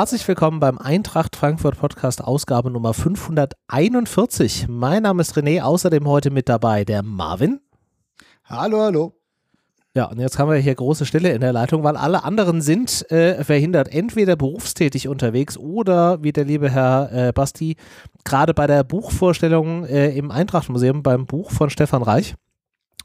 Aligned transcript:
Herzlich 0.00 0.26
willkommen 0.26 0.60
beim 0.60 0.78
Eintracht 0.78 1.36
Frankfurt 1.36 1.78
Podcast 1.78 2.24
Ausgabe 2.24 2.70
Nummer 2.70 2.94
541. 2.94 4.64
Mein 4.66 5.02
Name 5.02 5.20
ist 5.20 5.36
René, 5.36 5.60
außerdem 5.60 6.08
heute 6.08 6.30
mit 6.30 6.48
dabei 6.48 6.86
der 6.86 7.02
Marvin. 7.02 7.60
Hallo, 8.46 8.80
hallo. 8.80 9.12
Ja, 9.94 10.06
und 10.06 10.18
jetzt 10.18 10.38
haben 10.38 10.50
wir 10.50 10.56
hier 10.56 10.74
große 10.74 11.04
Stille 11.04 11.32
in 11.32 11.42
der 11.42 11.52
Leitung, 11.52 11.84
weil 11.84 11.98
alle 11.98 12.24
anderen 12.24 12.62
sind 12.62 13.10
äh, 13.10 13.44
verhindert, 13.44 13.92
entweder 13.92 14.36
berufstätig 14.36 15.06
unterwegs 15.06 15.58
oder, 15.58 16.22
wie 16.22 16.32
der 16.32 16.46
liebe 16.46 16.70
Herr 16.70 17.12
äh, 17.12 17.32
Basti, 17.32 17.76
gerade 18.24 18.54
bei 18.54 18.66
der 18.66 18.84
Buchvorstellung 18.84 19.84
äh, 19.84 20.16
im 20.16 20.30
Eintracht-Museum 20.30 21.02
beim 21.02 21.26
Buch 21.26 21.50
von 21.50 21.68
Stefan 21.68 22.02
Reich. 22.02 22.36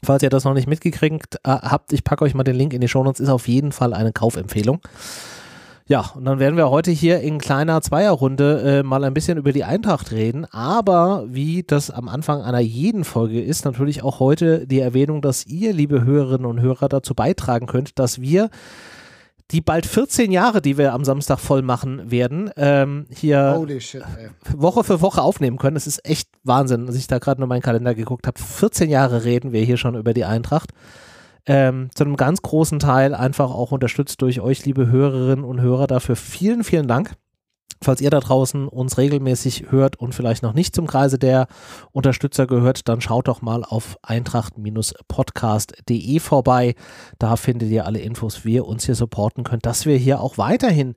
Falls 0.02 0.22
ihr 0.22 0.30
das 0.30 0.44
noch 0.44 0.54
nicht 0.54 0.66
mitgekriegt 0.66 1.36
äh, 1.44 1.50
habt, 1.50 1.92
ich 1.92 2.04
packe 2.04 2.24
euch 2.24 2.32
mal 2.32 2.42
den 2.42 2.56
Link 2.56 2.72
in 2.72 2.80
die 2.80 2.88
Show 2.88 3.04
Notes, 3.04 3.20
ist 3.20 3.28
auf 3.28 3.48
jeden 3.48 3.72
Fall 3.72 3.92
eine 3.92 4.14
Kaufempfehlung. 4.14 4.80
Ja, 5.88 6.10
und 6.16 6.24
dann 6.24 6.40
werden 6.40 6.56
wir 6.56 6.68
heute 6.68 6.90
hier 6.90 7.20
in 7.20 7.38
kleiner 7.38 7.80
Zweierrunde 7.80 8.80
äh, 8.80 8.82
mal 8.82 9.04
ein 9.04 9.14
bisschen 9.14 9.38
über 9.38 9.52
die 9.52 9.62
Eintracht 9.62 10.10
reden. 10.10 10.44
Aber 10.46 11.24
wie 11.28 11.62
das 11.62 11.92
am 11.92 12.08
Anfang 12.08 12.42
einer 12.42 12.58
jeden 12.58 13.04
Folge 13.04 13.40
ist, 13.40 13.64
natürlich 13.64 14.02
auch 14.02 14.18
heute 14.18 14.66
die 14.66 14.80
Erwähnung, 14.80 15.22
dass 15.22 15.46
ihr, 15.46 15.72
liebe 15.72 16.02
Hörerinnen 16.04 16.46
und 16.46 16.60
Hörer, 16.60 16.88
dazu 16.88 17.14
beitragen 17.14 17.66
könnt, 17.66 18.00
dass 18.00 18.20
wir 18.20 18.50
die 19.52 19.60
bald 19.60 19.86
14 19.86 20.32
Jahre, 20.32 20.60
die 20.60 20.76
wir 20.76 20.92
am 20.92 21.04
Samstag 21.04 21.38
voll 21.38 21.62
machen 21.62 22.10
werden, 22.10 22.50
ähm, 22.56 23.06
hier 23.14 23.64
shit, 23.78 24.02
Woche 24.56 24.82
für 24.82 25.00
Woche 25.00 25.22
aufnehmen 25.22 25.56
können. 25.56 25.76
Es 25.76 25.86
ist 25.86 26.04
echt 26.04 26.28
Wahnsinn, 26.42 26.88
als 26.88 26.96
ich 26.96 27.06
da 27.06 27.18
gerade 27.18 27.40
nur 27.40 27.46
meinen 27.46 27.62
Kalender 27.62 27.94
geguckt 27.94 28.26
habe. 28.26 28.40
14 28.40 28.90
Jahre 28.90 29.22
reden 29.22 29.52
wir 29.52 29.62
hier 29.62 29.76
schon 29.76 29.94
über 29.94 30.14
die 30.14 30.24
Eintracht 30.24 30.72
ähm, 31.46 31.90
zu 31.94 32.04
einem 32.04 32.16
ganz 32.16 32.42
großen 32.42 32.78
Teil 32.78 33.14
einfach 33.14 33.50
auch 33.50 33.72
unterstützt 33.72 34.22
durch 34.22 34.40
euch, 34.40 34.64
liebe 34.64 34.88
Hörerinnen 34.88 35.44
und 35.44 35.60
Hörer. 35.60 35.86
Dafür 35.86 36.16
vielen, 36.16 36.64
vielen 36.64 36.88
Dank. 36.88 37.14
Falls 37.82 38.00
ihr 38.00 38.08
da 38.08 38.20
draußen 38.20 38.68
uns 38.68 38.96
regelmäßig 38.96 39.70
hört 39.70 39.96
und 39.96 40.14
vielleicht 40.14 40.42
noch 40.42 40.54
nicht 40.54 40.74
zum 40.74 40.86
Kreise 40.86 41.18
der 41.18 41.46
Unterstützer 41.92 42.46
gehört, 42.46 42.88
dann 42.88 43.02
schaut 43.02 43.28
doch 43.28 43.42
mal 43.42 43.64
auf 43.64 43.98
eintracht-podcast.de 44.02 46.20
vorbei. 46.20 46.74
Da 47.18 47.36
findet 47.36 47.68
ihr 47.70 47.84
alle 47.84 47.98
Infos, 47.98 48.46
wie 48.46 48.54
ihr 48.54 48.66
uns 48.66 48.86
hier 48.86 48.94
supporten 48.94 49.44
könnt, 49.44 49.66
dass 49.66 49.84
wir 49.84 49.98
hier 49.98 50.20
auch 50.20 50.38
weiterhin 50.38 50.94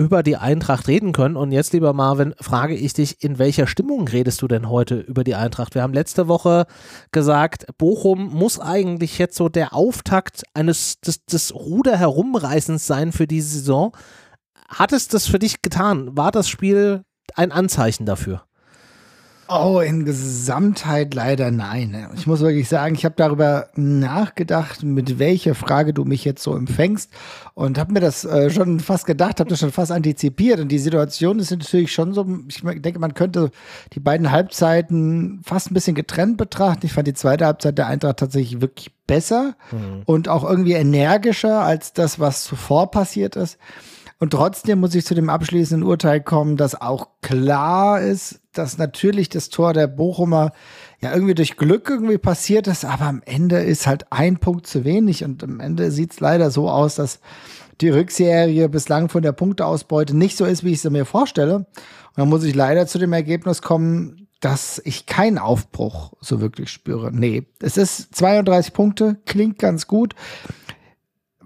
über 0.00 0.22
die 0.22 0.38
Eintracht 0.38 0.88
reden 0.88 1.12
können. 1.12 1.36
Und 1.36 1.52
jetzt, 1.52 1.74
lieber 1.74 1.92
Marvin, 1.92 2.34
frage 2.40 2.74
ich 2.74 2.94
dich, 2.94 3.22
in 3.22 3.38
welcher 3.38 3.66
Stimmung 3.66 4.08
redest 4.08 4.40
du 4.40 4.48
denn 4.48 4.70
heute 4.70 4.94
über 4.94 5.24
die 5.24 5.34
Eintracht? 5.34 5.74
Wir 5.74 5.82
haben 5.82 5.92
letzte 5.92 6.26
Woche 6.26 6.64
gesagt, 7.12 7.66
Bochum 7.76 8.32
muss 8.32 8.58
eigentlich 8.58 9.18
jetzt 9.18 9.36
so 9.36 9.50
der 9.50 9.74
Auftakt 9.74 10.44
eines 10.54 11.02
des, 11.02 11.26
des 11.26 11.54
Ruder 11.54 11.98
herumreißens 11.98 12.86
sein 12.86 13.12
für 13.12 13.26
diese 13.26 13.58
Saison. 13.58 13.94
Hat 14.70 14.94
es 14.94 15.08
das 15.08 15.26
für 15.26 15.38
dich 15.38 15.60
getan? 15.60 16.16
War 16.16 16.32
das 16.32 16.48
Spiel 16.48 17.02
ein 17.34 17.52
Anzeichen 17.52 18.06
dafür? 18.06 18.44
Oh, 19.52 19.80
in 19.80 20.04
Gesamtheit 20.04 21.12
leider 21.12 21.50
nein. 21.50 22.08
Ich 22.14 22.28
muss 22.28 22.38
wirklich 22.38 22.68
sagen, 22.68 22.94
ich 22.94 23.04
habe 23.04 23.16
darüber 23.16 23.68
nachgedacht, 23.74 24.84
mit 24.84 25.18
welcher 25.18 25.56
Frage 25.56 25.92
du 25.92 26.04
mich 26.04 26.24
jetzt 26.24 26.44
so 26.44 26.54
empfängst 26.54 27.10
und 27.54 27.76
habe 27.76 27.92
mir 27.92 27.98
das 27.98 28.24
äh, 28.24 28.50
schon 28.50 28.78
fast 28.78 29.06
gedacht, 29.06 29.40
habe 29.40 29.50
das 29.50 29.58
schon 29.58 29.72
fast 29.72 29.90
antizipiert. 29.90 30.60
Und 30.60 30.68
die 30.68 30.78
Situation 30.78 31.40
ist 31.40 31.50
natürlich 31.50 31.92
schon 31.92 32.14
so, 32.14 32.24
ich 32.46 32.62
denke, 32.62 33.00
man 33.00 33.14
könnte 33.14 33.50
die 33.92 33.98
beiden 33.98 34.30
Halbzeiten 34.30 35.40
fast 35.44 35.72
ein 35.72 35.74
bisschen 35.74 35.96
getrennt 35.96 36.36
betrachten. 36.36 36.86
Ich 36.86 36.92
fand 36.92 37.08
die 37.08 37.14
zweite 37.14 37.46
Halbzeit 37.46 37.76
der 37.76 37.88
Eintracht 37.88 38.18
tatsächlich 38.18 38.60
wirklich 38.60 38.92
besser 39.08 39.56
mhm. 39.72 40.02
und 40.04 40.28
auch 40.28 40.48
irgendwie 40.48 40.74
energischer 40.74 41.62
als 41.62 41.92
das, 41.92 42.20
was 42.20 42.44
zuvor 42.44 42.92
passiert 42.92 43.34
ist. 43.34 43.58
Und 44.20 44.30
trotzdem 44.30 44.78
muss 44.80 44.94
ich 44.94 45.06
zu 45.06 45.14
dem 45.14 45.30
abschließenden 45.30 45.82
Urteil 45.82 46.20
kommen, 46.20 46.56
dass 46.56 46.80
auch 46.80 47.08
klar 47.22 48.00
ist, 48.00 48.39
dass 48.52 48.78
natürlich 48.78 49.28
das 49.28 49.48
Tor 49.48 49.72
der 49.72 49.86
Bochumer 49.86 50.52
ja 51.00 51.12
irgendwie 51.12 51.34
durch 51.34 51.56
Glück 51.56 51.88
irgendwie 51.88 52.18
passiert 52.18 52.66
ist, 52.66 52.84
aber 52.84 53.04
am 53.04 53.22
Ende 53.24 53.58
ist 53.58 53.86
halt 53.86 54.10
ein 54.10 54.38
Punkt 54.38 54.66
zu 54.66 54.84
wenig 54.84 55.24
und 55.24 55.42
am 55.44 55.60
Ende 55.60 55.90
sieht 55.90 56.12
es 56.12 56.20
leider 56.20 56.50
so 56.50 56.68
aus, 56.68 56.96
dass 56.96 57.20
die 57.80 57.88
Rückserie 57.88 58.68
bislang 58.68 59.08
von 59.08 59.22
der 59.22 59.32
Punkteausbeute 59.32 60.16
nicht 60.16 60.36
so 60.36 60.44
ist, 60.44 60.64
wie 60.64 60.72
ich 60.72 60.80
sie 60.80 60.90
mir 60.90 61.06
vorstelle. 61.06 61.56
Und 61.56 61.66
dann 62.16 62.28
muss 62.28 62.44
ich 62.44 62.54
leider 62.54 62.86
zu 62.86 62.98
dem 62.98 63.12
Ergebnis 63.12 63.62
kommen, 63.62 64.28
dass 64.40 64.80
ich 64.84 65.06
keinen 65.06 65.38
Aufbruch 65.38 66.12
so 66.20 66.40
wirklich 66.40 66.70
spüre. 66.70 67.10
Nee, 67.12 67.46
es 67.60 67.76
ist 67.76 68.14
32 68.16 68.72
Punkte, 68.72 69.18
klingt 69.26 69.58
ganz 69.58 69.86
gut 69.86 70.14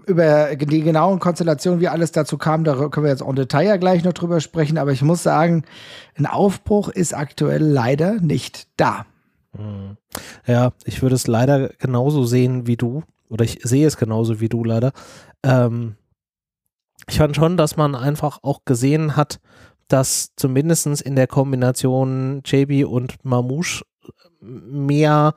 über 0.07 0.55
die 0.55 0.81
genauen 0.81 1.19
Konstellationen, 1.19 1.79
wie 1.79 1.87
alles 1.87 2.11
dazu 2.11 2.37
kam, 2.37 2.63
da 2.63 2.75
können 2.89 3.05
wir 3.05 3.11
jetzt 3.11 3.21
en 3.21 3.35
Detail 3.35 3.67
ja 3.67 3.77
gleich 3.77 4.03
noch 4.03 4.13
drüber 4.13 4.39
sprechen. 4.39 4.77
Aber 4.77 4.91
ich 4.91 5.01
muss 5.01 5.23
sagen, 5.23 5.63
ein 6.17 6.25
Aufbruch 6.25 6.89
ist 6.89 7.13
aktuell 7.13 7.63
leider 7.63 8.19
nicht 8.21 8.67
da. 8.77 9.05
Hm. 9.55 9.97
Ja, 10.45 10.71
ich 10.83 11.01
würde 11.01 11.15
es 11.15 11.27
leider 11.27 11.69
genauso 11.79 12.25
sehen 12.25 12.67
wie 12.67 12.77
du. 12.77 13.03
Oder 13.29 13.43
ich 13.43 13.59
sehe 13.63 13.87
es 13.87 13.97
genauso 13.97 14.39
wie 14.39 14.49
du 14.49 14.63
leider. 14.63 14.91
Ähm, 15.43 15.95
ich 17.07 17.17
fand 17.17 17.35
schon, 17.35 17.57
dass 17.57 17.77
man 17.77 17.95
einfach 17.95 18.39
auch 18.41 18.65
gesehen 18.65 19.15
hat, 19.15 19.39
dass 19.87 20.31
zumindest 20.35 21.01
in 21.01 21.15
der 21.15 21.27
Kombination 21.27 22.41
JB 22.45 22.87
und 22.87 23.23
Mamouche 23.23 23.83
mehr 24.41 25.33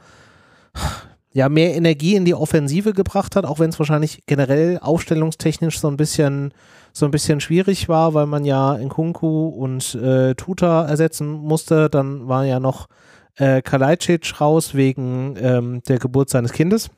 ja 1.33 1.49
mehr 1.49 1.75
Energie 1.75 2.15
in 2.16 2.25
die 2.25 2.34
Offensive 2.34 2.93
gebracht 2.93 3.37
hat, 3.37 3.44
auch 3.44 3.59
wenn 3.59 3.71
es 3.71 3.78
wahrscheinlich 3.78 4.22
generell 4.27 4.78
aufstellungstechnisch 4.81 5.78
so 5.78 5.89
ein 5.89 5.97
bisschen 5.97 6.53
so 6.93 7.05
ein 7.05 7.11
bisschen 7.11 7.41
schwierig 7.41 7.89
war, 7.89 8.15
weil 8.15 8.27
man 8.27 8.44
ja 8.44 8.77
Nkunku 8.77 9.49
und 9.49 9.94
äh, 9.94 10.34
Tuta 10.34 10.87
ersetzen 10.87 11.28
musste. 11.31 11.88
Dann 11.88 12.27
war 12.28 12.44
ja 12.44 12.59
noch 12.59 12.88
äh, 13.37 13.62
Kalajdzic 13.62 14.41
raus 14.41 14.75
wegen 14.75 15.37
ähm, 15.41 15.83
der 15.87 15.99
Geburt 15.99 16.31
seines 16.31 16.53
Kindes 16.53 16.91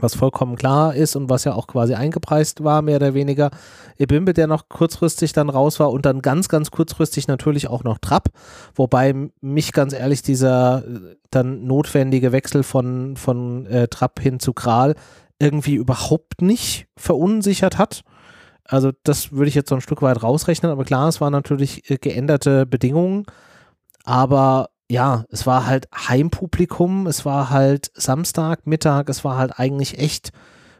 was 0.00 0.14
vollkommen 0.14 0.56
klar 0.56 0.94
ist 0.94 1.16
und 1.16 1.28
was 1.28 1.44
ja 1.44 1.54
auch 1.54 1.66
quasi 1.66 1.94
eingepreist 1.94 2.64
war, 2.64 2.82
mehr 2.82 2.96
oder 2.96 3.14
weniger. 3.14 3.50
Ebimbe, 3.98 4.32
der 4.32 4.46
noch 4.46 4.68
kurzfristig 4.68 5.32
dann 5.32 5.50
raus 5.50 5.80
war 5.80 5.90
und 5.90 6.06
dann 6.06 6.22
ganz, 6.22 6.48
ganz 6.48 6.70
kurzfristig 6.70 7.28
natürlich 7.28 7.68
auch 7.68 7.84
noch 7.84 7.98
Trapp, 7.98 8.28
wobei 8.74 9.30
mich 9.40 9.72
ganz 9.72 9.92
ehrlich 9.92 10.22
dieser 10.22 10.84
äh, 10.86 11.16
dann 11.30 11.64
notwendige 11.64 12.32
Wechsel 12.32 12.62
von, 12.62 13.16
von 13.16 13.66
äh, 13.66 13.88
Trapp 13.88 14.20
hin 14.20 14.40
zu 14.40 14.52
Kral 14.52 14.94
irgendwie 15.38 15.74
überhaupt 15.74 16.40
nicht 16.40 16.86
verunsichert 16.96 17.78
hat. 17.78 18.02
Also 18.64 18.92
das 19.02 19.32
würde 19.32 19.48
ich 19.48 19.54
jetzt 19.54 19.68
so 19.68 19.74
ein 19.74 19.80
Stück 19.80 20.02
weit 20.02 20.22
rausrechnen, 20.22 20.70
aber 20.70 20.84
klar, 20.84 21.08
es 21.08 21.20
waren 21.20 21.32
natürlich 21.32 21.90
äh, 21.90 21.98
geänderte 21.98 22.64
Bedingungen, 22.64 23.24
aber 24.04 24.70
ja, 24.92 25.24
es 25.30 25.46
war 25.46 25.64
halt 25.64 25.88
Heimpublikum, 25.94 27.06
es 27.06 27.24
war 27.24 27.48
halt 27.48 27.90
Samstag, 27.94 28.66
Mittag, 28.66 29.08
es 29.08 29.24
war 29.24 29.38
halt 29.38 29.58
eigentlich 29.58 29.98
echt 29.98 30.32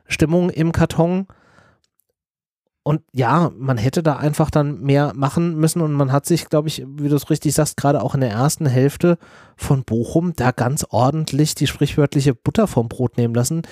Stimmung 0.06 0.50
im 0.50 0.70
Karton. 0.70 1.26
Und 2.84 3.03
ja, 3.12 3.53
man 3.56 3.78
hätte 3.78 4.03
da 4.03 4.16
einfach 4.16 4.50
dann 4.50 4.81
mehr 4.81 5.12
machen 5.15 5.56
müssen 5.56 5.82
und 5.82 5.93
man 5.93 6.10
hat 6.10 6.26
sich, 6.26 6.48
glaube 6.48 6.66
ich, 6.66 6.84
wie 6.97 7.09
du 7.09 7.15
es 7.15 7.31
richtig 7.31 7.54
sagst, 7.54 7.76
gerade 7.76 8.03
auch 8.03 8.16
in 8.16 8.20
der 8.20 8.32
ersten 8.32 8.66
Hälfte 8.66 9.19
von 9.56 9.84
Bochum 9.84 10.32
da 10.34 10.50
ganz 10.50 10.84
ordentlich 10.91 11.54
die 11.54 11.69
sprichwörtliche 11.69 12.34
Butter 12.34 12.66
vom 12.66 12.88
Brot 12.88 13.19
nehmen 13.19 13.37
lassen. 13.37 13.62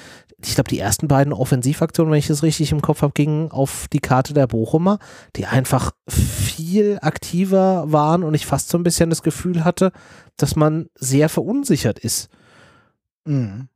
Ich 0.41 0.54
glaube, 0.54 0.70
die 0.70 0.78
ersten 0.78 1.09
beiden 1.09 1.32
Offensivaktionen, 1.32 2.12
wenn 2.12 2.20
ich 2.20 2.28
das 2.28 2.44
richtig 2.44 2.70
im 2.70 2.82
Kopf 2.82 3.03
habe, 3.03 3.12
gingen 3.12 3.50
auf 3.50 3.88
die 3.93 3.99
Karte 3.99 4.32
der 4.32 4.47
Bochumer, 4.47 5.00
die 5.34 5.47
einfach 5.47 5.90
viel 6.08 6.99
aktiver 7.02 7.90
waren 7.90 8.23
und 8.23 8.34
ich 8.34 8.46
fast 8.46 8.69
so 8.69 8.79
ein 8.79 8.84
bisschen 8.84 9.11
das 9.11 9.25
Gefühl 9.25 9.64
hatte, 9.64 9.90
dass 10.37 10.55
man 10.55 10.87
sehr 10.94 11.29
verunsichert 11.29 11.99
ist. 11.99 12.29
Mhm. 13.25 13.69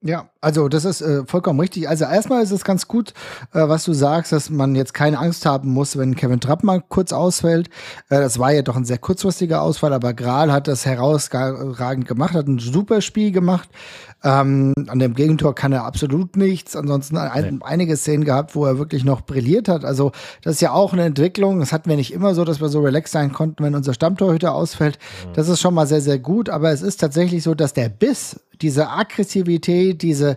Ja, 0.00 0.28
also 0.40 0.68
das 0.68 0.84
ist 0.84 1.00
äh, 1.00 1.24
vollkommen 1.26 1.58
richtig. 1.58 1.88
Also 1.88 2.04
erstmal 2.04 2.44
ist 2.44 2.52
es 2.52 2.62
ganz 2.62 2.86
gut, 2.86 3.14
äh, 3.52 3.68
was 3.68 3.82
du 3.82 3.92
sagst, 3.92 4.30
dass 4.30 4.48
man 4.48 4.76
jetzt 4.76 4.94
keine 4.94 5.18
Angst 5.18 5.44
haben 5.44 5.70
muss, 5.70 5.98
wenn 5.98 6.14
Kevin 6.14 6.38
Trapp 6.38 6.62
mal 6.62 6.80
kurz 6.88 7.12
ausfällt. 7.12 7.68
Äh, 8.08 8.20
das 8.20 8.38
war 8.38 8.52
ja 8.52 8.62
doch 8.62 8.76
ein 8.76 8.84
sehr 8.84 8.98
kurzfristiger 8.98 9.60
Ausfall, 9.60 9.92
aber 9.92 10.14
Gral 10.14 10.52
hat 10.52 10.68
das 10.68 10.86
herausragend 10.86 12.06
gemacht, 12.06 12.34
hat 12.34 12.46
ein 12.46 12.60
super 12.60 13.00
Spiel 13.00 13.32
gemacht. 13.32 13.68
Ähm, 14.22 14.72
an 14.86 15.00
dem 15.00 15.14
Gegentor 15.14 15.56
kann 15.56 15.72
er 15.72 15.84
absolut 15.84 16.36
nichts. 16.36 16.76
Ansonsten 16.76 17.16
ein, 17.16 17.60
einige 17.62 17.96
Szenen 17.96 18.24
gehabt, 18.24 18.54
wo 18.54 18.64
er 18.66 18.78
wirklich 18.78 19.04
noch 19.04 19.22
brilliert 19.22 19.68
hat. 19.68 19.84
Also 19.84 20.12
das 20.42 20.54
ist 20.54 20.60
ja 20.60 20.70
auch 20.70 20.92
eine 20.92 21.06
Entwicklung. 21.06 21.58
Das 21.58 21.72
hatten 21.72 21.90
wir 21.90 21.96
nicht 21.96 22.12
immer 22.12 22.36
so, 22.36 22.44
dass 22.44 22.60
wir 22.60 22.68
so 22.68 22.80
relaxed 22.80 23.12
sein 23.12 23.32
konnten, 23.32 23.64
wenn 23.64 23.74
unser 23.74 23.94
Stammtorhüter 23.94 24.54
ausfällt. 24.54 24.98
Mhm. 25.26 25.32
Das 25.34 25.48
ist 25.48 25.60
schon 25.60 25.74
mal 25.74 25.88
sehr, 25.88 26.00
sehr 26.00 26.20
gut. 26.20 26.50
Aber 26.50 26.70
es 26.70 26.82
ist 26.82 26.98
tatsächlich 26.98 27.42
so, 27.42 27.56
dass 27.56 27.72
der 27.72 27.88
Biss 27.88 28.40
diese 28.62 28.88
Aggressivität, 28.90 30.02
diese 30.02 30.36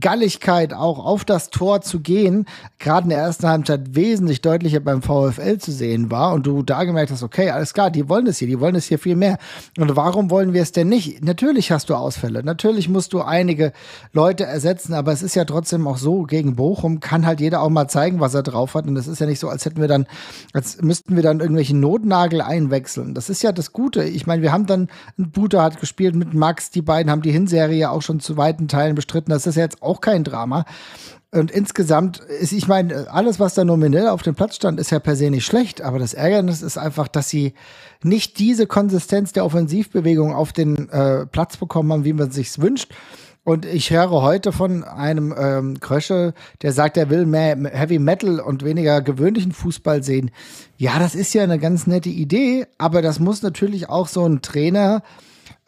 Galligkeit 0.00 0.72
auch 0.72 1.04
auf 1.04 1.24
das 1.24 1.50
Tor 1.50 1.82
zu 1.82 2.00
gehen, 2.00 2.46
gerade 2.78 3.04
in 3.04 3.10
der 3.10 3.18
ersten 3.18 3.46
Halbzeit 3.46 3.94
wesentlich 3.94 4.40
deutlicher 4.40 4.80
beim 4.80 5.02
VfL 5.02 5.58
zu 5.58 5.70
sehen 5.70 6.10
war 6.10 6.32
und 6.32 6.46
du 6.46 6.62
da 6.62 6.84
gemerkt 6.84 7.10
hast, 7.10 7.22
okay, 7.22 7.50
alles 7.50 7.74
klar, 7.74 7.90
die 7.90 8.08
wollen 8.08 8.24
das 8.24 8.38
hier, 8.38 8.48
die 8.48 8.58
wollen 8.60 8.74
das 8.74 8.86
hier 8.86 8.98
viel 8.98 9.16
mehr. 9.16 9.38
Und 9.78 9.94
warum 9.94 10.30
wollen 10.30 10.54
wir 10.54 10.62
es 10.62 10.72
denn 10.72 10.88
nicht? 10.88 11.22
Natürlich 11.22 11.70
hast 11.70 11.90
du 11.90 11.94
Ausfälle, 11.94 12.42
natürlich 12.42 12.88
musst 12.88 13.12
du 13.12 13.20
einige 13.20 13.72
Leute 14.12 14.44
ersetzen, 14.44 14.94
aber 14.94 15.12
es 15.12 15.22
ist 15.22 15.34
ja 15.34 15.44
trotzdem 15.44 15.86
auch 15.86 15.98
so, 15.98 16.22
gegen 16.22 16.56
Bochum 16.56 17.00
kann 17.00 17.26
halt 17.26 17.40
jeder 17.40 17.60
auch 17.60 17.68
mal 17.68 17.88
zeigen, 17.88 18.20
was 18.20 18.34
er 18.34 18.42
drauf 18.42 18.74
hat 18.74 18.86
und 18.86 18.96
es 18.96 19.06
ist 19.06 19.20
ja 19.20 19.26
nicht 19.26 19.40
so, 19.40 19.48
als 19.48 19.66
hätten 19.66 19.80
wir 19.80 19.88
dann, 19.88 20.06
als 20.54 20.80
müssten 20.80 21.16
wir 21.16 21.22
dann 21.22 21.40
irgendwelche 21.40 21.76
Notnagel 21.76 22.40
einwechseln. 22.40 23.14
Das 23.14 23.28
ist 23.28 23.42
ja 23.42 23.52
das 23.52 23.72
Gute. 23.72 24.04
Ich 24.04 24.26
meine, 24.26 24.40
wir 24.40 24.52
haben 24.52 24.66
dann, 24.66 24.88
ein 25.18 25.30
Buter 25.30 25.62
hat 25.62 25.80
gespielt 25.80 26.14
mit 26.14 26.32
Max, 26.32 26.70
die 26.70 26.82
beiden 26.82 27.10
haben 27.10 27.22
die 27.22 27.32
Hinserie 27.32 27.76
ja 27.76 27.90
auch 27.90 28.02
schon 28.02 28.20
zu 28.20 28.38
weiten 28.38 28.68
Teilen 28.68 28.94
bestritten. 28.94 29.30
Das 29.30 29.46
ist 29.46 29.56
ja 29.56 29.62
jetzt 29.62 29.81
auch 29.82 30.00
kein 30.00 30.24
Drama. 30.24 30.64
Und 31.34 31.50
insgesamt 31.50 32.18
ist, 32.18 32.52
ich 32.52 32.68
meine, 32.68 33.10
alles, 33.10 33.40
was 33.40 33.54
da 33.54 33.64
nominell 33.64 34.08
auf 34.08 34.22
dem 34.22 34.34
Platz 34.34 34.56
stand, 34.56 34.78
ist 34.78 34.90
ja 34.90 34.98
per 34.98 35.16
se 35.16 35.30
nicht 35.30 35.46
schlecht, 35.46 35.80
aber 35.80 35.98
das 35.98 36.12
Ärgernis 36.12 36.60
ist 36.60 36.76
einfach, 36.76 37.08
dass 37.08 37.30
sie 37.30 37.54
nicht 38.02 38.38
diese 38.38 38.66
Konsistenz 38.66 39.32
der 39.32 39.46
Offensivbewegung 39.46 40.34
auf 40.34 40.52
den 40.52 40.90
äh, 40.90 41.24
Platz 41.24 41.56
bekommen 41.56 41.90
haben, 41.90 42.04
wie 42.04 42.12
man 42.12 42.30
sich's 42.30 42.60
wünscht. 42.60 42.92
Und 43.44 43.64
ich 43.64 43.90
höre 43.90 44.10
heute 44.10 44.52
von 44.52 44.84
einem 44.84 45.34
ähm, 45.36 45.80
Krösche, 45.80 46.32
der 46.60 46.72
sagt, 46.72 46.96
er 46.96 47.10
will 47.10 47.26
mehr 47.26 47.56
Heavy 47.56 47.98
Metal 47.98 48.38
und 48.38 48.62
weniger 48.62 49.00
gewöhnlichen 49.00 49.52
Fußball 49.52 50.02
sehen. 50.04 50.30
Ja, 50.76 50.98
das 50.98 51.14
ist 51.16 51.32
ja 51.32 51.42
eine 51.42 51.58
ganz 51.58 51.86
nette 51.86 52.10
Idee, 52.10 52.66
aber 52.78 53.02
das 53.02 53.18
muss 53.18 53.42
natürlich 53.42 53.88
auch 53.88 54.06
so 54.06 54.24
ein 54.26 54.42
Trainer 54.42 55.02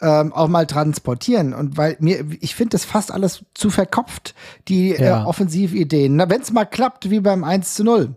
ähm, 0.01 0.33
auch 0.33 0.49
mal 0.49 0.67
transportieren. 0.67 1.55
Und 1.55 1.77
weil 1.77 1.97
mir, 2.01 2.25
ich 2.41 2.55
finde 2.55 2.71
das 2.71 2.85
fast 2.85 3.13
alles 3.13 3.45
zu 3.55 3.71
verkopft, 3.71 4.35
die 4.69 4.91
ja. 4.91 5.23
äh, 5.23 5.25
Offensivideen. 5.25 6.19
Wenn 6.19 6.41
es 6.41 6.53
mal 6.53 6.65
klappt, 6.65 7.11
wie 7.11 7.21
beim 7.21 7.45
1 7.45 7.75
zu 7.75 7.85
0 7.85 8.17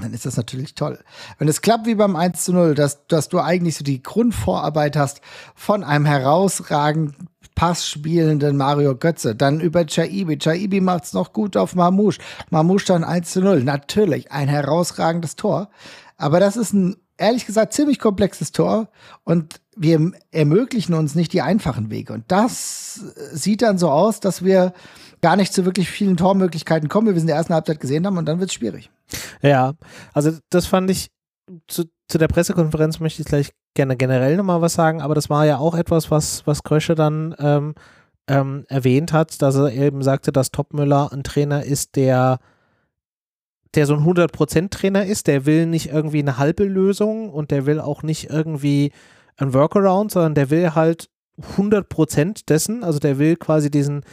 dann 0.00 0.14
ist 0.14 0.24
das 0.24 0.38
natürlich 0.38 0.74
toll. 0.74 0.98
Wenn 1.38 1.48
es 1.48 1.60
klappt 1.60 1.86
wie 1.86 1.94
beim 1.94 2.16
1 2.16 2.44
zu 2.44 2.54
0, 2.54 2.74
dass, 2.74 3.06
dass 3.08 3.28
du 3.28 3.40
eigentlich 3.40 3.76
so 3.76 3.84
die 3.84 4.02
Grundvorarbeit 4.02 4.96
hast 4.96 5.20
von 5.54 5.84
einem 5.84 6.06
herausragend 6.06 7.14
passspielenden 7.54 8.56
Mario 8.56 8.96
Götze, 8.96 9.34
dann 9.34 9.60
über 9.60 9.84
Chaibi. 9.86 10.38
Chaibi 10.38 10.80
macht's 10.80 11.12
noch 11.12 11.34
gut 11.34 11.56
auf 11.56 11.74
Mamouche. 11.74 12.20
Mamouche 12.50 12.86
dann 12.86 13.04
1 13.04 13.32
zu 13.32 13.42
0. 13.42 13.64
Natürlich 13.64 14.32
ein 14.32 14.48
herausragendes 14.48 15.36
Tor. 15.36 15.68
Aber 16.16 16.40
das 16.40 16.56
ist 16.56 16.72
ein, 16.72 16.96
ehrlich 17.18 17.44
gesagt, 17.44 17.74
ziemlich 17.74 17.98
komplexes 17.98 18.52
Tor 18.52 18.88
und 19.24 19.60
wir 19.76 20.12
ermöglichen 20.30 20.94
uns 20.94 21.14
nicht 21.14 21.32
die 21.32 21.42
einfachen 21.42 21.90
Wege. 21.90 22.12
Und 22.12 22.24
das 22.28 22.94
sieht 23.32 23.62
dann 23.62 23.78
so 23.78 23.90
aus, 23.90 24.20
dass 24.20 24.44
wir 24.44 24.72
gar 25.20 25.36
nicht 25.36 25.52
zu 25.52 25.64
wirklich 25.64 25.90
vielen 25.90 26.16
Tormöglichkeiten 26.16 26.88
kommen, 26.88 27.06
wie 27.06 27.10
wir 27.12 27.16
es 27.16 27.22
in 27.22 27.28
der 27.28 27.36
ersten 27.36 27.54
Halbzeit 27.54 27.80
gesehen 27.80 28.06
haben, 28.06 28.18
und 28.18 28.26
dann 28.26 28.40
wird 28.40 28.50
es 28.50 28.54
schwierig. 28.54 28.90
Ja, 29.40 29.74
also 30.12 30.32
das 30.50 30.66
fand 30.66 30.90
ich 30.90 31.10
zu, 31.68 31.84
zu 32.08 32.18
der 32.18 32.28
Pressekonferenz 32.28 33.00
möchte 33.00 33.22
ich 33.22 33.28
gleich 33.28 33.52
gerne 33.74 33.96
generell 33.96 34.36
nochmal 34.36 34.60
was 34.60 34.74
sagen, 34.74 35.00
aber 35.00 35.14
das 35.14 35.30
war 35.30 35.46
ja 35.46 35.58
auch 35.58 35.74
etwas, 35.74 36.10
was, 36.10 36.46
was 36.46 36.62
Krösche 36.62 36.94
dann 36.94 37.34
ähm, 37.38 37.74
ähm, 38.28 38.64
erwähnt 38.68 39.12
hat, 39.12 39.40
dass 39.42 39.56
er 39.56 39.72
eben 39.72 40.02
sagte, 40.02 40.32
dass 40.32 40.50
Topmüller 40.50 41.12
ein 41.12 41.24
Trainer 41.24 41.64
ist, 41.64 41.96
der 41.96 42.38
der 43.74 43.86
so 43.86 43.94
ein 43.94 44.04
100%-Trainer 44.04 45.06
ist, 45.06 45.28
der 45.28 45.46
will 45.46 45.64
nicht 45.64 45.90
irgendwie 45.90 46.18
eine 46.18 46.36
halbe 46.36 46.64
Lösung 46.64 47.30
und 47.30 47.50
der 47.50 47.64
will 47.64 47.80
auch 47.80 48.02
nicht 48.02 48.28
irgendwie 48.28 48.92
ein 49.36 49.54
Workaround, 49.54 50.12
sondern 50.12 50.34
der 50.34 50.50
will 50.50 50.74
halt 50.74 51.08
100% 51.56 52.46
dessen, 52.46 52.84
also 52.84 52.98
der 52.98 53.18
will 53.18 53.36
quasi 53.36 53.70
diesen 53.70 54.04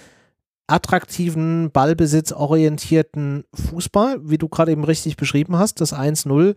attraktiven, 0.68 1.72
ballbesitzorientierten 1.72 3.44
Fußball, 3.54 4.20
wie 4.30 4.38
du 4.38 4.48
gerade 4.48 4.72
eben 4.72 4.84
richtig 4.84 5.18
beschrieben 5.18 5.58
hast, 5.58 5.82
das 5.82 5.94
1-0 5.94 6.56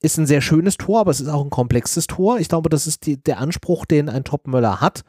ist 0.00 0.18
ein 0.18 0.26
sehr 0.26 0.40
schönes 0.40 0.76
Tor, 0.76 1.00
aber 1.00 1.10
es 1.10 1.20
ist 1.20 1.28
auch 1.28 1.44
ein 1.44 1.50
komplexes 1.50 2.06
Tor. 2.06 2.38
Ich 2.38 2.48
glaube, 2.48 2.68
das 2.68 2.86
ist 2.86 3.06
die, 3.06 3.22
der 3.22 3.38
Anspruch, 3.38 3.84
den 3.84 4.08
ein 4.08 4.24
Topmöller 4.24 4.80
hat. 4.80 5.02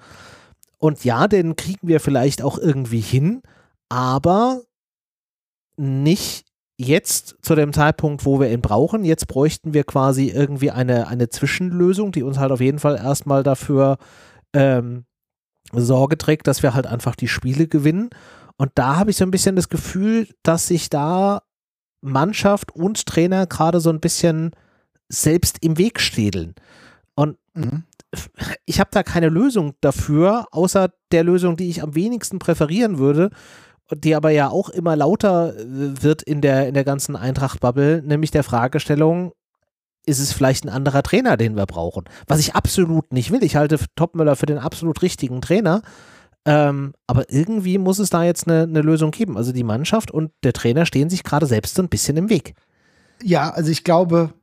Und 0.77 1.03
ja, 1.05 1.27
den 1.27 1.55
kriegen 1.55 1.87
wir 1.87 1.99
vielleicht 1.99 2.41
auch 2.41 2.57
irgendwie 2.57 2.99
hin, 2.99 3.41
aber 3.89 4.61
nicht 5.77 6.44
jetzt 6.77 7.37
zu 7.41 7.55
dem 7.55 7.73
Zeitpunkt, 7.73 8.25
wo 8.25 8.39
wir 8.39 8.51
ihn 8.51 8.61
brauchen. 8.61 9.05
Jetzt 9.05 9.27
bräuchten 9.27 9.73
wir 9.73 9.83
quasi 9.83 10.29
irgendwie 10.29 10.71
eine, 10.71 11.07
eine 11.07 11.29
Zwischenlösung, 11.29 12.11
die 12.11 12.23
uns 12.23 12.37
halt 12.37 12.51
auf 12.51 12.61
jeden 12.61 12.79
Fall 12.79 12.97
erstmal 12.97 13.43
dafür 13.43 13.97
ähm, 14.53 15.05
Sorge 15.71 16.17
trägt, 16.17 16.47
dass 16.47 16.63
wir 16.63 16.73
halt 16.73 16.87
einfach 16.87 17.15
die 17.15 17.27
Spiele 17.27 17.67
gewinnen. 17.67 18.09
Und 18.57 18.71
da 18.75 18.97
habe 18.97 19.11
ich 19.11 19.17
so 19.17 19.25
ein 19.25 19.31
bisschen 19.31 19.55
das 19.55 19.69
Gefühl, 19.69 20.27
dass 20.43 20.67
sich 20.67 20.89
da 20.89 21.41
Mannschaft 22.01 22.73
und 22.73 23.05
Trainer 23.05 23.47
gerade 23.47 23.79
so 23.79 23.89
ein 23.89 23.99
bisschen 23.99 24.51
selbst 25.09 25.57
im 25.61 25.77
Weg 25.77 25.99
städeln. 25.99 26.55
Und 27.15 27.37
mhm. 27.53 27.83
ich 28.65 28.79
habe 28.79 28.89
da 28.91 29.03
keine 29.03 29.29
Lösung 29.29 29.75
dafür, 29.81 30.47
außer 30.51 30.91
der 31.11 31.23
Lösung, 31.23 31.57
die 31.57 31.69
ich 31.69 31.81
am 31.81 31.95
wenigsten 31.95 32.39
präferieren 32.39 32.97
würde, 32.97 33.31
die 33.91 34.15
aber 34.15 34.31
ja 34.31 34.49
auch 34.49 34.69
immer 34.69 34.95
lauter 34.95 35.55
äh, 35.57 36.03
wird 36.03 36.23
in 36.23 36.41
der, 36.41 36.67
in 36.67 36.73
der 36.73 36.83
ganzen 36.83 37.15
Eintracht-Bubble, 37.15 38.01
nämlich 38.03 38.31
der 38.31 38.43
Fragestellung, 38.43 39.33
ist 40.05 40.19
es 40.19 40.33
vielleicht 40.33 40.65
ein 40.65 40.69
anderer 40.69 41.03
Trainer, 41.03 41.37
den 41.37 41.55
wir 41.55 41.65
brauchen? 41.65 42.05
Was 42.27 42.39
ich 42.39 42.55
absolut 42.55 43.11
nicht 43.11 43.31
will. 43.31 43.43
Ich 43.43 43.55
halte 43.55 43.79
Topmüller 43.95 44.35
für 44.35 44.45
den 44.45 44.59
absolut 44.59 45.01
richtigen 45.01 45.41
Trainer. 45.41 45.81
Ähm, 46.47 46.93
aber 47.07 47.31
irgendwie 47.31 47.79
muss 47.79 47.97
es 47.97 48.11
da 48.11 48.23
jetzt 48.23 48.47
eine, 48.47 48.63
eine 48.63 48.81
Lösung 48.81 49.09
geben. 49.11 49.35
Also 49.35 49.51
die 49.51 49.63
Mannschaft 49.63 50.11
und 50.11 50.31
der 50.43 50.53
Trainer 50.53 50.85
stehen 50.85 51.09
sich 51.09 51.23
gerade 51.23 51.47
selbst 51.47 51.75
so 51.75 51.81
ein 51.81 51.89
bisschen 51.89 52.17
im 52.17 52.29
Weg. 52.29 52.53
Ja, 53.23 53.49
also 53.49 53.71
ich 53.71 53.83
glaube, 53.83 54.33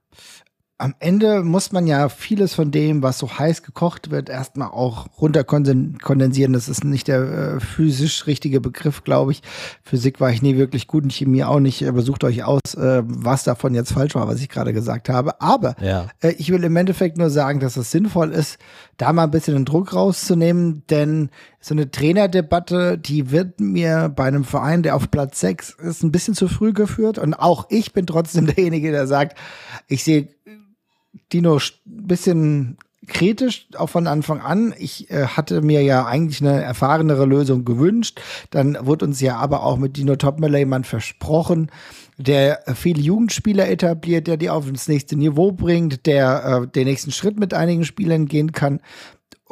am 0.83 0.97
Ende 0.99 1.45
muss 1.45 1.71
man 1.71 1.87
ja 1.87 2.09
vieles 2.09 2.55
von 2.55 2.73
dem, 2.73 3.05
was 3.05 3.19
so 3.19 3.39
heiß 3.39 3.63
gekocht 3.63 4.11
wird, 4.11 4.29
erstmal 4.29 4.69
auch 4.69 5.07
runterkondensieren. 5.21 6.53
Das 6.53 6.69
ist 6.69 6.83
nicht 6.83 7.07
der 7.07 7.21
äh, 7.21 7.61
physisch 7.61 8.27
richtige 8.27 8.61
Begriff, 8.61 9.05
glaube 9.05 9.31
ich. 9.31 9.43
Physik 9.85 10.21
war 10.21 10.31
ich 10.31 10.43
nie 10.43 10.57
wirklich 10.57 10.89
gut 10.89 11.05
und 11.05 11.13
Chemie 11.13 11.45
auch 11.45 11.61
nicht. 11.61 11.87
Aber 11.87 12.03
sucht 12.03 12.25
euch 12.25 12.43
aus, 12.43 12.75
äh, 12.75 13.03
was 13.05 13.45
davon 13.45 13.77
jetzt 13.77 13.93
falsch 13.93 14.17
war, 14.17 14.27
was 14.27 14.41
ich 14.41 14.49
gerade 14.49 14.73
gesagt 14.73 15.09
habe. 15.09 15.41
Aber 15.41 15.77
ja. 15.81 16.09
äh, 16.21 16.33
ich 16.33 16.51
will 16.51 16.65
im 16.65 16.75
Endeffekt 16.75 17.17
nur 17.17 17.31
sagen, 17.31 17.61
dass 17.61 17.77
es 17.77 17.93
sinnvoll 17.93 18.33
ist, 18.33 18.59
da 18.97 19.13
mal 19.13 19.25
ein 19.25 19.31
bisschen 19.31 19.55
den 19.55 19.65
Druck 19.65 19.95
rauszunehmen, 19.95 20.83
denn 20.91 21.31
so 21.61 21.75
eine 21.75 21.93
Trainerdebatte, 21.93 22.99
die 22.99 23.31
wird 23.31 23.61
mir 23.61 24.13
bei 24.15 24.25
einem 24.25 24.43
Verein, 24.43 24.83
der 24.83 24.97
auf 24.97 25.13
Platz 25.13 25.39
6 25.39 25.77
ist, 25.79 26.03
ein 26.03 26.11
bisschen 26.11 26.35
zu 26.35 26.49
früh 26.49 26.73
geführt. 26.73 27.19
Und 27.19 27.35
auch 27.35 27.67
ich 27.71 27.93
bin 27.93 28.05
trotzdem 28.05 28.47
derjenige, 28.55 28.91
der 28.91 29.07
sagt, 29.07 29.39
ich 29.87 30.03
sehe 30.03 30.29
Dino 31.33 31.57
ein 31.57 31.61
bisschen 31.85 32.77
kritisch 33.07 33.67
auch 33.77 33.89
von 33.89 34.07
Anfang 34.07 34.41
an. 34.41 34.75
Ich 34.79 35.11
äh, 35.11 35.27
hatte 35.27 35.61
mir 35.61 35.83
ja 35.83 36.07
eigentlich 36.07 36.41
eine 36.41 36.63
erfahrenere 36.63 37.27
Lösung 37.27 37.65
gewünscht. 37.65 38.21
Dann 38.51 38.79
wurde 38.81 39.07
uns 39.07 39.21
ja 39.21 39.37
aber 39.37 39.65
auch 39.65 39.77
mit 39.77 39.97
Dino 39.97 40.17
Topmiller 40.17 40.59
jemand 40.59 40.87
versprochen, 40.87 41.71
der 42.17 42.61
viele 42.75 43.03
Jugendspieler 43.03 43.69
etabliert, 43.69 44.27
der 44.29 44.37
die 44.37 44.51
auf 44.51 44.69
ins 44.69 44.87
nächste 44.87 45.17
Niveau 45.17 45.53
bringt, 45.53 46.07
der 46.07 46.63
äh, 46.63 46.69
den 46.69 46.87
nächsten 46.87 47.11
Schritt 47.11 47.41
mit 47.41 47.55
einigen 47.55 47.85
Spielern 47.85 48.27
gehen 48.27 48.53
kann. 48.53 48.81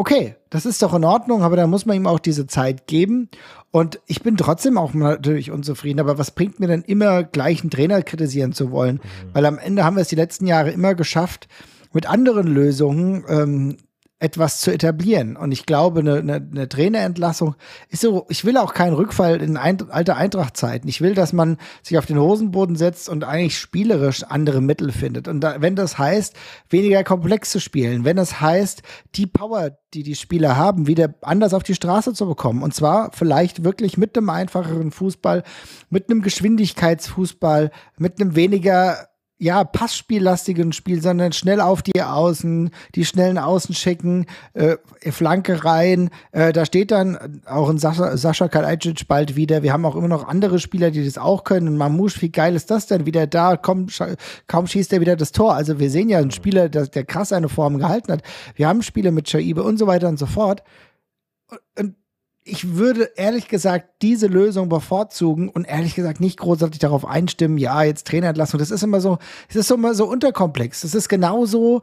Okay, 0.00 0.34
das 0.48 0.64
ist 0.64 0.80
doch 0.80 0.94
in 0.94 1.04
Ordnung, 1.04 1.42
aber 1.42 1.56
da 1.56 1.66
muss 1.66 1.84
man 1.84 1.94
ihm 1.94 2.06
auch 2.06 2.20
diese 2.20 2.46
Zeit 2.46 2.86
geben. 2.86 3.28
Und 3.70 4.00
ich 4.06 4.22
bin 4.22 4.38
trotzdem 4.38 4.78
auch 4.78 4.94
natürlich 4.94 5.50
unzufrieden, 5.50 6.00
aber 6.00 6.16
was 6.16 6.30
bringt 6.30 6.58
mir 6.58 6.68
denn 6.68 6.80
immer 6.80 7.22
gleich 7.22 7.60
einen 7.60 7.68
Trainer 7.68 8.00
kritisieren 8.00 8.54
zu 8.54 8.70
wollen? 8.70 8.94
Mhm. 8.94 9.34
Weil 9.34 9.44
am 9.44 9.58
Ende 9.58 9.84
haben 9.84 9.96
wir 9.96 10.00
es 10.00 10.08
die 10.08 10.16
letzten 10.16 10.46
Jahre 10.46 10.70
immer 10.70 10.94
geschafft, 10.94 11.48
mit 11.92 12.08
anderen 12.08 12.46
Lösungen 12.46 13.26
ähm, 13.28 13.76
etwas 14.20 14.60
zu 14.60 14.70
etablieren. 14.70 15.36
Und 15.36 15.50
ich 15.50 15.64
glaube, 15.64 16.00
eine, 16.00 16.18
eine, 16.18 16.34
eine 16.34 16.68
Trainerentlassung 16.68 17.56
ist 17.88 18.02
so, 18.02 18.26
ich 18.28 18.44
will 18.44 18.58
auch 18.58 18.74
keinen 18.74 18.92
Rückfall 18.92 19.40
in 19.40 19.56
ein, 19.56 19.90
alte 19.90 20.14
Eintrachtzeiten. 20.14 20.88
Ich 20.88 21.00
will, 21.00 21.14
dass 21.14 21.32
man 21.32 21.56
sich 21.82 21.96
auf 21.96 22.04
den 22.04 22.20
Hosenboden 22.20 22.76
setzt 22.76 23.08
und 23.08 23.24
eigentlich 23.24 23.58
spielerisch 23.58 24.22
andere 24.24 24.60
Mittel 24.60 24.92
findet. 24.92 25.26
Und 25.26 25.40
da, 25.40 25.62
wenn 25.62 25.74
das 25.74 25.98
heißt, 25.98 26.36
weniger 26.68 27.02
komplex 27.02 27.50
zu 27.50 27.60
spielen, 27.60 28.04
wenn 28.04 28.16
das 28.16 28.42
heißt, 28.42 28.82
die 29.14 29.26
Power, 29.26 29.78
die 29.94 30.02
die 30.02 30.14
Spieler 30.14 30.54
haben, 30.54 30.86
wieder 30.86 31.14
anders 31.22 31.54
auf 31.54 31.62
die 31.62 31.74
Straße 31.74 32.12
zu 32.12 32.26
bekommen. 32.26 32.62
Und 32.62 32.74
zwar 32.74 33.12
vielleicht 33.12 33.64
wirklich 33.64 33.96
mit 33.96 34.16
einem 34.18 34.28
einfacheren 34.28 34.90
Fußball, 34.90 35.44
mit 35.88 36.10
einem 36.10 36.20
Geschwindigkeitsfußball, 36.20 37.70
mit 37.96 38.20
einem 38.20 38.36
weniger 38.36 39.09
ja, 39.40 39.64
passspiellastigen 39.64 40.72
Spiel, 40.72 41.00
sondern 41.00 41.32
schnell 41.32 41.62
auf 41.62 41.80
die 41.80 42.02
Außen, 42.02 42.70
die 42.94 43.06
schnellen 43.06 43.38
Außen 43.38 43.74
schicken, 43.74 44.26
äh, 44.52 44.76
Flanke 45.10 45.64
rein. 45.64 46.10
Äh, 46.32 46.52
da 46.52 46.66
steht 46.66 46.90
dann 46.90 47.40
auch 47.46 47.70
ein 47.70 47.78
Sascha, 47.78 48.18
Sascha 48.18 48.48
Kalajdzic 48.48 49.08
bald 49.08 49.36
wieder. 49.36 49.62
Wir 49.62 49.72
haben 49.72 49.86
auch 49.86 49.96
immer 49.96 50.08
noch 50.08 50.28
andere 50.28 50.58
Spieler, 50.58 50.90
die 50.90 51.02
das 51.02 51.16
auch 51.16 51.44
können. 51.44 51.78
Mamouche, 51.78 52.20
wie 52.20 52.30
geil 52.30 52.54
ist 52.54 52.70
das 52.70 52.86
denn? 52.86 53.06
Wieder 53.06 53.26
da, 53.26 53.56
komm, 53.56 53.86
kaum 54.46 54.66
schießt 54.66 54.92
er 54.92 55.00
wieder 55.00 55.16
das 55.16 55.32
Tor. 55.32 55.54
Also 55.54 55.80
wir 55.80 55.88
sehen 55.88 56.10
ja 56.10 56.18
einen 56.18 56.32
Spieler, 56.32 56.68
der, 56.68 56.86
der 56.86 57.04
krass 57.04 57.32
eine 57.32 57.48
Form 57.48 57.78
gehalten 57.78 58.12
hat. 58.12 58.22
Wir 58.56 58.68
haben 58.68 58.82
Spiele 58.82 59.10
mit 59.10 59.30
Shaibe 59.30 59.62
und 59.62 59.78
so 59.78 59.86
weiter 59.86 60.08
und 60.08 60.18
so 60.18 60.26
fort. 60.26 60.62
Und 61.78 61.96
ich 62.50 62.76
würde 62.76 63.10
ehrlich 63.16 63.48
gesagt 63.48 64.02
diese 64.02 64.26
Lösung 64.26 64.68
bevorzugen 64.68 65.48
und 65.48 65.64
ehrlich 65.66 65.94
gesagt 65.94 66.20
nicht 66.20 66.38
großartig 66.38 66.78
darauf 66.78 67.06
einstimmen, 67.06 67.58
ja, 67.58 67.82
jetzt 67.82 68.06
Trainerentlassung. 68.06 68.58
Das 68.58 68.70
ist 68.70 68.82
immer 68.82 69.00
so, 69.00 69.18
es 69.48 69.56
ist 69.56 69.70
immer 69.70 69.94
so 69.94 70.06
unterkomplex. 70.06 70.80
Das 70.80 70.94
ist 70.94 71.08
genauso, 71.08 71.80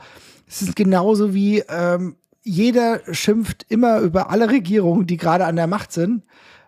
es 0.47 0.61
ist 0.61 0.75
genauso 0.75 1.33
wie 1.33 1.63
ähm, 1.69 2.17
jeder 2.43 3.01
schimpft 3.13 3.65
immer 3.69 3.99
über 3.99 4.29
alle 4.29 4.49
Regierungen, 4.49 5.07
die 5.07 5.17
gerade 5.17 5.45
an 5.45 5.55
der 5.55 5.67
Macht 5.67 5.91
sind. 5.91 6.23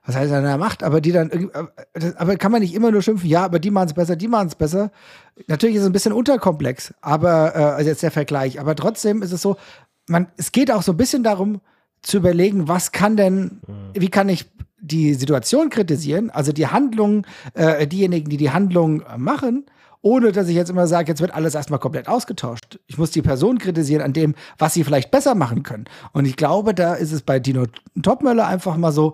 Was 0.06 0.16
heißt 0.16 0.32
an 0.32 0.44
der 0.44 0.58
Macht? 0.58 0.84
Aber 0.84 1.02
die 1.02 1.12
dann, 1.12 1.30
äh, 1.30 2.14
aber 2.18 2.38
kann 2.38 2.52
man 2.52 2.62
nicht 2.62 2.74
immer 2.74 2.92
nur 2.92 3.02
schimpfen, 3.02 3.30
ja, 3.30 3.44
aber 3.44 3.60
die 3.60 3.70
machen 3.70 3.90
es 3.90 3.94
besser, 3.94 4.16
die 4.16 4.28
machen 4.28 4.48
es 4.48 4.56
besser. 4.56 4.92
Natürlich 5.48 5.76
ist 5.76 5.84
es 5.84 5.88
ein 5.88 5.94
bisschen 5.94 6.14
unterkomplex, 6.14 6.94
aber, 7.02 7.56
äh, 7.56 7.60
also 7.60 7.90
jetzt 7.90 8.04
der 8.04 8.12
Vergleich. 8.12 8.60
Aber 8.60 8.76
trotzdem 8.76 9.22
ist 9.22 9.32
es 9.32 9.42
so, 9.42 9.58
man, 10.08 10.28
es 10.38 10.52
geht 10.52 10.72
auch 10.72 10.82
so 10.82 10.94
ein 10.94 10.98
bisschen 10.98 11.24
darum, 11.24 11.62
zu 12.02 12.18
überlegen, 12.18 12.68
was 12.68 12.92
kann 12.92 13.18
denn, 13.18 13.60
wie 13.94 14.10
kann 14.10 14.30
ich 14.30 14.46
die 14.82 15.14
Situation 15.14 15.70
kritisieren, 15.70 16.30
also 16.30 16.52
die 16.52 16.68
Handlung, 16.68 17.26
äh, 17.54 17.86
diejenigen, 17.88 18.30
die 18.30 18.38
die 18.38 18.52
Handlung 18.52 19.04
machen, 19.18 19.66
ohne 20.02 20.32
dass 20.32 20.48
ich 20.48 20.56
jetzt 20.56 20.70
immer 20.70 20.88
sage, 20.88 21.10
jetzt 21.10 21.20
wird 21.20 21.34
alles 21.34 21.56
erstmal 21.56 21.80
komplett 21.80 22.08
ausgetauscht. 22.08 22.80
Ich 22.88 22.98
muss 22.98 23.12
die 23.12 23.22
Person 23.22 23.58
kritisieren 23.58 24.02
an 24.02 24.14
dem, 24.14 24.36
was 24.58 24.74
sie 24.74 24.84
vielleicht 24.84 25.12
besser 25.12 25.36
machen 25.36 25.64
können. 25.64 25.86
Und 26.14 26.26
ich 26.26 26.38
glaube, 26.38 26.74
da 26.74 26.94
ist 26.94 27.12
es 27.12 27.22
bei 27.22 27.40
Dino 27.40 27.66
Topmöller 28.02 28.48
einfach 28.48 28.78
mal 28.78 28.94
so, 28.94 29.14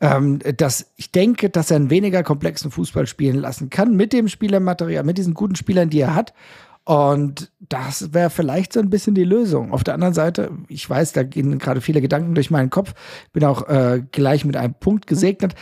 ähm, 0.00 0.38
dass 0.56 0.92
ich 0.96 1.12
denke, 1.12 1.50
dass 1.50 1.70
er 1.70 1.76
einen 1.76 1.90
weniger 1.90 2.22
komplexen 2.22 2.70
Fußball 2.70 3.06
spielen 3.06 3.36
lassen 3.36 3.68
kann 3.68 3.96
mit 3.96 4.12
dem 4.12 4.28
Spielermaterial, 4.28 5.04
mit 5.04 5.18
diesen 5.18 5.34
guten 5.34 5.56
Spielern, 5.56 5.90
die 5.90 6.00
er 6.00 6.14
hat. 6.14 6.32
Und 6.84 7.50
das 7.60 8.12
wäre 8.12 8.28
vielleicht 8.28 8.74
so 8.74 8.80
ein 8.80 8.90
bisschen 8.90 9.14
die 9.14 9.24
Lösung. 9.24 9.72
Auf 9.72 9.84
der 9.84 9.94
anderen 9.94 10.12
Seite, 10.12 10.50
ich 10.68 10.88
weiß, 10.88 11.12
da 11.12 11.22
gehen 11.22 11.58
gerade 11.58 11.80
viele 11.80 12.02
Gedanken 12.02 12.34
durch 12.34 12.50
meinen 12.50 12.68
Kopf, 12.68 12.92
bin 13.32 13.44
auch 13.44 13.68
äh, 13.68 14.02
gleich 14.12 14.44
mit 14.44 14.56
einem 14.56 14.74
Punkt 14.74 15.06
gesegnet. 15.06 15.54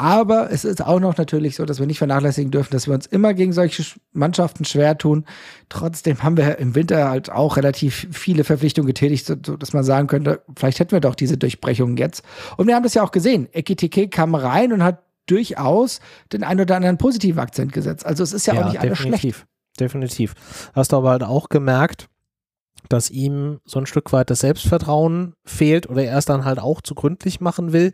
Aber 0.00 0.52
es 0.52 0.64
ist 0.64 0.80
auch 0.80 1.00
noch 1.00 1.16
natürlich 1.16 1.56
so, 1.56 1.64
dass 1.64 1.80
wir 1.80 1.86
nicht 1.86 1.98
vernachlässigen 1.98 2.52
dürfen, 2.52 2.70
dass 2.70 2.86
wir 2.86 2.94
uns 2.94 3.06
immer 3.06 3.34
gegen 3.34 3.52
solche 3.52 3.82
Mannschaften 4.12 4.64
schwer 4.64 4.96
tun. 4.96 5.24
Trotzdem 5.68 6.22
haben 6.22 6.36
wir 6.36 6.58
im 6.58 6.76
Winter 6.76 7.08
halt 7.08 7.32
auch 7.32 7.56
relativ 7.56 8.06
viele 8.12 8.44
Verpflichtungen 8.44 8.86
getätigt, 8.86 9.26
so, 9.26 9.34
dass 9.34 9.72
man 9.72 9.82
sagen 9.82 10.06
könnte, 10.06 10.42
vielleicht 10.56 10.78
hätten 10.78 10.92
wir 10.92 11.00
doch 11.00 11.16
diese 11.16 11.36
Durchbrechungen 11.36 11.96
jetzt. 11.96 12.22
Und 12.56 12.68
wir 12.68 12.76
haben 12.76 12.84
das 12.84 12.94
ja 12.94 13.02
auch 13.02 13.10
gesehen. 13.10 13.48
Ekitike 13.50 14.06
kam 14.06 14.36
rein 14.36 14.72
und 14.72 14.84
hat 14.84 15.02
durchaus 15.26 15.98
den 16.32 16.44
ein 16.44 16.60
oder 16.60 16.76
anderen 16.76 16.96
positiven 16.96 17.40
Akzent 17.40 17.72
gesetzt. 17.72 18.06
Also 18.06 18.22
es 18.22 18.32
ist 18.32 18.46
ja, 18.46 18.54
ja 18.54 18.60
auch 18.60 18.70
nicht 18.70 18.80
alles 18.80 18.98
schlecht 18.98 19.46
definitiv. 19.80 20.34
Hast 20.74 20.92
du 20.92 20.96
aber 20.96 21.10
halt 21.10 21.22
auch 21.22 21.48
gemerkt, 21.48 22.08
dass 22.88 23.10
ihm 23.10 23.60
so 23.64 23.78
ein 23.78 23.86
Stück 23.86 24.12
weit 24.12 24.30
das 24.30 24.40
Selbstvertrauen 24.40 25.34
fehlt 25.44 25.88
oder 25.88 26.04
er 26.04 26.18
es 26.18 26.24
dann 26.24 26.44
halt 26.44 26.58
auch 26.58 26.80
zu 26.80 26.94
gründlich 26.94 27.40
machen 27.40 27.72
will. 27.72 27.92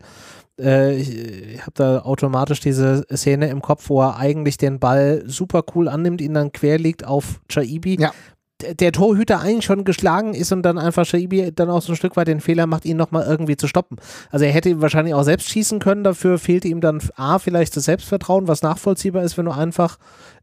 Äh, 0.59 0.95
ich, 0.95 1.13
ich 1.15 1.61
habe 1.61 1.73
da 1.73 1.99
automatisch 2.03 2.59
diese 2.59 3.05
Szene 3.11 3.49
im 3.49 3.61
Kopf, 3.61 3.89
wo 3.89 4.01
er 4.01 4.17
eigentlich 4.17 4.57
den 4.57 4.79
Ball 4.79 5.23
super 5.25 5.63
cool 5.73 5.89
annimmt, 5.89 6.21
ihn 6.21 6.33
dann 6.33 6.51
quer 6.51 6.77
liegt 6.77 7.05
auf 7.05 7.41
Chaibi, 7.49 7.99
ja 7.99 8.13
der 8.61 8.91
Torhüter 8.93 9.41
eigentlich 9.41 9.65
schon 9.65 9.83
geschlagen 9.83 10.33
ist 10.33 10.51
und 10.53 10.63
dann 10.63 10.77
einfach 10.77 11.05
Shaibi 11.05 11.51
dann 11.53 11.69
auch 11.69 11.81
so 11.81 11.91
ein 11.91 11.97
Stück 11.97 12.15
weit 12.15 12.27
den 12.27 12.39
Fehler 12.39 12.67
macht, 12.67 12.85
ihn 12.85 12.95
nochmal 12.95 13.25
irgendwie 13.27 13.57
zu 13.57 13.67
stoppen. 13.67 13.97
Also 14.31 14.45
er 14.45 14.51
hätte 14.51 14.81
wahrscheinlich 14.81 15.13
auch 15.13 15.23
selbst 15.23 15.49
schießen 15.49 15.79
können, 15.79 16.03
dafür 16.03 16.39
fehlte 16.39 16.69
ihm 16.69 16.79
dann 16.79 17.01
A, 17.15 17.37
vielleicht 17.39 17.75
das 17.75 17.85
Selbstvertrauen, 17.85 18.47
was 18.47 18.61
nachvollziehbar 18.61 19.23
ist, 19.23 19.37
wenn 19.37 19.45
du 19.45 19.51
einfach 19.51 19.97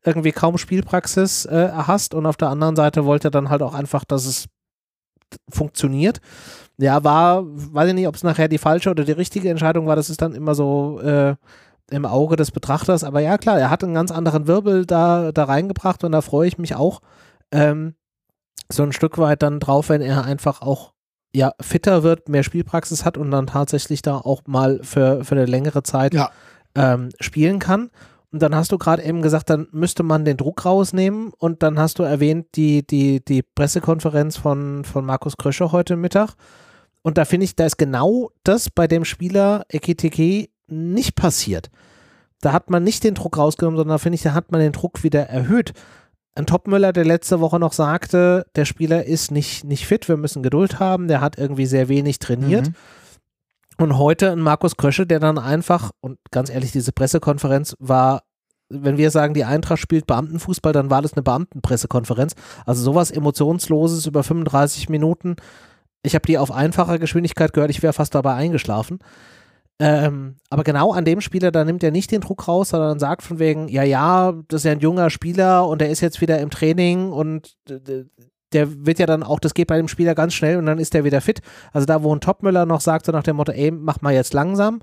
irgendwie 0.04 0.33
kaum 0.33 0.59
Spielpraxis 0.59 1.47
äh, 1.47 1.71
hast 1.73 2.14
und 2.14 2.26
auf 2.26 2.37
der 2.37 2.49
anderen 2.49 2.76
Seite 2.76 3.07
wollte 3.07 3.28
er 3.28 3.33
dann 3.33 3.49
halt 3.49 3.62
auch 3.62 3.75
einfach, 3.75 4.04
dass 4.04 4.26
es 4.26 4.47
funktioniert. 5.49 6.21
Ja, 6.78 7.04
war, 7.04 7.45
weiß 7.45 7.88
ich 7.88 7.95
nicht, 7.95 8.09
ob 8.09 8.16
es 8.16 8.25
nachher 8.25 8.49
die 8.49 8.59
falsche 8.59 8.90
oder 8.90 9.04
die 9.04 9.12
richtige 9.12 9.49
Entscheidung 9.49 9.87
war, 9.87 9.97
das 9.97 10.11
ist 10.11 10.21
dann 10.21 10.35
immer 10.35 10.54
so 10.54 11.00
äh, 11.00 11.35
im 11.90 12.04
Auge 12.04 12.37
des 12.37 12.50
Betrachters, 12.50 13.04
aber 13.04 13.21
ja 13.21 13.38
klar, 13.38 13.59
er 13.59 13.71
hat 13.71 13.85
einen 13.85 13.95
ganz 13.95 14.11
anderen 14.11 14.47
Wirbel 14.47 14.85
da, 14.85 15.33
da 15.33 15.45
reingebracht 15.45 16.04
und 16.04 16.12
da 16.12 16.21
freue 16.21 16.49
ich 16.49 16.59
mich 16.59 16.75
auch. 16.75 17.00
Ähm, 17.50 17.95
so 18.71 18.82
ein 18.82 18.92
Stück 18.92 19.18
weit 19.18 19.42
dann 19.42 19.61
drauf, 19.61 19.88
wenn 19.88 20.00
er 20.00 20.25
einfach 20.25 20.62
auch 20.62 20.92
ja, 21.35 21.52
fitter 21.61 22.02
wird, 22.02 22.28
mehr 22.28 22.42
Spielpraxis 22.42 23.04
hat 23.04 23.16
und 23.16 23.30
dann 23.30 23.47
tatsächlich 23.47 24.02
da 24.02 24.16
auch 24.16 24.42
mal 24.47 24.80
für, 24.82 25.25
für 25.25 25.35
eine 25.35 25.47
längere 25.47 25.82
Zeit 25.82 26.14
ja. 26.14 26.30
ähm, 26.75 27.11
spielen 27.21 27.59
kann. 27.59 27.90
Und 28.30 28.40
dann 28.40 28.54
hast 28.54 28.73
du 28.73 28.78
gerade 28.78 29.02
eben 29.02 29.21
gesagt, 29.21 29.50
dann 29.50 29.68
müsste 29.73 30.02
man 30.02 30.25
den 30.25 30.38
Druck 30.38 30.64
rausnehmen 30.64 31.32
und 31.38 31.62
dann 31.62 31.78
hast 31.78 31.99
du 31.99 32.02
erwähnt 32.02 32.47
die, 32.54 32.87
die, 32.87 33.23
die 33.23 33.42
Pressekonferenz 33.42 34.38
von, 34.38 34.85
von 34.85 35.04
Markus 35.04 35.37
Kröscher 35.37 35.71
heute 35.73 35.97
Mittag. 35.97 36.35
Und 37.02 37.18
da 37.18 37.25
finde 37.25 37.44
ich, 37.44 37.56
da 37.56 37.66
ist 37.66 37.76
genau 37.76 38.30
das 38.42 38.71
bei 38.71 38.87
dem 38.87 39.04
Spieler 39.04 39.64
Ekiteke 39.68 40.49
nicht 40.66 41.14
passiert. 41.14 41.71
Da 42.40 42.52
hat 42.52 42.71
man 42.71 42.82
nicht 42.82 43.04
den 43.04 43.14
Druck 43.14 43.37
rausgenommen, 43.37 43.76
sondern 43.76 43.97
da 43.97 43.99
finde 43.99 44.14
ich, 44.14 44.23
da 44.23 44.32
hat 44.32 44.50
man 44.50 44.61
den 44.61 44.73
Druck 44.73 45.02
wieder 45.02 45.28
erhöht 45.28 45.75
ein 46.35 46.47
Topmüller, 46.47 46.93
der 46.93 47.05
letzte 47.05 47.41
Woche 47.41 47.59
noch 47.59 47.73
sagte, 47.73 48.47
der 48.57 48.65
Spieler 48.65 49.05
ist 49.05 49.31
nicht, 49.31 49.65
nicht 49.65 49.87
fit, 49.87 50.09
wir 50.09 50.17
müssen 50.17 50.43
Geduld 50.43 50.81
haben, 50.81 51.09
der 51.09 51.21
hat 51.21 51.39
irgendwie 51.39 51.67
sehr 51.67 51.89
wenig 51.89 52.19
trainiert. 52.19 52.69
Mhm. 52.69 52.75
Und 53.79 53.99
heute 53.99 54.33
ein 54.33 54.41
Markus 54.41 54.77
Krösche, 54.77 55.07
der 55.07 55.19
dann 55.19 55.39
einfach, 55.39 55.91
und 56.01 56.19
ganz 56.31 56.51
ehrlich, 56.51 56.73
diese 56.73 56.93
Pressekonferenz 56.93 57.75
war, 57.79 58.23
wenn 58.69 58.97
wir 58.97 59.11
sagen, 59.11 59.35
die 59.35 59.45
Eintracht 59.45 59.81
spielt 59.81 60.07
Beamtenfußball, 60.07 60.73
dann 60.73 60.91
war 60.91 61.03
das 61.03 61.12
eine 61.12 61.23
Beamtenpressekonferenz. 61.23 62.35
Also 62.65 62.83
sowas 62.83 63.11
Emotionsloses 63.11 64.07
über 64.07 64.23
35 64.23 64.89
Minuten. 64.89 65.37
Ich 66.03 66.15
habe 66.15 66.27
die 66.27 66.39
auf 66.39 66.51
einfacher 66.51 66.99
Geschwindigkeit 66.99 67.53
gehört, 67.53 67.71
ich 67.71 67.83
wäre 67.83 67.93
fast 67.93 68.15
dabei 68.15 68.35
eingeschlafen. 68.35 68.99
Ähm, 69.85 70.37
aber 70.49 70.62
genau 70.62 70.93
an 70.93 71.05
dem 71.05 71.21
Spieler, 71.21 71.51
da 71.51 71.65
nimmt 71.65 71.83
er 71.83 71.91
nicht 71.91 72.12
den 72.12 72.21
Druck 72.21 72.47
raus, 72.47 72.69
sondern 72.69 73.01
sagt 73.01 73.21
von 73.23 73.41
wegen, 73.41 73.67
ja, 73.67 73.83
ja, 73.83 74.33
das 74.47 74.61
ist 74.61 74.65
ja 74.65 74.71
ein 74.71 74.79
junger 74.79 75.11
Spieler 75.11 75.67
und 75.67 75.81
der 75.81 75.91
ist 75.91 76.01
jetzt 76.01 76.21
wieder 76.21 76.39
im 76.39 76.51
Training 76.51 77.11
und 77.11 77.57
der 78.53 78.87
wird 78.87 79.01
ja 79.01 79.07
dann 79.07 79.25
auch, 79.25 79.41
das 79.41 79.55
geht 79.55 79.67
bei 79.67 79.79
dem 79.79 79.89
Spieler 79.89 80.15
ganz 80.15 80.35
schnell 80.35 80.57
und 80.57 80.67
dann 80.67 80.79
ist 80.79 80.95
der 80.95 81.03
wieder 81.03 81.21
fit. 81.21 81.41
Also 81.73 81.85
da, 81.85 82.05
wo 82.05 82.15
ein 82.15 82.21
Topmüller 82.21 82.65
noch 82.65 82.81
sagt, 82.81 83.07
so 83.07 83.12
nach 83.12 83.25
dem 83.25 83.35
Motto, 83.35 83.51
ey, 83.51 83.73
mach 83.73 84.01
mal 84.03 84.15
jetzt 84.15 84.35
langsam, 84.35 84.83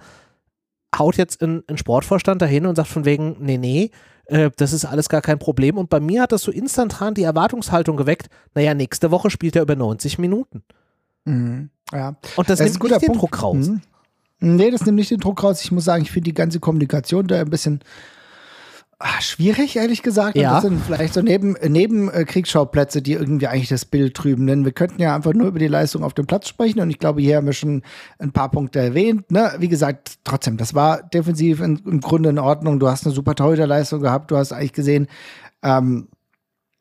haut 0.98 1.16
jetzt 1.16 1.42
ein, 1.42 1.64
ein 1.68 1.78
Sportvorstand 1.78 2.42
dahin 2.42 2.66
und 2.66 2.76
sagt 2.76 2.90
von 2.90 3.06
wegen, 3.06 3.38
nee, 3.40 3.58
nee, 3.58 3.92
äh, 4.26 4.52
das 4.58 4.74
ist 4.74 4.84
alles 4.84 5.08
gar 5.08 5.22
kein 5.22 5.40
Problem. 5.40 5.78
Und 5.78 5.90
bei 5.90 6.02
mir 6.02 6.24
hat 6.24 6.34
das 6.34 6.42
so 6.42 6.52
instantan 6.52 7.14
die 7.14 7.24
Erwartungshaltung 7.24 7.96
geweckt, 7.96 8.28
naja, 8.54 8.74
nächste 8.74 9.12
Woche 9.12 9.30
spielt 9.30 9.56
er 9.56 9.62
über 9.62 9.78
90 9.78 10.20
Minuten. 10.20 10.64
Mhm, 11.24 11.70
ja. 11.94 12.18
Und 12.36 12.50
das, 12.50 12.60
das 12.60 12.74
nimmt 12.74 12.84
nicht 12.84 13.02
den 13.02 13.08
Punkt. 13.08 13.22
Druck 13.22 13.44
raus. 13.44 13.68
Mhm. 13.68 13.82
Nee, 14.40 14.72
das 14.72 14.86
nimmt 14.86 14.98
nicht 14.98 15.12
den 15.12 15.20
Druck 15.20 15.44
raus. 15.44 15.62
Ich 15.64 15.72
muss 15.72 15.86
sagen, 15.86 16.04
ich 16.04 16.12
finde 16.12 16.30
die 16.30 16.34
ganze 16.34 16.60
Kommunikation 16.60 17.28
da 17.28 17.40
ein 17.40 17.50
bisschen 17.50 17.82
ach, 19.00 19.22
schwierig, 19.22 19.78
ehrlich 19.78 20.04
gesagt. 20.04 20.38
Ja. 20.38 20.50
Und 20.50 20.56
das 20.56 20.64
sind 20.64 20.86
vielleicht 20.86 21.14
so 21.14 21.22
neben, 21.22 21.56
neben 21.68 22.10
äh, 22.12 22.26
Kriegsschauplätze, 22.26 23.02
die 23.02 23.14
irgendwie 23.14 23.48
eigentlich 23.48 23.70
das 23.70 23.86
Bild 23.86 24.16
trüben. 24.16 24.46
Denn 24.46 24.66
wir 24.66 24.74
könnten 24.74 25.02
ja 25.02 25.16
einfach 25.16 25.34
nur 25.34 25.48
über 25.48 25.60
die 25.60 25.68
Leistung 25.68 26.04
auf 26.04 26.14
dem 26.14 26.28
Platz 26.28 26.48
sprechen. 26.48 26.82
Und 26.82 26.90
ich 26.90 27.00
glaube, 27.00 27.22
hier 27.22 27.38
haben 27.38 27.48
wir 27.48 27.54
schon 27.54 27.82
ein 28.20 28.32
paar 28.32 28.52
Punkte 28.52 28.80
erwähnt. 28.80 29.32
Ne? 29.32 29.54
Wie 29.60 29.70
gesagt, 29.70 30.20
trotzdem, 30.24 30.58
das 30.58 30.76
war 30.76 31.02
defensiv 31.02 31.62
in, 31.62 31.78
im 31.86 32.02
Grunde 32.02 32.30
in 32.30 32.40
Ordnung. 32.40 32.80
Du 32.80 32.88
hast 32.88 33.06
eine 33.06 33.16
super 33.16 33.36
Torhüterleistung 33.36 34.02
gehabt. 34.02 34.32
Du 34.32 34.38
hast 34.38 34.52
eigentlich 34.52 34.74
gesehen, 34.74 35.08
ähm, 35.64 36.10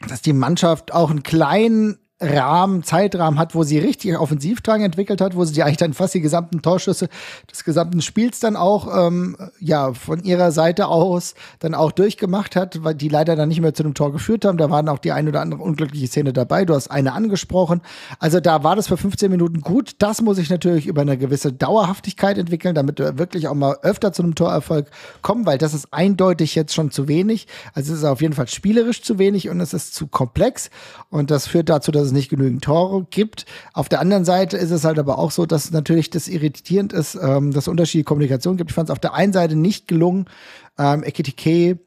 dass 0.08 0.20
die 0.22 0.32
Mannschaft 0.32 0.92
auch 0.92 1.10
einen 1.10 1.22
kleinen 1.22 1.98
Rahmen, 2.20 2.82
Zeitrahmen 2.82 3.38
hat, 3.38 3.54
wo 3.54 3.62
sie 3.62 3.78
richtig 3.78 4.18
Offensivdrang 4.18 4.82
entwickelt 4.82 5.20
hat, 5.20 5.36
wo 5.36 5.44
sie 5.44 5.62
eigentlich 5.62 5.76
dann 5.76 5.94
fast 5.94 6.14
die 6.14 6.20
gesamten 6.20 6.62
Torschüsse 6.62 7.08
des 7.50 7.62
gesamten 7.62 8.02
Spiels 8.02 8.40
dann 8.40 8.56
auch 8.56 9.06
ähm, 9.06 9.36
ja 9.60 9.92
von 9.92 10.24
ihrer 10.24 10.50
Seite 10.50 10.88
aus 10.88 11.34
dann 11.60 11.74
auch 11.74 11.92
durchgemacht 11.92 12.56
hat, 12.56 12.82
weil 12.82 12.96
die 12.96 13.08
leider 13.08 13.36
dann 13.36 13.48
nicht 13.48 13.60
mehr 13.60 13.72
zu 13.72 13.84
einem 13.84 13.94
Tor 13.94 14.10
geführt 14.10 14.44
haben. 14.44 14.58
Da 14.58 14.68
waren 14.68 14.88
auch 14.88 14.98
die 14.98 15.12
ein 15.12 15.28
oder 15.28 15.40
andere 15.40 15.62
unglückliche 15.62 16.08
Szene 16.08 16.32
dabei. 16.32 16.64
Du 16.64 16.74
hast 16.74 16.88
eine 16.88 17.12
angesprochen. 17.12 17.82
Also 18.18 18.40
da 18.40 18.64
war 18.64 18.74
das 18.74 18.88
für 18.88 18.96
15 18.96 19.30
Minuten 19.30 19.60
gut. 19.60 19.96
Das 20.00 20.20
muss 20.20 20.38
ich 20.38 20.50
natürlich 20.50 20.88
über 20.88 21.02
eine 21.02 21.18
gewisse 21.18 21.52
Dauerhaftigkeit 21.52 22.36
entwickeln, 22.36 22.74
damit 22.74 22.98
wir 22.98 23.18
wirklich 23.18 23.46
auch 23.46 23.54
mal 23.54 23.78
öfter 23.82 24.12
zu 24.12 24.24
einem 24.24 24.34
Torerfolg 24.34 24.90
kommen, 25.22 25.46
weil 25.46 25.58
das 25.58 25.72
ist 25.72 25.92
eindeutig 25.92 26.56
jetzt 26.56 26.74
schon 26.74 26.90
zu 26.90 27.06
wenig. 27.06 27.46
Also 27.74 27.92
es 27.92 28.00
ist 28.00 28.04
auf 28.04 28.22
jeden 28.22 28.34
Fall 28.34 28.48
spielerisch 28.48 29.02
zu 29.02 29.20
wenig 29.20 29.48
und 29.48 29.60
es 29.60 29.72
ist 29.72 29.94
zu 29.94 30.08
komplex 30.08 30.70
und 31.10 31.30
das 31.30 31.46
führt 31.46 31.68
dazu, 31.68 31.92
dass 31.92 32.07
es 32.08 32.12
nicht 32.12 32.28
genügend 32.28 32.62
Tore 32.64 33.06
gibt. 33.10 33.46
Auf 33.72 33.88
der 33.88 34.00
anderen 34.00 34.24
Seite 34.24 34.56
ist 34.56 34.70
es 34.70 34.84
halt 34.84 34.98
aber 34.98 35.18
auch 35.18 35.30
so, 35.30 35.46
dass 35.46 35.70
natürlich 35.70 36.10
das 36.10 36.28
irritierend 36.28 36.92
ist, 36.92 37.18
ähm, 37.20 37.52
dass 37.52 37.64
es 37.64 37.68
unterschiedliche 37.68 38.04
Kommunikation 38.04 38.56
gibt. 38.56 38.70
Ich 38.70 38.74
fand 38.74 38.88
es 38.88 38.92
auf 38.92 38.98
der 38.98 39.14
einen 39.14 39.32
Seite 39.32 39.56
nicht 39.56 39.88
gelungen, 39.88 40.26
ähm, 40.78 41.04
Ekitike 41.04 41.78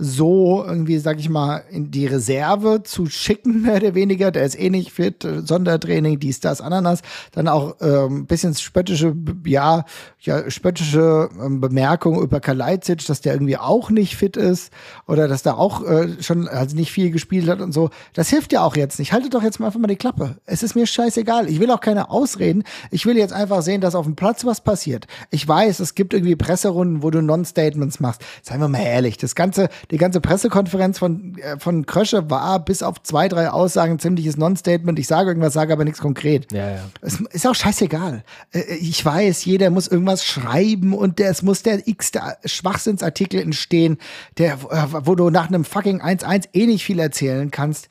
so 0.00 0.64
irgendwie, 0.66 0.98
sag 0.98 1.18
ich 1.18 1.28
mal, 1.28 1.62
in 1.70 1.90
die 1.90 2.06
Reserve 2.06 2.82
zu 2.82 3.06
schicken, 3.06 3.62
mehr 3.62 3.76
oder 3.76 3.94
weniger. 3.94 4.30
Der 4.30 4.44
ist 4.44 4.58
eh 4.58 4.70
nicht 4.70 4.92
fit, 4.92 5.24
äh, 5.24 5.42
Sondertraining, 5.42 6.18
dies, 6.18 6.40
das, 6.40 6.60
Ananas. 6.60 7.02
Dann 7.32 7.48
auch 7.48 7.76
ähm, 7.80 8.26
bisschen 8.26 8.54
spöttische, 8.54 9.14
ja, 9.44 9.84
ja 10.20 10.50
spöttische 10.50 11.28
ähm, 11.40 11.60
Bemerkung 11.60 12.20
über 12.22 12.40
Kalajdzic, 12.40 13.06
dass 13.06 13.20
der 13.20 13.34
irgendwie 13.34 13.58
auch 13.58 13.90
nicht 13.90 14.16
fit 14.16 14.36
ist 14.36 14.72
oder 15.06 15.28
dass 15.28 15.42
der 15.42 15.58
auch 15.58 15.84
äh, 15.84 16.22
schon 16.22 16.48
also 16.48 16.74
nicht 16.76 16.92
viel 16.92 17.10
gespielt 17.10 17.48
hat 17.48 17.60
und 17.60 17.72
so. 17.72 17.90
Das 18.14 18.30
hilft 18.30 18.52
ja 18.52 18.62
auch 18.62 18.76
jetzt 18.76 18.98
nicht. 18.98 19.12
Haltet 19.12 19.34
doch 19.34 19.42
jetzt 19.42 19.60
mal 19.60 19.66
einfach 19.66 19.80
mal 19.80 19.86
die 19.86 19.96
Klappe. 19.96 20.36
Es 20.46 20.62
ist 20.62 20.74
mir 20.74 20.86
scheißegal. 20.86 21.48
Ich 21.48 21.60
will 21.60 21.70
auch 21.70 21.80
keine 21.80 22.10
Ausreden. 22.10 22.64
Ich 22.90 23.06
will 23.06 23.16
jetzt 23.16 23.32
einfach 23.32 23.62
sehen, 23.62 23.80
dass 23.80 23.94
auf 23.94 24.06
dem 24.06 24.16
Platz 24.16 24.44
was 24.44 24.62
passiert. 24.62 25.06
Ich 25.30 25.46
weiß, 25.46 25.80
es 25.80 25.94
gibt 25.94 26.14
irgendwie 26.14 26.36
Presserunden, 26.36 27.02
wo 27.02 27.10
du 27.10 27.22
Non-Statements 27.22 28.00
machst. 28.00 28.22
Seien 28.42 28.60
wir 28.60 28.68
mal 28.68 28.82
ehrlich. 28.82 29.18
Das 29.18 29.34
ganze, 29.34 29.68
die 29.90 29.96
ganze 29.96 30.20
Pressekonferenz 30.20 30.98
von, 30.98 31.36
äh, 31.38 31.58
von 31.58 31.86
Krösche 31.86 32.30
war 32.30 32.64
bis 32.64 32.82
auf 32.82 33.02
zwei, 33.02 33.28
drei 33.28 33.50
Aussagen 33.50 33.92
ein 33.92 33.98
ziemliches 33.98 34.36
Non-Statement. 34.36 34.98
Ich 34.98 35.06
sage 35.06 35.30
irgendwas, 35.30 35.52
sage 35.52 35.72
aber 35.72 35.84
nichts 35.84 36.00
konkret. 36.00 36.52
Ja, 36.52 36.70
ja. 36.70 36.80
Es 37.00 37.20
ist 37.20 37.46
auch 37.46 37.54
scheißegal. 37.54 38.22
Äh, 38.52 38.60
ich 38.76 39.04
weiß, 39.04 39.44
jeder 39.44 39.70
muss 39.70 39.88
irgendwas 39.88 40.24
schreiben 40.24 40.94
und 40.94 41.18
der, 41.18 41.30
es 41.30 41.42
muss 41.42 41.62
der 41.62 41.86
x-te 41.86 42.20
Schwachsinnsartikel 42.44 43.40
entstehen, 43.40 43.98
der, 44.38 44.54
äh, 44.70 45.06
wo 45.06 45.14
du 45.14 45.30
nach 45.30 45.48
einem 45.48 45.64
fucking 45.64 46.00
1-1 46.00 46.48
eh 46.52 46.66
nicht 46.66 46.84
viel 46.84 46.98
erzählen 46.98 47.50
kannst 47.50 47.88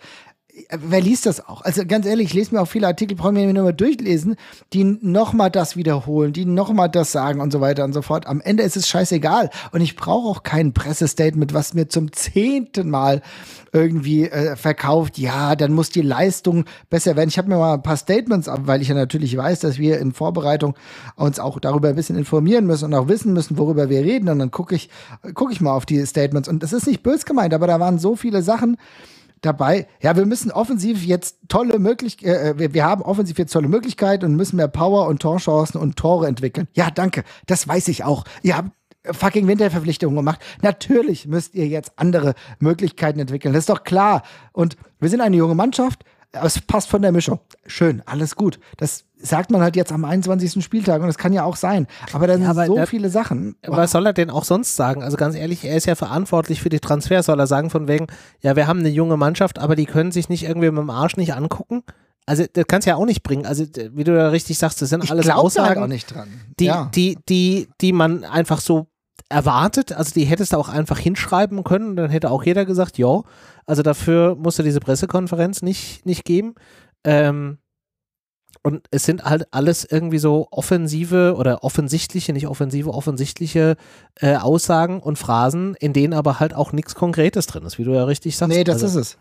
wer 0.70 1.02
liest 1.02 1.26
das 1.26 1.48
auch? 1.48 1.62
Also 1.62 1.86
ganz 1.86 2.06
ehrlich, 2.06 2.28
ich 2.28 2.34
lese 2.34 2.56
mir 2.56 2.62
auch 2.62 2.68
viele 2.68 2.88
Artikel, 2.88 3.16
brauche 3.16 3.32
mir 3.32 3.52
nur 3.54 3.64
mal 3.64 3.74
durchlesen, 3.74 4.36
die 4.74 4.84
nochmal 4.84 5.50
das 5.50 5.76
wiederholen, 5.76 6.34
die 6.34 6.46
nochmal 6.46 6.90
das 6.90 7.12
sagen 7.12 7.42
und 7.42 7.52
so 7.52 7.62
weiter 7.62 7.84
und 7.84 7.94
so 7.94 8.02
fort. 8.02 8.28
Am 8.28 8.42
Ende 8.42 8.64
ist 8.64 8.78
es 8.78 8.88
scheißegal. 8.88 9.50
Und 9.72 9.82
ich 9.82 9.96
brauche 9.96 10.28
auch 10.28 10.44
kein 10.44 10.74
Pressestatement, 10.74 11.54
was 11.54 11.74
mir 11.74 11.88
zum 11.90 12.12
zehnten 12.12 12.90
Mal 12.90 13.22
irgendwie 13.72 14.28
äh, 14.28 14.56
verkauft, 14.56 15.18
ja, 15.18 15.56
dann 15.56 15.74
muss 15.74 15.90
die 15.90 16.02
Leistung 16.02 16.66
besser 16.90 17.16
werden. 17.16 17.30
Ich 17.30 17.38
habe 17.38 17.50
mir 17.50 17.58
mal 17.58 17.76
ein 17.76 17.84
paar 17.84 17.98
Statements, 17.98 18.50
weil 18.50 18.82
ich 18.82 18.88
ja 18.88 18.96
natürlich 18.96 19.36
weiß, 19.36 19.60
dass 19.60 19.78
wir 19.78 20.00
in 20.00 20.14
Vorbereitung 20.14 20.76
uns 21.16 21.40
auch 21.40 21.60
darüber 21.60 21.90
ein 21.90 21.96
bisschen 21.96 22.18
informieren 22.18 22.66
müssen 22.66 22.86
und 22.86 22.94
auch 22.96 23.08
wissen 23.08 23.34
müssen, 23.34 23.58
worüber 23.58 23.90
wir 23.90 24.02
reden. 24.02 24.30
Und 24.30 24.40
dann 24.40 24.52
gucke 24.52 24.76
ich, 24.76 24.90
gucke 25.34 25.54
ich 25.54 25.62
mal 25.62 25.74
auf 25.74 25.86
die 25.86 26.04
Statements. 26.06 26.50
Und 26.50 26.64
das 26.64 26.74
ist 26.74 26.88
nicht 26.88 27.04
bös 27.04 27.26
gemeint, 27.26 27.54
aber 27.54 27.68
da 27.68 27.80
waren 27.80 28.00
so 28.00 28.16
viele 28.16 28.42
Sachen, 28.42 28.78
dabei. 29.42 29.88
Ja, 30.02 30.16
wir 30.16 30.26
müssen 30.26 30.52
offensiv 30.52 31.04
jetzt 31.04 31.38
tolle 31.48 31.80
Möglichkeiten, 31.80 32.30
äh, 32.30 32.50
äh, 32.50 32.60
wir, 32.60 32.74
wir 32.74 32.86
haben 32.86 33.02
offensiv 33.02 33.38
jetzt 33.38 33.54
tolle 33.54 33.68
Möglichkeiten 33.68 34.26
und 34.26 34.36
müssen 34.36 34.58
mehr 34.58 34.68
Power 34.68 35.08
und 35.08 35.22
Torchancen 35.22 35.80
und 35.80 35.96
Tore 35.96 36.28
entwickeln. 36.28 36.68
Ja, 36.74 36.92
danke. 36.92 37.24
Das 37.48 37.68
weiß 37.68 37.88
ich 37.88 38.04
auch. 38.04 38.26
Ihr 38.42 38.58
habt 38.58 38.72
fucking 39.06 39.48
Winterverpflichtungen 39.48 40.16
gemacht. 40.16 40.42
Natürlich 40.62 41.28
müsst 41.28 41.56
ihr 41.56 41.68
jetzt 41.68 41.94
andere 41.96 42.36
Möglichkeiten 42.60 43.20
entwickeln. 43.20 43.54
Das 43.54 43.62
ist 43.62 43.70
doch 43.70 43.84
klar. 43.84 44.24
Und 44.52 44.78
wir 45.00 45.10
sind 45.10 45.22
eine 45.22 45.38
junge 45.38 45.56
Mannschaft. 45.56 46.04
Es 46.32 46.62
passt 46.62 46.90
von 46.90 47.02
der 47.02 47.12
Mischung. 47.12 47.40
Schön, 47.66 48.04
alles 48.06 48.36
gut. 48.36 48.60
Das 48.78 49.06
sagt 49.22 49.52
man 49.52 49.62
halt 49.62 49.76
jetzt 49.76 49.92
am 49.92 50.06
21. 50.06 50.64
Spieltag 50.64 51.02
und 51.02 51.08
das 51.08 51.18
kann 51.18 51.34
ja 51.34 51.44
auch 51.44 51.56
sein. 51.56 51.88
Aber 52.14 52.28
da 52.28 52.34
sind 52.34 52.44
ja, 52.44 52.50
aber 52.50 52.66
so 52.66 52.76
der, 52.76 52.88
viele 52.88 53.10
Sachen. 53.10 53.56
Was 53.68 53.92
soll 53.92 54.06
er 54.06 54.14
denn 54.14 54.30
auch 54.30 54.44
sonst 54.44 54.76
sagen? 54.76 55.04
Also 55.04 55.18
ganz 55.18 55.36
ehrlich, 55.36 55.66
er 55.66 55.76
ist 55.76 55.86
ja 55.86 55.96
verantwortlich 55.96 56.62
für 56.62 56.70
die 56.70 56.80
Transfers. 56.80 57.26
Soll 57.26 57.40
er 57.40 57.48
sagen 57.48 57.70
von 57.70 57.88
wegen, 57.88 58.08
ja, 58.42 58.56
wir 58.56 58.68
haben 58.68 58.80
eine 58.80 58.90
junge 58.90 59.18
Mannschaft, 59.18 59.60
aber 59.60 59.76
die 59.76 59.86
können 59.86 60.12
sich 60.12 60.30
nicht 60.30 60.44
irgendwie 60.44 60.72
mit 60.72 60.80
dem 60.80 60.90
Arsch 60.90 61.18
nicht 61.18 61.34
angucken? 61.34 61.84
Also 62.26 62.46
das 62.52 62.66
kannst 62.68 62.86
du 62.86 62.92
ja 62.92 62.96
auch 62.96 63.06
nicht 63.06 63.24
bringen. 63.24 63.46
Also 63.46 63.66
wie 63.66 64.04
du 64.04 64.16
da 64.16 64.30
richtig 64.30 64.58
sagst, 64.58 64.82
das 64.82 64.90
sind 64.90 65.04
ich 65.04 65.12
alles 65.12 65.26
halt 65.26 65.38
Aussagen, 65.38 65.82
halt 65.82 65.90
nicht 65.90 66.14
dran. 66.14 66.30
Die, 66.60 66.66
ja. 66.66 66.90
die, 66.94 67.18
die, 67.28 67.70
die 67.82 67.92
man 67.92 68.24
einfach 68.24 68.62
so 68.62 68.88
erwartet. 69.30 69.94
Also 69.94 70.14
die 70.14 70.26
hättest 70.26 70.54
du 70.54 70.58
auch 70.58 70.70
einfach 70.70 71.00
hinschreiben 71.00 71.64
können. 71.64 71.96
Dann 71.96 72.10
hätte 72.10 72.32
auch 72.32 72.44
jeder 72.44 72.66
gesagt, 72.66 72.98
ja, 72.98 73.22
also 73.66 73.82
dafür 73.82 74.36
musst 74.36 74.60
du 74.60 74.64
diese 74.64 74.80
Pressekonferenz 74.80 75.62
nicht, 75.62 76.06
nicht 76.06 76.24
geben. 76.24 76.56
Ähm, 77.04 77.58
und 78.62 78.84
es 78.92 79.06
sind 79.06 79.24
halt 79.24 79.48
alles 79.52 79.86
irgendwie 79.86 80.20
so 80.20 80.48
offensive 80.52 81.36
oder 81.38 81.64
offensichtliche, 81.64 82.34
nicht 82.34 82.48
offensive, 82.48 82.94
offensichtliche 82.94 83.78
äh, 84.16 84.36
Aussagen 84.36 85.00
und 85.00 85.18
Phrasen, 85.18 85.76
in 85.76 85.94
denen 85.94 86.14
aber 86.14 86.40
halt 86.40 86.54
auch 86.54 86.74
nichts 86.74 86.96
Konkretes 86.96 87.48
drin 87.48 87.64
ist, 87.64 87.78
wie 87.78 87.86
du 87.86 87.94
ja 87.94 88.04
richtig 88.04 88.36
sagst. 88.36 88.56
Nee, 88.56 88.64
das 88.64 88.84
also, 88.84 89.00
ist 89.00 89.14
es. 89.14 89.18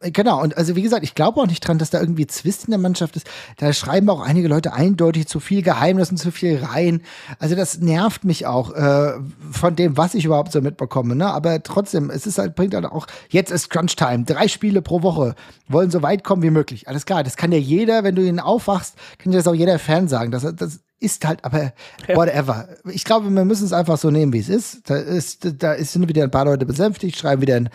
Genau, 0.00 0.42
und 0.42 0.56
also 0.58 0.76
wie 0.76 0.82
gesagt, 0.82 1.04
ich 1.04 1.14
glaube 1.14 1.40
auch 1.40 1.46
nicht 1.46 1.66
dran, 1.66 1.78
dass 1.78 1.88
da 1.88 2.00
irgendwie 2.00 2.26
Zwist 2.26 2.64
in 2.66 2.70
der 2.70 2.78
Mannschaft 2.78 3.16
ist. 3.16 3.26
Da 3.56 3.72
schreiben 3.72 4.10
auch 4.10 4.20
einige 4.20 4.46
Leute 4.46 4.74
eindeutig 4.74 5.26
zu 5.26 5.40
viel 5.40 5.62
Geheimnis 5.62 6.10
und 6.10 6.18
zu 6.18 6.30
viel 6.30 6.62
rein. 6.62 7.02
Also 7.38 7.54
das 7.54 7.78
nervt 7.78 8.24
mich 8.24 8.46
auch 8.46 8.74
äh, 8.74 9.14
von 9.50 9.74
dem, 9.74 9.96
was 9.96 10.14
ich 10.14 10.26
überhaupt 10.26 10.52
so 10.52 10.60
mitbekomme. 10.60 11.16
Ne? 11.16 11.26
Aber 11.26 11.62
trotzdem, 11.62 12.10
es 12.10 12.26
ist 12.26 12.38
halt, 12.38 12.54
bringt 12.54 12.74
halt 12.74 12.84
auch, 12.84 13.06
jetzt 13.30 13.50
ist 13.50 13.70
Crunch 13.70 13.96
Time, 13.96 14.24
drei 14.24 14.48
Spiele 14.48 14.82
pro 14.82 15.02
Woche, 15.02 15.34
wollen 15.68 15.90
so 15.90 16.02
weit 16.02 16.24
kommen 16.24 16.42
wie 16.42 16.50
möglich. 16.50 16.88
Alles 16.88 17.06
klar, 17.06 17.24
das 17.24 17.36
kann 17.36 17.50
ja 17.50 17.58
jeder, 17.58 18.04
wenn 18.04 18.14
du 18.14 18.22
ihn 18.22 18.38
aufwachst, 18.38 18.96
kann 19.18 19.32
ja 19.32 19.38
das 19.38 19.48
auch 19.48 19.54
jeder 19.54 19.78
Fan 19.78 20.08
sagen. 20.08 20.30
Das, 20.30 20.42
das 20.56 20.80
ist 20.98 21.26
halt, 21.26 21.44
aber 21.44 21.72
whatever. 22.14 22.68
Ich 22.90 23.04
glaube, 23.04 23.28
wir 23.28 23.44
müssen 23.44 23.66
es 23.66 23.74
einfach 23.74 23.98
so 23.98 24.10
nehmen, 24.10 24.32
wie 24.32 24.38
es 24.38 24.48
ist. 24.48 24.88
Da 24.88 24.96
ist, 24.96 25.46
da 25.58 25.76
sind 25.76 26.08
wieder 26.08 26.24
ein 26.24 26.30
paar 26.30 26.46
Leute 26.46 26.64
besänftigt, 26.64 27.18
schreiben 27.18 27.42
wieder 27.42 27.56
einen 27.56 27.68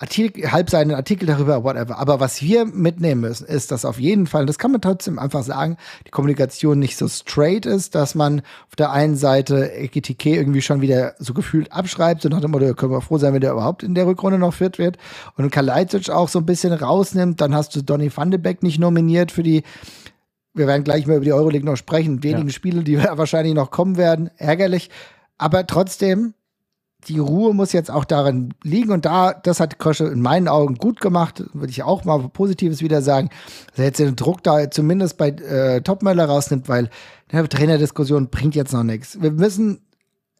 Artikel, 0.00 0.50
halbseitigen 0.50 0.96
Artikel 0.96 1.26
darüber, 1.26 1.62
whatever. 1.62 1.98
Aber 1.98 2.18
was 2.18 2.42
wir 2.42 2.64
mitnehmen 2.64 3.20
müssen, 3.20 3.46
ist, 3.46 3.70
dass 3.70 3.84
auf 3.84 4.00
jeden 4.00 4.26
Fall, 4.26 4.46
das 4.46 4.58
kann 4.58 4.72
man 4.72 4.80
trotzdem 4.80 5.20
einfach 5.20 5.44
sagen, 5.44 5.76
die 6.04 6.10
Kommunikation 6.10 6.80
nicht 6.80 6.96
so 6.96 7.06
straight 7.06 7.64
ist, 7.64 7.94
dass 7.94 8.16
man 8.16 8.40
auf 8.40 8.74
der 8.76 8.90
einen 8.90 9.14
Seite 9.14 9.72
EGTK 9.72 10.26
irgendwie 10.26 10.62
schon 10.62 10.80
wieder 10.80 11.14
so 11.20 11.32
gefühlt 11.32 11.72
abschreibt, 11.72 12.22
so 12.22 12.28
nach 12.28 12.40
dem 12.40 12.50
Motto, 12.50 12.74
können 12.74 12.90
wir 12.90 13.02
froh 13.02 13.18
sein, 13.18 13.34
wenn 13.34 13.40
der 13.40 13.52
überhaupt 13.52 13.84
in 13.84 13.94
der 13.94 14.06
Rückrunde 14.06 14.38
noch 14.40 14.52
fit 14.52 14.78
wird. 14.78 14.98
Und 15.36 15.50
Kalajdzic 15.52 16.10
auch 16.10 16.28
so 16.28 16.40
ein 16.40 16.46
bisschen 16.46 16.72
rausnimmt, 16.72 17.40
dann 17.40 17.54
hast 17.54 17.76
du 17.76 17.82
Donny 17.82 18.10
van 18.14 18.32
de 18.32 18.40
Beek 18.40 18.64
nicht 18.64 18.80
nominiert 18.80 19.30
für 19.30 19.44
die 19.44 19.62
wir 20.54 20.66
werden 20.66 20.84
gleich 20.84 21.06
mal 21.06 21.16
über 21.16 21.24
die 21.24 21.32
Euroleague 21.32 21.66
noch 21.66 21.76
sprechen, 21.76 22.22
wenigen 22.22 22.48
ja. 22.48 22.52
Spiele, 22.52 22.82
die 22.84 22.98
wahrscheinlich 23.02 23.54
noch 23.54 23.70
kommen 23.70 23.96
werden, 23.96 24.30
ärgerlich. 24.36 24.90
Aber 25.36 25.66
trotzdem, 25.66 26.34
die 27.08 27.18
Ruhe 27.18 27.52
muss 27.52 27.72
jetzt 27.72 27.90
auch 27.90 28.04
darin 28.04 28.54
liegen 28.62 28.92
und 28.92 29.04
da, 29.04 29.34
das 29.34 29.60
hat 29.60 29.78
Krösche 29.78 30.04
in 30.06 30.22
meinen 30.22 30.48
Augen 30.48 30.76
gut 30.76 31.00
gemacht, 31.00 31.44
würde 31.52 31.70
ich 31.70 31.82
auch 31.82 32.04
mal 32.04 32.28
Positives 32.28 32.80
wieder 32.80 33.02
sagen, 33.02 33.30
dass 33.70 33.80
er 33.80 33.84
jetzt 33.86 33.98
den 33.98 34.16
Druck 34.16 34.42
da 34.42 34.70
zumindest 34.70 35.18
bei 35.18 35.28
äh, 35.28 35.82
Topmöller 35.82 36.24
rausnimmt, 36.24 36.68
weil 36.68 36.88
eine 37.30 37.48
Trainerdiskussion 37.48 38.30
bringt 38.30 38.54
jetzt 38.54 38.72
noch 38.72 38.84
nichts. 38.84 39.20
Wir 39.20 39.32
müssen 39.32 39.80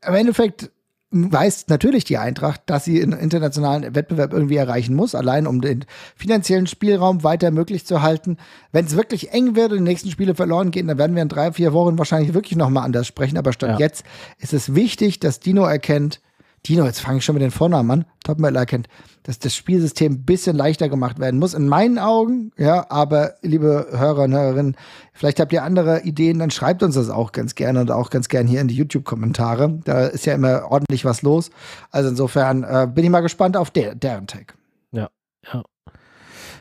im 0.06 0.14
Endeffekt 0.14 0.70
weiß 1.14 1.66
natürlich 1.68 2.04
die 2.04 2.18
Eintracht, 2.18 2.62
dass 2.66 2.84
sie 2.84 3.02
einen 3.02 3.12
internationalen 3.12 3.94
Wettbewerb 3.94 4.32
irgendwie 4.32 4.56
erreichen 4.56 4.94
muss, 4.94 5.14
allein 5.14 5.46
um 5.46 5.60
den 5.60 5.84
finanziellen 6.16 6.66
Spielraum 6.66 7.22
weiter 7.22 7.50
möglich 7.50 7.86
zu 7.86 8.02
halten. 8.02 8.36
Wenn 8.72 8.86
es 8.86 8.96
wirklich 8.96 9.32
eng 9.32 9.54
wird 9.54 9.72
und 9.72 9.78
die 9.78 9.84
nächsten 9.84 10.10
Spiele 10.10 10.34
verloren 10.34 10.70
gehen, 10.70 10.88
dann 10.88 10.98
werden 10.98 11.14
wir 11.14 11.22
in 11.22 11.28
drei, 11.28 11.52
vier 11.52 11.72
Wochen 11.72 11.98
wahrscheinlich 11.98 12.34
wirklich 12.34 12.56
nochmal 12.56 12.84
anders 12.84 13.06
sprechen. 13.06 13.38
Aber 13.38 13.52
statt 13.52 13.70
ja. 13.70 13.78
jetzt 13.78 14.04
ist 14.38 14.52
es 14.52 14.74
wichtig, 14.74 15.20
dass 15.20 15.40
Dino 15.40 15.64
erkennt, 15.64 16.20
Dino, 16.66 16.84
jetzt 16.84 17.00
fange 17.00 17.18
ich 17.18 17.24
schon 17.24 17.34
mit 17.34 17.42
den 17.42 17.50
Vornamen 17.50 17.90
an, 17.90 18.04
Topmöller 18.24 18.60
erkennt, 18.60 18.88
dass 19.24 19.38
das 19.38 19.54
Spielsystem 19.54 20.12
ein 20.12 20.24
bisschen 20.24 20.56
leichter 20.56 20.88
gemacht 20.88 21.18
werden 21.18 21.38
muss, 21.38 21.52
in 21.52 21.68
meinen 21.68 21.98
Augen, 21.98 22.52
ja, 22.56 22.86
aber 22.90 23.34
liebe 23.42 23.88
Hörer 23.90 24.24
und 24.24 24.32
Hörerinnen, 24.32 24.76
vielleicht 25.12 25.40
habt 25.40 25.52
ihr 25.52 25.62
andere 25.62 26.02
Ideen, 26.02 26.38
dann 26.38 26.50
schreibt 26.50 26.82
uns 26.82 26.94
das 26.94 27.10
auch 27.10 27.32
ganz 27.32 27.54
gerne 27.54 27.80
und 27.80 27.90
auch 27.90 28.10
ganz 28.10 28.28
gerne 28.28 28.48
hier 28.48 28.60
in 28.60 28.68
die 28.68 28.76
YouTube-Kommentare. 28.76 29.80
Da 29.84 30.06
ist 30.06 30.26
ja 30.26 30.34
immer 30.34 30.70
ordentlich 30.70 31.04
was 31.04 31.22
los. 31.22 31.50
Also 31.90 32.08
insofern 32.08 32.64
äh, 32.64 32.88
bin 32.92 33.04
ich 33.04 33.10
mal 33.10 33.20
gespannt 33.20 33.56
auf 33.56 33.70
der, 33.70 33.94
deren 33.94 34.26
Tag. 34.26 34.54
Ja, 34.92 35.10
ja. 35.52 35.62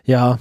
Ja, 0.06 0.38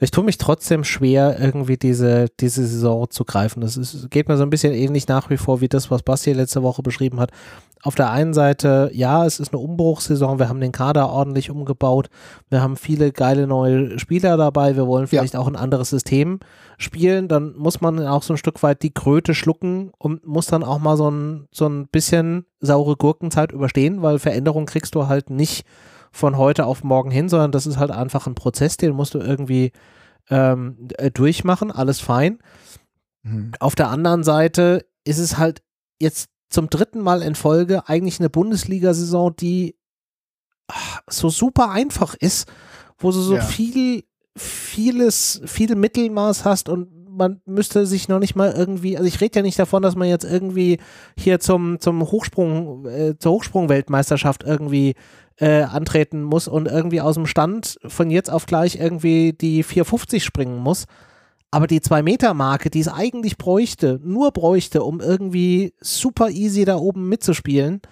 ich 0.00 0.10
tue 0.10 0.24
mich 0.24 0.38
trotzdem 0.38 0.84
schwer, 0.84 1.38
irgendwie 1.40 1.76
diese, 1.76 2.26
diese 2.40 2.66
Saison 2.66 3.10
zu 3.10 3.24
greifen. 3.24 3.60
Das 3.60 3.76
ist, 3.76 4.10
geht 4.10 4.28
mir 4.28 4.36
so 4.36 4.42
ein 4.42 4.50
bisschen 4.50 4.74
ähnlich 4.74 5.08
nach 5.08 5.30
wie 5.30 5.36
vor 5.36 5.60
wie 5.60 5.68
das, 5.68 5.90
was 5.90 6.02
Basti 6.02 6.32
letzte 6.32 6.62
Woche 6.62 6.82
beschrieben 6.82 7.20
hat. 7.20 7.30
Auf 7.84 7.96
der 7.96 8.10
einen 8.10 8.32
Seite, 8.32 8.90
ja, 8.92 9.26
es 9.26 9.40
ist 9.40 9.52
eine 9.52 9.60
Umbruchssaison. 9.60 10.38
Wir 10.38 10.48
haben 10.48 10.60
den 10.60 10.70
Kader 10.70 11.10
ordentlich 11.10 11.50
umgebaut. 11.50 12.10
Wir 12.48 12.62
haben 12.62 12.76
viele 12.76 13.10
geile 13.10 13.48
neue 13.48 13.98
Spieler 13.98 14.36
dabei. 14.36 14.76
Wir 14.76 14.86
wollen 14.86 15.08
vielleicht 15.08 15.34
ja. 15.34 15.40
auch 15.40 15.48
ein 15.48 15.56
anderes 15.56 15.90
System 15.90 16.38
spielen. 16.78 17.26
Dann 17.26 17.54
muss 17.56 17.80
man 17.80 18.06
auch 18.06 18.22
so 18.22 18.34
ein 18.34 18.38
Stück 18.38 18.62
weit 18.62 18.82
die 18.82 18.94
Kröte 18.94 19.34
schlucken 19.34 19.90
und 19.98 20.24
muss 20.24 20.46
dann 20.46 20.62
auch 20.62 20.78
mal 20.78 20.96
so 20.96 21.10
ein, 21.10 21.48
so 21.50 21.66
ein 21.66 21.88
bisschen 21.88 22.46
saure 22.60 22.96
Gurkenzeit 22.96 23.50
überstehen, 23.50 24.00
weil 24.00 24.20
Veränderung 24.20 24.66
kriegst 24.66 24.94
du 24.94 25.08
halt 25.08 25.30
nicht 25.30 25.64
von 26.12 26.36
heute 26.36 26.66
auf 26.66 26.84
morgen 26.84 27.10
hin, 27.10 27.28
sondern 27.28 27.52
das 27.52 27.66
ist 27.66 27.78
halt 27.78 27.90
einfach 27.90 28.26
ein 28.26 28.34
Prozess, 28.34 28.76
den 28.76 28.94
musst 28.94 29.14
du 29.14 29.18
irgendwie 29.18 29.72
ähm, 30.30 30.88
äh, 30.98 31.10
durchmachen, 31.10 31.70
alles 31.70 32.00
fein. 32.00 32.38
Mhm. 33.22 33.52
Auf 33.58 33.74
der 33.74 33.88
anderen 33.88 34.22
Seite 34.22 34.86
ist 35.04 35.18
es 35.18 35.38
halt 35.38 35.62
jetzt 36.00 36.30
zum 36.50 36.68
dritten 36.68 37.00
Mal 37.00 37.22
in 37.22 37.34
Folge 37.34 37.88
eigentlich 37.88 38.20
eine 38.20 38.30
Bundesliga-Saison, 38.30 39.34
die 39.36 39.76
ach, 40.68 41.00
so 41.08 41.30
super 41.30 41.70
einfach 41.70 42.14
ist, 42.14 42.50
wo 42.98 43.10
du 43.10 43.18
so 43.18 43.36
ja. 43.36 43.42
viel, 43.42 44.04
vieles, 44.36 45.40
viel 45.46 45.74
Mittelmaß 45.74 46.44
hast 46.44 46.68
und 46.68 47.01
man 47.16 47.40
müsste 47.44 47.86
sich 47.86 48.08
noch 48.08 48.18
nicht 48.18 48.36
mal 48.36 48.52
irgendwie, 48.52 48.96
also 48.96 49.06
ich 49.06 49.20
rede 49.20 49.38
ja 49.38 49.42
nicht 49.42 49.58
davon, 49.58 49.82
dass 49.82 49.96
man 49.96 50.08
jetzt 50.08 50.24
irgendwie 50.24 50.78
hier 51.16 51.40
zum, 51.40 51.80
zum 51.80 52.02
Hochsprung, 52.02 52.86
äh, 52.86 53.18
zur 53.18 53.32
Hochsprung-Weltmeisterschaft 53.32 54.44
irgendwie 54.44 54.94
äh, 55.38 55.62
antreten 55.62 56.22
muss 56.22 56.48
und 56.48 56.66
irgendwie 56.66 57.00
aus 57.00 57.14
dem 57.14 57.26
Stand 57.26 57.78
von 57.86 58.10
jetzt 58.10 58.30
auf 58.30 58.46
gleich 58.46 58.76
irgendwie 58.76 59.32
die 59.32 59.62
450 59.62 60.24
springen 60.24 60.58
muss. 60.58 60.86
Aber 61.50 61.66
die 61.66 61.80
2-Meter-Marke, 61.80 62.70
die 62.70 62.80
es 62.80 62.88
eigentlich 62.88 63.36
bräuchte, 63.36 64.00
nur 64.02 64.32
bräuchte, 64.32 64.82
um 64.82 65.00
irgendwie 65.00 65.74
super 65.80 66.30
easy 66.30 66.64
da 66.64 66.76
oben 66.76 67.08
mitzuspielen, 67.08 67.82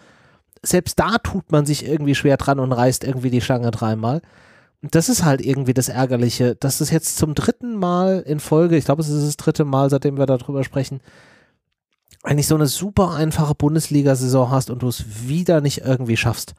selbst 0.63 0.99
da 0.99 1.19
tut 1.19 1.53
man 1.53 1.67
sich 1.67 1.87
irgendwie 1.87 2.15
schwer 2.15 2.39
dran 2.39 2.59
und 2.59 2.73
reißt 2.73 3.05
irgendwie 3.05 3.31
die 3.31 3.41
Stange 3.43 3.71
dreimal. 3.71 4.23
Das 4.83 5.09
ist 5.09 5.25
halt 5.25 5.45
irgendwie 5.45 5.75
das 5.75 5.91
Ärgerliche, 5.91 6.55
dass 6.57 6.81
es 6.81 6.91
jetzt 6.91 7.19
zum 7.19 7.35
dritten 7.35 7.77
Mal 7.77 8.21
in 8.21 8.41
Folge, 8.41 8.77
ich 8.77 8.87
glaube, 8.87 9.03
es 9.03 9.09
ist 9.09 9.27
das 9.27 9.37
dritte 9.37 9.65
Mal, 9.65 9.91
seitdem 9.91 10.17
wir 10.17 10.27
darüber 10.27 10.65
sprechen, 10.65 11.01
eigentlich 12.23 12.47
so 12.47 12.55
eine 12.55 12.67
super 12.67 13.15
einfache 13.15 13.55
Bundesliga-Saison 13.55 14.51
hast 14.51 14.71
und 14.71 14.83
du 14.83 14.89
es 14.89 15.29
wieder 15.29 15.61
nicht 15.61 15.79
irgendwie 15.79 16.17
schaffst. 16.17 16.55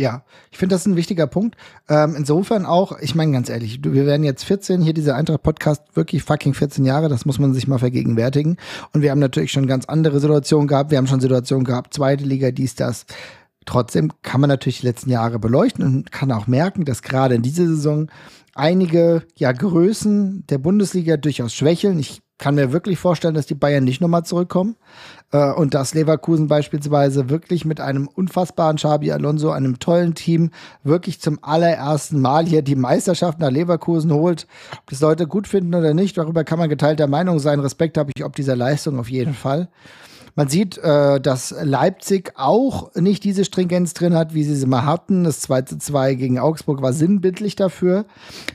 Ja, 0.00 0.22
ich 0.50 0.56
finde, 0.56 0.74
das 0.74 0.82
ist 0.82 0.86
ein 0.86 0.96
wichtiger 0.96 1.26
Punkt. 1.26 1.58
Ähm, 1.86 2.14
insofern 2.16 2.64
auch, 2.64 2.98
ich 3.00 3.14
meine 3.14 3.32
ganz 3.32 3.50
ehrlich, 3.50 3.84
wir 3.84 4.06
werden 4.06 4.24
jetzt 4.24 4.44
14, 4.44 4.80
hier 4.80 4.94
dieser 4.94 5.14
Eintracht-Podcast, 5.14 5.94
wirklich 5.94 6.22
fucking 6.22 6.54
14 6.54 6.86
Jahre, 6.86 7.10
das 7.10 7.26
muss 7.26 7.38
man 7.38 7.52
sich 7.52 7.68
mal 7.68 7.78
vergegenwärtigen. 7.78 8.56
Und 8.94 9.02
wir 9.02 9.10
haben 9.10 9.18
natürlich 9.18 9.52
schon 9.52 9.66
ganz 9.66 9.84
andere 9.84 10.18
Situationen 10.18 10.68
gehabt. 10.68 10.90
Wir 10.90 10.96
haben 10.96 11.06
schon 11.06 11.20
Situationen 11.20 11.66
gehabt, 11.66 11.92
zweite 11.92 12.24
Liga, 12.24 12.50
dies, 12.50 12.74
das. 12.76 13.04
Trotzdem 13.66 14.10
kann 14.22 14.40
man 14.40 14.48
natürlich 14.48 14.80
die 14.80 14.86
letzten 14.86 15.10
Jahre 15.10 15.38
beleuchten 15.38 15.84
und 15.84 16.12
kann 16.12 16.32
auch 16.32 16.46
merken, 16.46 16.84
dass 16.84 17.02
gerade 17.02 17.34
in 17.34 17.42
dieser 17.42 17.66
Saison 17.66 18.10
einige 18.54 19.22
ja, 19.36 19.52
Größen 19.52 20.44
der 20.48 20.58
Bundesliga 20.58 21.16
durchaus 21.16 21.54
schwächeln. 21.54 21.98
Ich 21.98 22.22
kann 22.40 22.54
mir 22.54 22.72
wirklich 22.72 22.98
vorstellen, 22.98 23.34
dass 23.34 23.46
die 23.46 23.54
Bayern 23.54 23.84
nicht 23.84 24.00
nochmal 24.00 24.24
zurückkommen 24.24 24.76
äh, 25.30 25.52
und 25.52 25.74
dass 25.74 25.92
Leverkusen 25.94 26.48
beispielsweise 26.48 27.28
wirklich 27.28 27.66
mit 27.66 27.80
einem 27.80 28.08
unfassbaren 28.08 28.76
Xabi 28.76 29.12
Alonso, 29.12 29.50
einem 29.50 29.78
tollen 29.78 30.14
Team, 30.14 30.50
wirklich 30.82 31.20
zum 31.20 31.38
allerersten 31.42 32.18
Mal 32.18 32.46
hier 32.46 32.62
die 32.62 32.76
Meisterschaft 32.76 33.38
nach 33.40 33.50
Leverkusen 33.50 34.12
holt. 34.12 34.46
Ob 34.72 34.88
das 34.88 35.00
Leute 35.00 35.26
gut 35.26 35.46
finden 35.46 35.74
oder 35.74 35.92
nicht, 35.92 36.16
darüber 36.16 36.42
kann 36.44 36.58
man 36.58 36.70
geteilter 36.70 37.06
Meinung 37.06 37.38
sein. 37.40 37.60
Respekt 37.60 37.98
habe 37.98 38.10
ich 38.16 38.24
ob 38.24 38.34
dieser 38.34 38.56
Leistung 38.56 38.98
auf 38.98 39.10
jeden 39.10 39.34
Fall. 39.34 39.68
Man 40.34 40.48
sieht, 40.48 40.78
äh, 40.78 41.20
dass 41.20 41.54
Leipzig 41.62 42.32
auch 42.36 42.94
nicht 42.94 43.24
diese 43.24 43.44
Stringenz 43.44 43.94
drin 43.94 44.14
hat, 44.14 44.34
wie 44.34 44.44
sie 44.44 44.56
sie 44.56 44.66
mal 44.66 44.84
hatten. 44.84 45.24
Das 45.24 45.40
2 45.40 45.62
zu 45.62 45.78
2 45.78 46.14
gegen 46.14 46.38
Augsburg 46.38 46.82
war 46.82 46.92
sinnbildlich 46.92 47.56
dafür. 47.56 48.06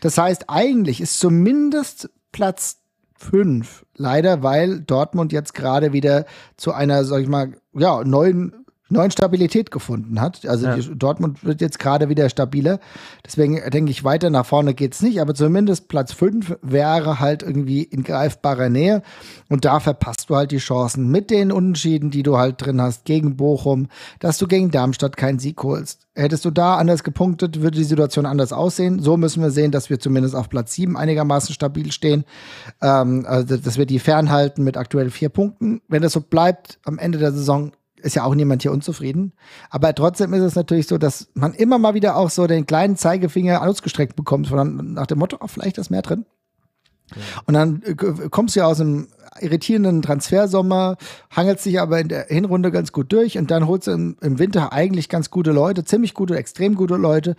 Das 0.01 0.17
heißt, 0.17 0.45
eigentlich 0.49 1.01
ist 1.01 1.19
zumindest 1.19 2.09
Platz 2.31 2.79
fünf. 3.17 3.85
Leider, 3.95 4.43
weil 4.43 4.81
Dortmund 4.81 5.31
jetzt 5.31 5.53
gerade 5.53 5.93
wieder 5.93 6.25
zu 6.57 6.73
einer, 6.73 7.05
sag 7.05 7.21
ich 7.21 7.27
mal, 7.27 7.53
ja, 7.73 8.03
neuen 8.03 8.64
neuen 8.89 9.09
Stabilität 9.09 9.71
gefunden 9.71 10.21
hat. 10.21 10.45
Also 10.45 10.67
ja. 10.67 10.75
die, 10.75 10.97
Dortmund 10.97 11.43
wird 11.43 11.61
jetzt 11.61 11.79
gerade 11.79 12.07
wieder 12.07 12.29
stabiler. 12.29 12.79
Deswegen 13.25 13.59
denke 13.71 13.91
ich, 13.91 14.03
weiter 14.03 14.29
nach 14.29 14.45
vorne 14.45 14.75
geht's 14.75 15.01
nicht, 15.01 15.19
aber 15.19 15.33
zumindest 15.33 15.87
Platz 15.87 16.13
5 16.13 16.57
wäre 16.61 17.19
halt 17.19 17.41
irgendwie 17.41 17.81
in 17.81 18.03
greifbarer 18.03 18.69
Nähe. 18.69 19.01
Und 19.49 19.65
da 19.65 19.79
verpasst 19.79 20.29
du 20.29 20.35
halt 20.35 20.51
die 20.51 20.57
Chancen 20.57 21.09
mit 21.09 21.31
den 21.31 21.51
Unentschieden, 21.51 22.11
die 22.11 22.21
du 22.21 22.37
halt 22.37 22.63
drin 22.63 22.79
hast, 22.79 23.05
gegen 23.05 23.35
Bochum, 23.37 23.87
dass 24.19 24.37
du 24.37 24.47
gegen 24.47 24.69
Darmstadt 24.69 25.17
keinen 25.17 25.39
Sieg 25.39 25.61
holst. 25.63 26.05
Hättest 26.13 26.45
du 26.45 26.51
da 26.51 26.77
anders 26.77 27.03
gepunktet, 27.03 27.61
würde 27.61 27.77
die 27.77 27.83
Situation 27.83 28.25
anders 28.25 28.53
aussehen. 28.53 28.99
So 28.99 29.17
müssen 29.17 29.41
wir 29.41 29.51
sehen, 29.51 29.71
dass 29.71 29.89
wir 29.89 29.99
zumindest 29.99 30.35
auf 30.35 30.47
Platz 30.47 30.73
7 30.73 30.95
einigermaßen 30.95 31.53
stabil 31.53 31.91
stehen. 31.91 32.23
Ähm, 32.81 33.25
also, 33.27 33.57
dass 33.57 33.77
wir 33.77 33.85
die 33.85 33.99
fernhalten 33.99 34.63
mit 34.63 34.77
aktuell 34.77 35.09
vier 35.09 35.29
Punkten. 35.29 35.81
Wenn 35.87 36.03
das 36.03 36.13
so 36.13 36.21
bleibt 36.21 36.79
am 36.85 36.99
Ende 36.99 37.17
der 37.17 37.31
Saison, 37.31 37.71
ist 38.05 38.15
ja 38.15 38.23
auch 38.23 38.35
niemand 38.35 38.61
hier 38.61 38.71
unzufrieden. 38.71 39.33
Aber 39.69 39.93
trotzdem 39.93 40.33
ist 40.33 40.43
es 40.43 40.55
natürlich 40.55 40.87
so, 40.87 40.97
dass 40.97 41.27
man 41.33 41.53
immer 41.53 41.79
mal 41.79 41.95
wieder 41.95 42.15
auch 42.15 42.29
so 42.29 42.47
den 42.47 42.65
kleinen 42.65 42.97
Zeigefinger 42.97 43.61
ausgestreckt 43.61 44.15
bekommt, 44.15 44.47
von, 44.47 44.93
nach 44.93 45.07
dem 45.07 45.19
Motto, 45.19 45.37
oh, 45.39 45.47
vielleicht 45.47 45.77
ist 45.77 45.89
mehr 45.89 46.03
drin. 46.03 46.25
Ja. 47.11 47.21
Und 47.45 47.53
dann 47.53 47.81
äh, 47.83 47.93
kommst 48.29 48.55
du 48.55 48.61
ja 48.61 48.67
aus 48.67 48.81
einem 48.81 49.07
irritierenden 49.39 50.01
Transfersommer, 50.01 50.97
hangelst 51.29 51.65
dich 51.65 51.79
aber 51.79 51.99
in 51.99 52.07
der 52.07 52.27
Hinrunde 52.27 52.71
ganz 52.71 52.91
gut 52.91 53.11
durch 53.11 53.37
und 53.37 53.51
dann 53.51 53.67
holst 53.67 53.87
du 53.87 53.91
im, 53.91 54.17
im, 54.21 54.39
Winter 54.39 54.71
eigentlich 54.71 55.09
ganz 55.09 55.29
gute 55.29 55.51
Leute, 55.51 55.83
ziemlich 55.83 56.13
gute, 56.13 56.37
extrem 56.37 56.75
gute 56.75 56.95
Leute. 56.95 57.35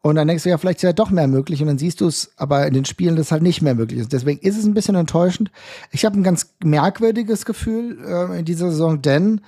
Und 0.00 0.14
dann 0.14 0.28
denkst 0.28 0.44
du 0.44 0.50
ja, 0.50 0.58
vielleicht 0.58 0.78
ist 0.78 0.84
ja 0.84 0.92
doch 0.92 1.10
mehr 1.10 1.26
möglich 1.26 1.60
und 1.60 1.66
dann 1.66 1.78
siehst 1.78 2.00
du 2.00 2.06
es 2.06 2.30
aber 2.36 2.66
in 2.66 2.74
den 2.74 2.84
Spielen, 2.84 3.16
dass 3.16 3.32
halt 3.32 3.42
nicht 3.42 3.62
mehr 3.62 3.74
möglich 3.74 4.00
ist. 4.00 4.12
Deswegen 4.12 4.40
ist 4.40 4.56
es 4.56 4.64
ein 4.64 4.74
bisschen 4.74 4.94
enttäuschend. 4.94 5.50
Ich 5.90 6.04
habe 6.04 6.18
ein 6.18 6.22
ganz 6.22 6.54
merkwürdiges 6.62 7.44
Gefühl 7.44 7.98
äh, 8.06 8.38
in 8.38 8.44
dieser 8.44 8.70
Saison, 8.70 9.02
denn 9.02 9.40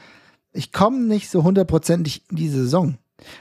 ich 0.52 0.72
komme 0.72 1.02
nicht 1.02 1.30
so 1.30 1.44
hundertprozentig 1.44 2.22
in 2.30 2.36
die 2.36 2.48
Saison. 2.48 2.98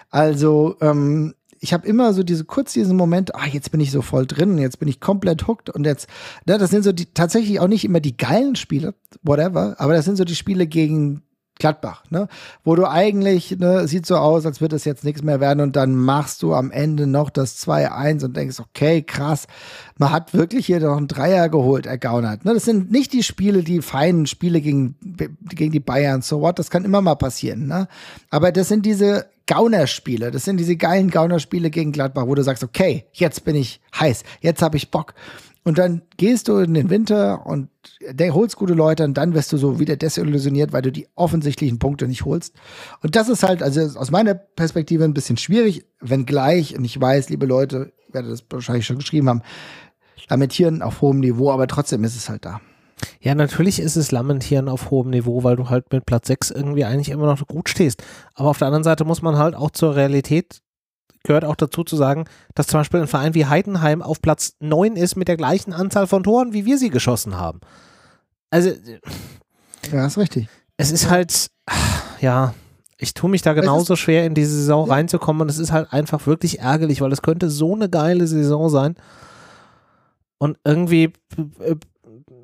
Also, 0.10 0.76
ähm, 0.82 1.34
ich 1.60 1.74
habe 1.74 1.88
immer 1.88 2.14
so 2.14 2.24
diese 2.24 2.44
kurz 2.44 2.74
diesen 2.74 2.98
Moment, 2.98 3.36
ah, 3.36 3.46
jetzt 3.46 3.72
bin 3.72 3.80
ich 3.80 3.92
so 3.92 4.02
voll 4.02 4.26
drin, 4.26 4.58
jetzt 4.58 4.80
bin 4.80 4.88
ich 4.88 5.00
komplett 5.00 5.48
hooked 5.48 5.70
und 5.70 5.86
jetzt, 5.86 6.08
ne, 6.48 6.58
das 6.58 6.72
sind 6.72 6.84
so 6.84 6.92
die 6.92 7.14
tatsächlich 7.14 7.60
auch 7.60 7.68
nicht 7.68 7.86
immer 7.86 8.00
die 8.00 8.18
geilen 8.18 8.56
Spiele, 8.56 8.96
whatever, 9.22 9.76
aber 9.78 9.94
das 9.94 10.06
sind 10.06 10.18
so 10.18 10.24
die 10.24 10.36
Spiele 10.36 10.66
gegen 10.66 11.22
Gladbach, 11.62 12.04
ne? 12.10 12.28
Wo 12.64 12.76
du 12.76 12.90
eigentlich, 12.90 13.58
ne, 13.60 13.88
sieht 13.88 14.08
so 14.08 14.18
aus, 14.18 14.48
als 14.48 14.62
würde 14.62 14.76
es 14.76 14.84
jetzt 14.84 15.04
nichts 15.04 15.22
mehr 15.22 15.40
werden 15.40 15.62
und 15.62 15.76
dann 15.76 15.96
machst 15.96 16.42
du 16.42 16.56
am 16.56 16.72
Ende 16.72 17.06
noch 17.06 17.30
das 17.30 17.66
2-1 17.66 18.26
und 18.26 18.36
denkst, 18.36 18.60
okay, 18.60 19.04
krass, 19.04 19.46
man 20.00 20.12
hat 20.12 20.34
wirklich 20.34 20.66
hier 20.66 20.80
noch 20.80 20.98
einen 20.98 21.08
Dreier 21.08 21.50
geholt, 21.50 21.86
ergaunert. 21.86 22.46
Ne? 22.46 22.56
Das 22.56 22.66
sind 22.66 22.92
nicht 22.92 23.14
die 23.14 23.22
Spiele, 23.22 23.62
die 23.62 23.84
feinen 23.84 24.26
Spiele 24.26 24.60
gegen, 24.60 24.96
gegen 25.44 25.72
die 25.72 25.80
Bayern, 25.80 26.24
so 26.24 26.42
what, 26.42 26.58
das 26.58 26.72
kann 26.72 26.84
immer 26.84 27.02
mal 27.02 27.16
passieren, 27.16 27.68
ne? 27.68 27.88
Aber 28.32 28.52
das 28.52 28.68
sind 28.68 28.84
diese 28.84 29.28
Gaunerspiele, 29.46 30.32
das 30.32 30.46
sind 30.46 30.58
diese 30.58 30.78
geilen 30.78 31.12
Gaunerspiele 31.12 31.70
gegen 31.70 31.92
Gladbach, 31.92 32.26
wo 32.26 32.34
du 32.34 32.42
sagst, 32.42 32.64
okay, 32.64 33.06
jetzt 33.14 33.46
bin 33.46 33.56
ich 33.56 33.82
heiß, 34.00 34.24
jetzt 34.40 34.64
habe 34.64 34.78
ich 34.78 34.90
Bock. 34.90 35.14
Und 35.64 35.78
dann 35.78 36.02
gehst 36.18 36.48
du 36.48 36.58
in 36.58 36.74
den 36.74 36.90
Winter 36.90 37.46
und 37.46 37.70
holst 38.20 38.56
gute 38.56 38.74
Leute 38.74 39.04
und 39.04 39.16
dann 39.16 39.36
wirst 39.36 39.54
du 39.54 39.58
so 39.58 39.80
wieder 39.80 39.96
desillusioniert, 39.96 40.74
weil 40.74 40.82
du 40.82 40.92
die 40.92 41.08
offensichtlichen 41.16 41.78
Punkte 41.78 42.08
nicht 42.08 42.26
holst. 42.26 42.56
Und 43.04 43.16
das 43.16 43.30
ist 43.30 43.44
halt, 43.44 43.62
also 43.62 44.00
aus 44.00 44.10
meiner 44.10 44.34
Perspektive 44.34 45.04
ein 45.04 45.14
bisschen 45.14 45.38
schwierig, 45.38 45.86
wenngleich, 46.00 46.76
und 46.76 46.84
ich 46.84 47.00
weiß, 47.00 47.30
liebe 47.30 47.46
Leute, 47.46 47.92
ich 48.08 48.14
werde 48.14 48.30
das 48.30 48.44
wahrscheinlich 48.50 48.88
schon 48.88 48.98
geschrieben 48.98 49.30
haben, 49.30 49.44
lamentieren 50.30 50.82
auf 50.82 51.02
hohem 51.02 51.20
Niveau, 51.20 51.52
aber 51.52 51.68
trotzdem 51.68 52.04
ist 52.04 52.16
es 52.16 52.28
halt 52.28 52.46
da. 52.46 52.60
Ja, 53.20 53.36
natürlich 53.36 53.80
ist 53.80 53.96
es 53.96 54.12
Lamentieren 54.12 54.70
auf 54.70 54.90
hohem 54.90 55.10
Niveau, 55.10 55.44
weil 55.44 55.56
du 55.56 55.70
halt 55.70 55.92
mit 55.92 56.06
Platz 56.06 56.28
6 56.28 56.52
irgendwie 56.52 56.86
eigentlich 56.86 57.10
immer 57.10 57.26
noch 57.26 57.48
gut 57.48 57.70
stehst. 57.70 58.04
Aber 58.34 58.50
auf 58.50 58.58
der 58.58 58.68
anderen 58.68 58.84
Seite 58.84 59.06
muss 59.06 59.22
man 59.22 59.38
halt 59.38 59.56
auch 59.56 59.72
zur 59.72 59.96
Realität 59.96 60.62
gehört 61.24 61.46
auch 61.46 61.56
dazu 61.56 61.84
zu 61.84 61.96
sagen, 61.96 62.26
dass 62.56 62.68
zum 62.68 62.80
Beispiel 62.80 63.02
ein 63.02 63.08
Verein 63.08 63.34
wie 63.34 63.46
Heidenheim 63.46 64.02
auf 64.02 64.22
Platz 64.22 64.56
9 64.60 64.96
ist 64.96 65.16
mit 65.16 65.28
der 65.28 65.38
gleichen 65.38 65.74
Anzahl 65.74 66.08
von 66.08 66.24
Toren, 66.24 66.54
wie 66.54 66.66
wir 66.66 66.78
sie 66.78 66.90
geschossen 66.90 67.38
haben. 67.38 67.60
Also. 68.50 68.72
Ja, 69.92 70.06
ist 70.06 70.18
richtig. 70.18 70.48
Es 70.78 70.92
ist 70.92 71.10
halt, 71.10 71.52
ja, 72.22 72.54
ich 72.98 73.14
tue 73.14 73.30
mich 73.30 73.42
da 73.42 73.54
genauso 73.54 73.96
schwer, 73.96 74.26
in 74.26 74.36
diese 74.36 74.56
Saison 74.56 74.88
ja. 74.88 74.94
reinzukommen 74.94 75.42
und 75.42 75.50
es 75.50 75.58
ist 75.58 75.72
halt 75.72 75.92
einfach 75.92 76.28
wirklich 76.28 76.60
ärgerlich, 76.60 77.02
weil 77.02 77.12
es 77.12 77.22
könnte 77.22 77.50
so 77.50 77.76
eine 77.76 77.90
geile 77.90 78.28
Saison 78.28 78.70
sein. 78.70 78.96
Und 80.38 80.58
irgendwie 80.64 81.14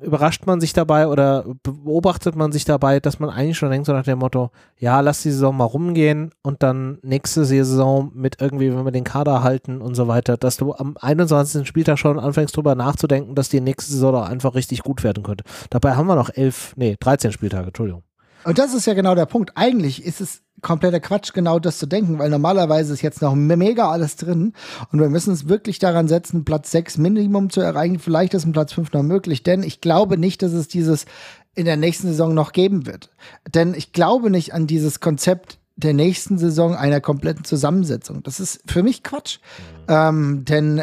überrascht 0.02 0.46
man 0.46 0.60
sich 0.60 0.72
dabei 0.72 1.08
oder 1.08 1.44
beobachtet 1.62 2.36
man 2.36 2.52
sich 2.52 2.64
dabei, 2.64 3.00
dass 3.00 3.18
man 3.18 3.30
eigentlich 3.30 3.58
schon 3.58 3.70
denkt, 3.70 3.86
so 3.86 3.92
nach 3.92 4.04
dem 4.04 4.18
Motto, 4.18 4.50
ja, 4.78 5.00
lass 5.00 5.22
die 5.22 5.30
Saison 5.30 5.56
mal 5.56 5.64
rumgehen 5.64 6.32
und 6.42 6.62
dann 6.62 6.98
nächste 7.02 7.44
Saison 7.44 8.10
mit 8.14 8.40
irgendwie, 8.40 8.74
wenn 8.74 8.84
wir 8.84 8.92
den 8.92 9.04
Kader 9.04 9.42
halten 9.42 9.80
und 9.80 9.94
so 9.94 10.08
weiter, 10.08 10.36
dass 10.36 10.56
du 10.56 10.74
am 10.74 10.96
21. 11.00 11.66
Spieltag 11.66 11.98
schon 11.98 12.18
anfängst 12.18 12.56
drüber 12.56 12.74
nachzudenken, 12.74 13.34
dass 13.34 13.48
die 13.48 13.60
nächste 13.60 13.92
Saison 13.92 14.12
doch 14.12 14.28
einfach 14.28 14.54
richtig 14.54 14.82
gut 14.82 15.04
werden 15.04 15.22
könnte. 15.22 15.44
Dabei 15.70 15.96
haben 15.96 16.06
wir 16.06 16.16
noch 16.16 16.30
elf, 16.30 16.74
nee, 16.76 16.96
13 16.98 17.32
Spieltage, 17.32 17.68
Entschuldigung. 17.68 18.02
Und 18.44 18.58
das 18.58 18.74
ist 18.74 18.86
ja 18.86 18.94
genau 18.94 19.14
der 19.14 19.26
Punkt. 19.26 19.52
Eigentlich 19.56 20.04
ist 20.04 20.20
es 20.20 20.42
kompletter 20.62 21.00
Quatsch, 21.00 21.32
genau 21.32 21.58
das 21.58 21.78
zu 21.78 21.86
denken, 21.86 22.18
weil 22.18 22.30
normalerweise 22.30 22.92
ist 22.92 23.02
jetzt 23.02 23.22
noch 23.22 23.34
mega 23.34 23.90
alles 23.90 24.16
drin 24.16 24.54
und 24.90 25.00
wir 25.00 25.08
müssen 25.08 25.32
es 25.32 25.48
wirklich 25.48 25.78
daran 25.78 26.08
setzen, 26.08 26.44
Platz 26.44 26.70
6 26.72 26.98
Minimum 26.98 27.50
zu 27.50 27.60
erreichen. 27.60 27.98
Vielleicht 27.98 28.34
ist 28.34 28.44
ein 28.44 28.52
Platz 28.52 28.72
5 28.72 28.92
noch 28.92 29.02
möglich, 29.02 29.42
denn 29.42 29.62
ich 29.62 29.80
glaube 29.80 30.18
nicht, 30.18 30.42
dass 30.42 30.52
es 30.52 30.68
dieses 30.68 31.06
in 31.54 31.64
der 31.64 31.76
nächsten 31.76 32.08
Saison 32.08 32.34
noch 32.34 32.52
geben 32.52 32.86
wird. 32.86 33.10
Denn 33.52 33.74
ich 33.74 33.92
glaube 33.92 34.30
nicht 34.30 34.54
an 34.54 34.66
dieses 34.66 35.00
Konzept 35.00 35.58
der 35.76 35.94
nächsten 35.94 36.38
Saison 36.38 36.74
einer 36.74 37.00
kompletten 37.00 37.44
Zusammensetzung. 37.44 38.22
Das 38.24 38.40
ist 38.40 38.60
für 38.66 38.82
mich 38.82 39.04
Quatsch. 39.04 39.38
Mhm. 39.38 39.84
Ähm, 39.88 40.44
denn 40.44 40.82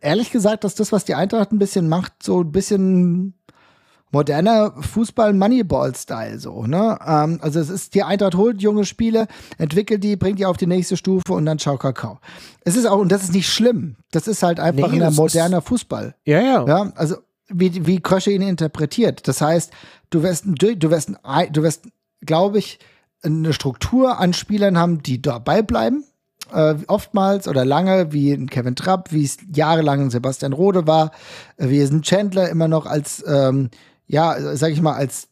ehrlich 0.00 0.30
gesagt, 0.30 0.64
dass 0.64 0.74
das, 0.74 0.92
was 0.92 1.04
die 1.04 1.14
Eintracht 1.14 1.52
ein 1.52 1.58
bisschen 1.58 1.88
macht, 1.88 2.22
so 2.22 2.40
ein 2.42 2.52
bisschen 2.52 3.34
moderner 4.10 4.72
Fußball-Moneyball-Style 4.80 6.38
so, 6.38 6.66
ne? 6.66 6.98
Ähm, 7.06 7.38
also 7.42 7.60
es 7.60 7.70
ist, 7.70 7.94
die 7.94 8.02
Eintracht 8.02 8.34
holt 8.34 8.60
junge 8.60 8.84
Spiele, 8.84 9.26
entwickelt 9.58 10.02
die, 10.02 10.16
bringt 10.16 10.38
die 10.38 10.46
auf 10.46 10.56
die 10.56 10.66
nächste 10.66 10.96
Stufe 10.96 11.32
und 11.32 11.46
dann 11.46 11.58
schau 11.58 11.76
Kakao. 11.76 12.18
Es 12.64 12.76
ist 12.76 12.86
auch, 12.86 12.98
und 12.98 13.12
das 13.12 13.22
ist 13.22 13.32
nicht 13.32 13.48
schlimm. 13.48 13.96
Das 14.10 14.26
ist 14.26 14.42
halt 14.42 14.60
einfach 14.60 14.90
nee, 14.90 15.02
ein 15.02 15.14
moderner 15.14 15.62
Fußball. 15.62 16.14
Ja, 16.24 16.40
ja. 16.40 16.66
Ja, 16.66 16.92
also 16.96 17.16
wie, 17.48 17.86
wie 17.86 18.00
Krösche 18.00 18.30
ihn 18.30 18.42
interpretiert. 18.42 19.26
Das 19.28 19.40
heißt, 19.40 19.72
du 20.10 20.22
wirst, 20.22 20.44
du 20.46 20.90
wirst, 20.90 21.12
du 21.52 21.62
wirst, 21.62 21.82
glaube 22.20 22.58
ich, 22.58 22.78
eine 23.22 23.52
Struktur 23.52 24.18
an 24.18 24.32
Spielern 24.32 24.78
haben, 24.78 25.02
die 25.02 25.20
dabei 25.20 25.62
bleiben. 25.62 26.04
Äh, 26.52 26.76
oftmals 26.88 27.46
oder 27.46 27.64
lange, 27.64 28.12
wie 28.12 28.32
ein 28.32 28.48
Kevin 28.48 28.74
Trapp, 28.74 29.12
wie 29.12 29.24
es 29.24 29.36
jahrelang 29.54 30.00
ein 30.00 30.10
Sebastian 30.10 30.52
Rode 30.52 30.86
war, 30.86 31.12
wie 31.58 31.78
es 31.78 31.90
ein 31.90 32.02
Chandler 32.02 32.48
immer 32.48 32.66
noch 32.66 32.86
als 32.86 33.22
ähm, 33.26 33.70
ja, 34.10 34.56
sag 34.56 34.72
ich 34.72 34.82
mal, 34.82 34.94
als 34.94 35.28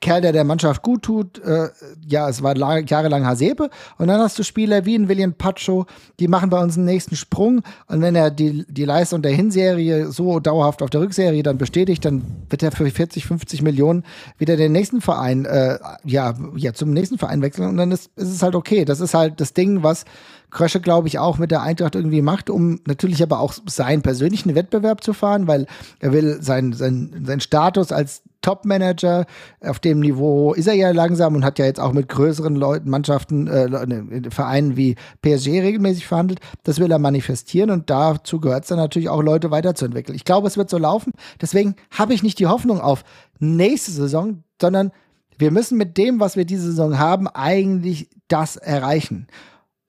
Kerl, 0.00 0.20
der 0.20 0.32
der 0.32 0.44
Mannschaft 0.44 0.82
gut 0.82 1.02
tut, 1.02 1.42
äh, 1.42 1.68
ja, 2.06 2.28
es 2.28 2.44
war 2.44 2.56
jahrelang 2.56 3.26
Hasebe. 3.26 3.70
Und 3.98 4.06
dann 4.06 4.20
hast 4.20 4.38
du 4.38 4.44
Spieler 4.44 4.84
wie 4.84 4.94
ein 4.94 5.08
William 5.08 5.32
Pacho, 5.32 5.86
die 6.20 6.28
machen 6.28 6.48
bei 6.48 6.62
uns 6.62 6.76
einen 6.76 6.84
nächsten 6.84 7.16
Sprung. 7.16 7.62
Und 7.88 8.02
wenn 8.02 8.14
er 8.14 8.30
die, 8.30 8.64
die 8.68 8.84
Leistung 8.84 9.20
der 9.20 9.32
Hinserie 9.32 10.12
so 10.12 10.38
dauerhaft 10.38 10.80
auf 10.80 10.90
der 10.90 11.00
Rückserie 11.00 11.42
dann 11.42 11.58
bestätigt, 11.58 12.04
dann 12.04 12.22
wird 12.50 12.62
er 12.62 12.70
für 12.70 12.88
40, 12.88 13.26
50 13.26 13.62
Millionen 13.62 14.04
wieder 14.38 14.56
den 14.56 14.70
nächsten 14.70 15.00
Verein, 15.00 15.44
äh, 15.44 15.80
ja, 16.04 16.34
ja, 16.54 16.72
zum 16.72 16.92
nächsten 16.92 17.18
Verein 17.18 17.42
wechseln. 17.42 17.68
Und 17.68 17.78
dann 17.78 17.90
ist, 17.90 18.10
ist 18.14 18.30
es 18.30 18.42
halt 18.44 18.54
okay. 18.54 18.84
Das 18.84 19.00
ist 19.00 19.14
halt 19.14 19.40
das 19.40 19.54
Ding, 19.54 19.82
was 19.82 20.04
Krösche, 20.54 20.80
glaube 20.80 21.08
ich, 21.08 21.18
auch 21.18 21.36
mit 21.36 21.50
der 21.50 21.62
Eintracht 21.62 21.94
irgendwie 21.94 22.22
macht, 22.22 22.48
um 22.48 22.80
natürlich 22.86 23.22
aber 23.22 23.40
auch 23.40 23.52
seinen 23.66 24.02
persönlichen 24.02 24.54
Wettbewerb 24.54 25.04
zu 25.04 25.12
fahren, 25.12 25.46
weil 25.46 25.66
er 26.00 26.12
will 26.12 26.40
seinen 26.40 26.72
sein, 26.72 27.24
sein 27.26 27.40
Status 27.40 27.92
als 27.92 28.22
Top-Manager 28.40 29.24
auf 29.62 29.78
dem 29.78 30.00
Niveau 30.00 30.52
ist 30.52 30.66
er 30.66 30.74
ja 30.74 30.90
langsam 30.90 31.34
und 31.34 31.44
hat 31.44 31.58
ja 31.58 31.64
jetzt 31.64 31.80
auch 31.80 31.92
mit 31.92 32.08
größeren 32.08 32.54
Leuten, 32.54 32.90
Mannschaften, 32.90 33.46
äh, 33.46 33.68
ne, 33.68 34.30
Vereinen 34.30 34.76
wie 34.76 34.96
PSG 35.22 35.60
regelmäßig 35.60 36.06
verhandelt. 36.06 36.40
Das 36.62 36.78
will 36.78 36.92
er 36.92 36.98
manifestieren 36.98 37.70
und 37.70 37.88
dazu 37.88 38.40
gehört 38.40 38.64
es 38.64 38.68
dann 38.68 38.78
natürlich 38.78 39.08
auch, 39.08 39.22
Leute 39.22 39.50
weiterzuentwickeln. 39.50 40.14
Ich 40.14 40.24
glaube, 40.24 40.46
es 40.46 40.58
wird 40.58 40.68
so 40.68 40.76
laufen. 40.76 41.12
Deswegen 41.40 41.76
habe 41.90 42.12
ich 42.12 42.22
nicht 42.22 42.38
die 42.38 42.46
Hoffnung 42.46 42.80
auf 42.80 43.02
nächste 43.38 43.90
Saison, 43.90 44.44
sondern 44.60 44.92
wir 45.38 45.50
müssen 45.50 45.78
mit 45.78 45.96
dem, 45.96 46.20
was 46.20 46.36
wir 46.36 46.44
diese 46.44 46.66
Saison 46.66 46.98
haben, 46.98 47.26
eigentlich 47.28 48.10
das 48.28 48.56
erreichen. 48.56 49.26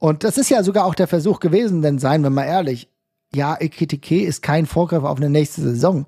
Und 0.06 0.24
das 0.24 0.38
ist 0.38 0.50
ja 0.50 0.62
sogar 0.62 0.86
auch 0.86 0.94
der 0.94 1.08
Versuch 1.08 1.40
gewesen, 1.40 1.82
denn 1.82 1.98
seien 1.98 2.22
wir 2.22 2.30
mal 2.30 2.44
ehrlich, 2.44 2.92
ja, 3.34 3.60
Ekitike 3.60 4.24
ist 4.24 4.44
kein 4.44 4.68
Vorgriff 4.68 5.04
auf 5.04 5.18
eine 5.18 5.32
nächste 5.32 5.62
Saison. 5.62 6.06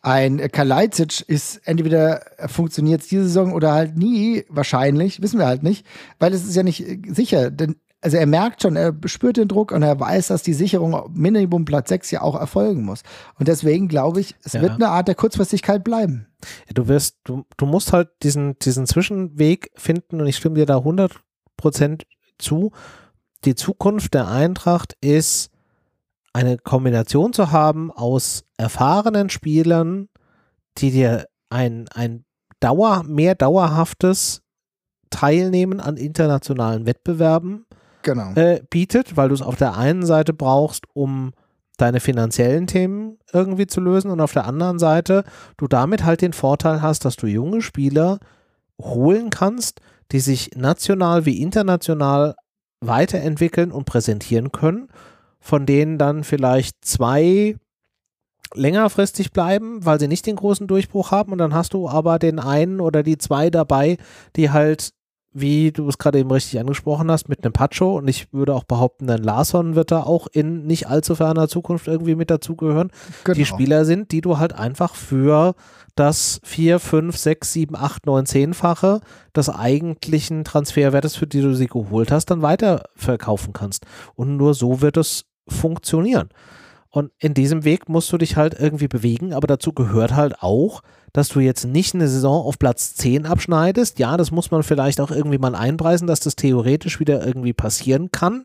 Ein 0.00 0.38
Kalajdzic 0.50 1.28
ist 1.28 1.60
entweder 1.66 2.22
funktioniert 2.46 3.02
diese 3.10 3.24
Saison 3.24 3.52
oder 3.52 3.72
halt 3.72 3.98
nie, 3.98 4.46
wahrscheinlich, 4.48 5.20
wissen 5.20 5.38
wir 5.38 5.46
halt 5.46 5.62
nicht, 5.62 5.84
weil 6.18 6.32
es 6.32 6.46
ist 6.46 6.56
ja 6.56 6.62
nicht 6.62 6.82
sicher. 7.08 7.50
Denn 7.50 7.76
also 8.00 8.16
er 8.16 8.26
merkt 8.26 8.62
schon, 8.62 8.74
er 8.74 8.94
spürt 9.04 9.36
den 9.36 9.48
Druck 9.48 9.70
und 9.70 9.82
er 9.82 10.00
weiß, 10.00 10.28
dass 10.28 10.42
die 10.42 10.54
Sicherung 10.54 10.98
Minimum 11.12 11.66
Platz 11.66 11.90
6 11.90 12.12
ja 12.12 12.22
auch 12.22 12.40
erfolgen 12.40 12.84
muss. 12.84 13.02
Und 13.38 13.48
deswegen 13.48 13.86
glaube 13.86 14.20
ich, 14.20 14.34
es 14.44 14.54
ja. 14.54 14.62
wird 14.62 14.72
eine 14.72 14.88
Art 14.88 15.08
der 15.08 15.14
Kurzfristigkeit 15.14 15.84
bleiben. 15.84 16.26
Ja, 16.68 16.72
du 16.72 16.88
wirst, 16.88 17.18
du, 17.24 17.44
du 17.58 17.66
musst 17.66 17.92
halt 17.92 18.08
diesen, 18.22 18.58
diesen 18.60 18.86
Zwischenweg 18.86 19.72
finden 19.74 20.22
und 20.22 20.26
ich 20.26 20.38
stimme 20.38 20.54
dir 20.54 20.64
da 20.64 20.78
100% 20.78 21.10
zu 22.38 22.72
die 23.44 23.54
Zukunft 23.54 24.14
der 24.14 24.28
Eintracht 24.28 24.94
ist, 25.00 25.50
eine 26.32 26.58
Kombination 26.58 27.32
zu 27.32 27.50
haben 27.50 27.90
aus 27.90 28.44
erfahrenen 28.58 29.30
Spielern, 29.30 30.08
die 30.78 30.90
dir 30.90 31.26
ein, 31.48 31.88
ein 31.94 32.24
Dauer, 32.60 33.04
mehr 33.04 33.34
dauerhaftes 33.34 34.42
Teilnehmen 35.10 35.80
an 35.80 35.96
internationalen 35.96 36.86
Wettbewerben 36.86 37.66
genau. 38.02 38.32
äh, 38.34 38.62
bietet, 38.68 39.16
weil 39.16 39.28
du 39.28 39.34
es 39.34 39.42
auf 39.42 39.56
der 39.56 39.76
einen 39.76 40.04
Seite 40.04 40.32
brauchst, 40.32 40.84
um 40.94 41.32
deine 41.76 42.00
finanziellen 42.00 42.66
Themen 42.66 43.18
irgendwie 43.32 43.66
zu 43.66 43.80
lösen 43.80 44.10
und 44.10 44.20
auf 44.20 44.32
der 44.32 44.46
anderen 44.46 44.78
Seite 44.78 45.24
du 45.56 45.68
damit 45.68 46.04
halt 46.04 46.22
den 46.22 46.32
Vorteil 46.32 46.82
hast, 46.82 47.04
dass 47.04 47.16
du 47.16 47.26
junge 47.26 47.60
Spieler 47.62 48.18
holen 48.80 49.30
kannst, 49.30 49.80
die 50.12 50.20
sich 50.20 50.50
national 50.54 51.26
wie 51.26 51.40
international 51.40 52.34
weiterentwickeln 52.80 53.72
und 53.72 53.84
präsentieren 53.84 54.52
können, 54.52 54.88
von 55.40 55.66
denen 55.66 55.98
dann 55.98 56.24
vielleicht 56.24 56.84
zwei 56.84 57.56
längerfristig 58.54 59.32
bleiben, 59.32 59.84
weil 59.84 59.98
sie 59.98 60.08
nicht 60.08 60.26
den 60.26 60.36
großen 60.36 60.66
Durchbruch 60.66 61.10
haben. 61.10 61.32
Und 61.32 61.38
dann 61.38 61.54
hast 61.54 61.74
du 61.74 61.88
aber 61.88 62.18
den 62.18 62.38
einen 62.38 62.80
oder 62.80 63.02
die 63.02 63.18
zwei 63.18 63.50
dabei, 63.50 63.98
die 64.36 64.50
halt 64.50 64.90
wie 65.38 65.70
du 65.70 65.86
es 65.88 65.98
gerade 65.98 66.18
eben 66.18 66.30
richtig 66.30 66.58
angesprochen 66.58 67.10
hast, 67.10 67.28
mit 67.28 67.44
einem 67.44 67.52
Pacho 67.52 67.96
und 67.96 68.08
ich 68.08 68.32
würde 68.32 68.54
auch 68.54 68.64
behaupten, 68.64 69.10
ein 69.10 69.22
Larson 69.22 69.74
wird 69.74 69.90
da 69.90 70.02
auch 70.02 70.26
in 70.32 70.66
nicht 70.66 70.88
allzu 70.88 71.14
ferner 71.14 71.46
Zukunft 71.46 71.88
irgendwie 71.88 72.14
mit 72.14 72.30
dazugehören, 72.30 72.90
genau. 73.24 73.36
die 73.36 73.44
Spieler 73.44 73.84
sind, 73.84 74.12
die 74.12 74.22
du 74.22 74.38
halt 74.38 74.54
einfach 74.54 74.94
für 74.94 75.54
das 75.94 76.40
4, 76.44 76.78
5, 76.78 77.16
6, 77.16 77.52
7, 77.52 77.76
8, 77.76 78.06
9, 78.06 78.24
10-fache 78.24 79.00
des 79.34 79.50
eigentlichen 79.50 80.44
Transferwertes, 80.44 81.16
für 81.16 81.26
die 81.26 81.42
du 81.42 81.54
sie 81.54 81.66
geholt 81.66 82.10
hast, 82.10 82.26
dann 82.26 82.42
weiterverkaufen 82.42 83.52
kannst. 83.52 83.84
Und 84.14 84.36
nur 84.36 84.54
so 84.54 84.80
wird 84.80 84.96
es 84.96 85.26
funktionieren. 85.48 86.30
Und 86.88 87.12
in 87.18 87.34
diesem 87.34 87.64
Weg 87.64 87.90
musst 87.90 88.10
du 88.10 88.16
dich 88.16 88.36
halt 88.36 88.58
irgendwie 88.58 88.88
bewegen, 88.88 89.34
aber 89.34 89.46
dazu 89.46 89.72
gehört 89.72 90.14
halt 90.14 90.42
auch, 90.42 90.80
dass 91.16 91.28
du 91.28 91.40
jetzt 91.40 91.64
nicht 91.64 91.94
eine 91.94 92.08
Saison 92.08 92.44
auf 92.44 92.58
Platz 92.58 92.94
10 92.96 93.24
abschneidest. 93.24 93.98
Ja, 93.98 94.18
das 94.18 94.30
muss 94.30 94.50
man 94.50 94.62
vielleicht 94.62 95.00
auch 95.00 95.10
irgendwie 95.10 95.38
mal 95.38 95.54
einpreisen, 95.54 96.06
dass 96.06 96.20
das 96.20 96.36
theoretisch 96.36 97.00
wieder 97.00 97.26
irgendwie 97.26 97.54
passieren 97.54 98.10
kann. 98.10 98.44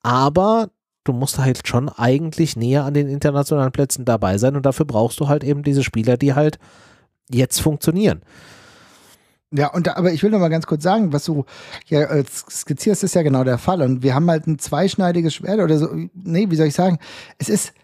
Aber 0.00 0.70
du 1.04 1.12
musst 1.12 1.36
halt 1.38 1.68
schon 1.68 1.90
eigentlich 1.90 2.56
näher 2.56 2.86
an 2.86 2.94
den 2.94 3.10
internationalen 3.10 3.72
Plätzen 3.72 4.06
dabei 4.06 4.38
sein 4.38 4.56
und 4.56 4.64
dafür 4.64 4.86
brauchst 4.86 5.20
du 5.20 5.28
halt 5.28 5.44
eben 5.44 5.62
diese 5.62 5.84
Spieler, 5.84 6.16
die 6.16 6.32
halt 6.32 6.58
jetzt 7.28 7.60
funktionieren. 7.60 8.22
Ja, 9.50 9.70
und 9.74 9.86
da, 9.86 9.96
aber 9.96 10.10
ich 10.10 10.22
will 10.22 10.30
noch 10.30 10.38
mal 10.38 10.48
ganz 10.48 10.66
kurz 10.66 10.82
sagen, 10.82 11.12
was 11.12 11.26
du 11.26 11.44
ja 11.88 12.04
äh, 12.04 12.24
skizzierst, 12.26 13.04
ist 13.04 13.16
ja 13.16 13.22
genau 13.22 13.44
der 13.44 13.58
Fall. 13.58 13.82
Und 13.82 14.02
wir 14.02 14.14
haben 14.14 14.30
halt 14.30 14.46
ein 14.46 14.58
zweischneidiges 14.58 15.34
Schwert 15.34 15.60
oder 15.60 15.76
so. 15.76 15.90
Nee, 16.14 16.46
wie 16.48 16.56
soll 16.56 16.68
ich 16.68 16.74
sagen? 16.74 16.98
Es 17.36 17.50
ist, 17.50 17.74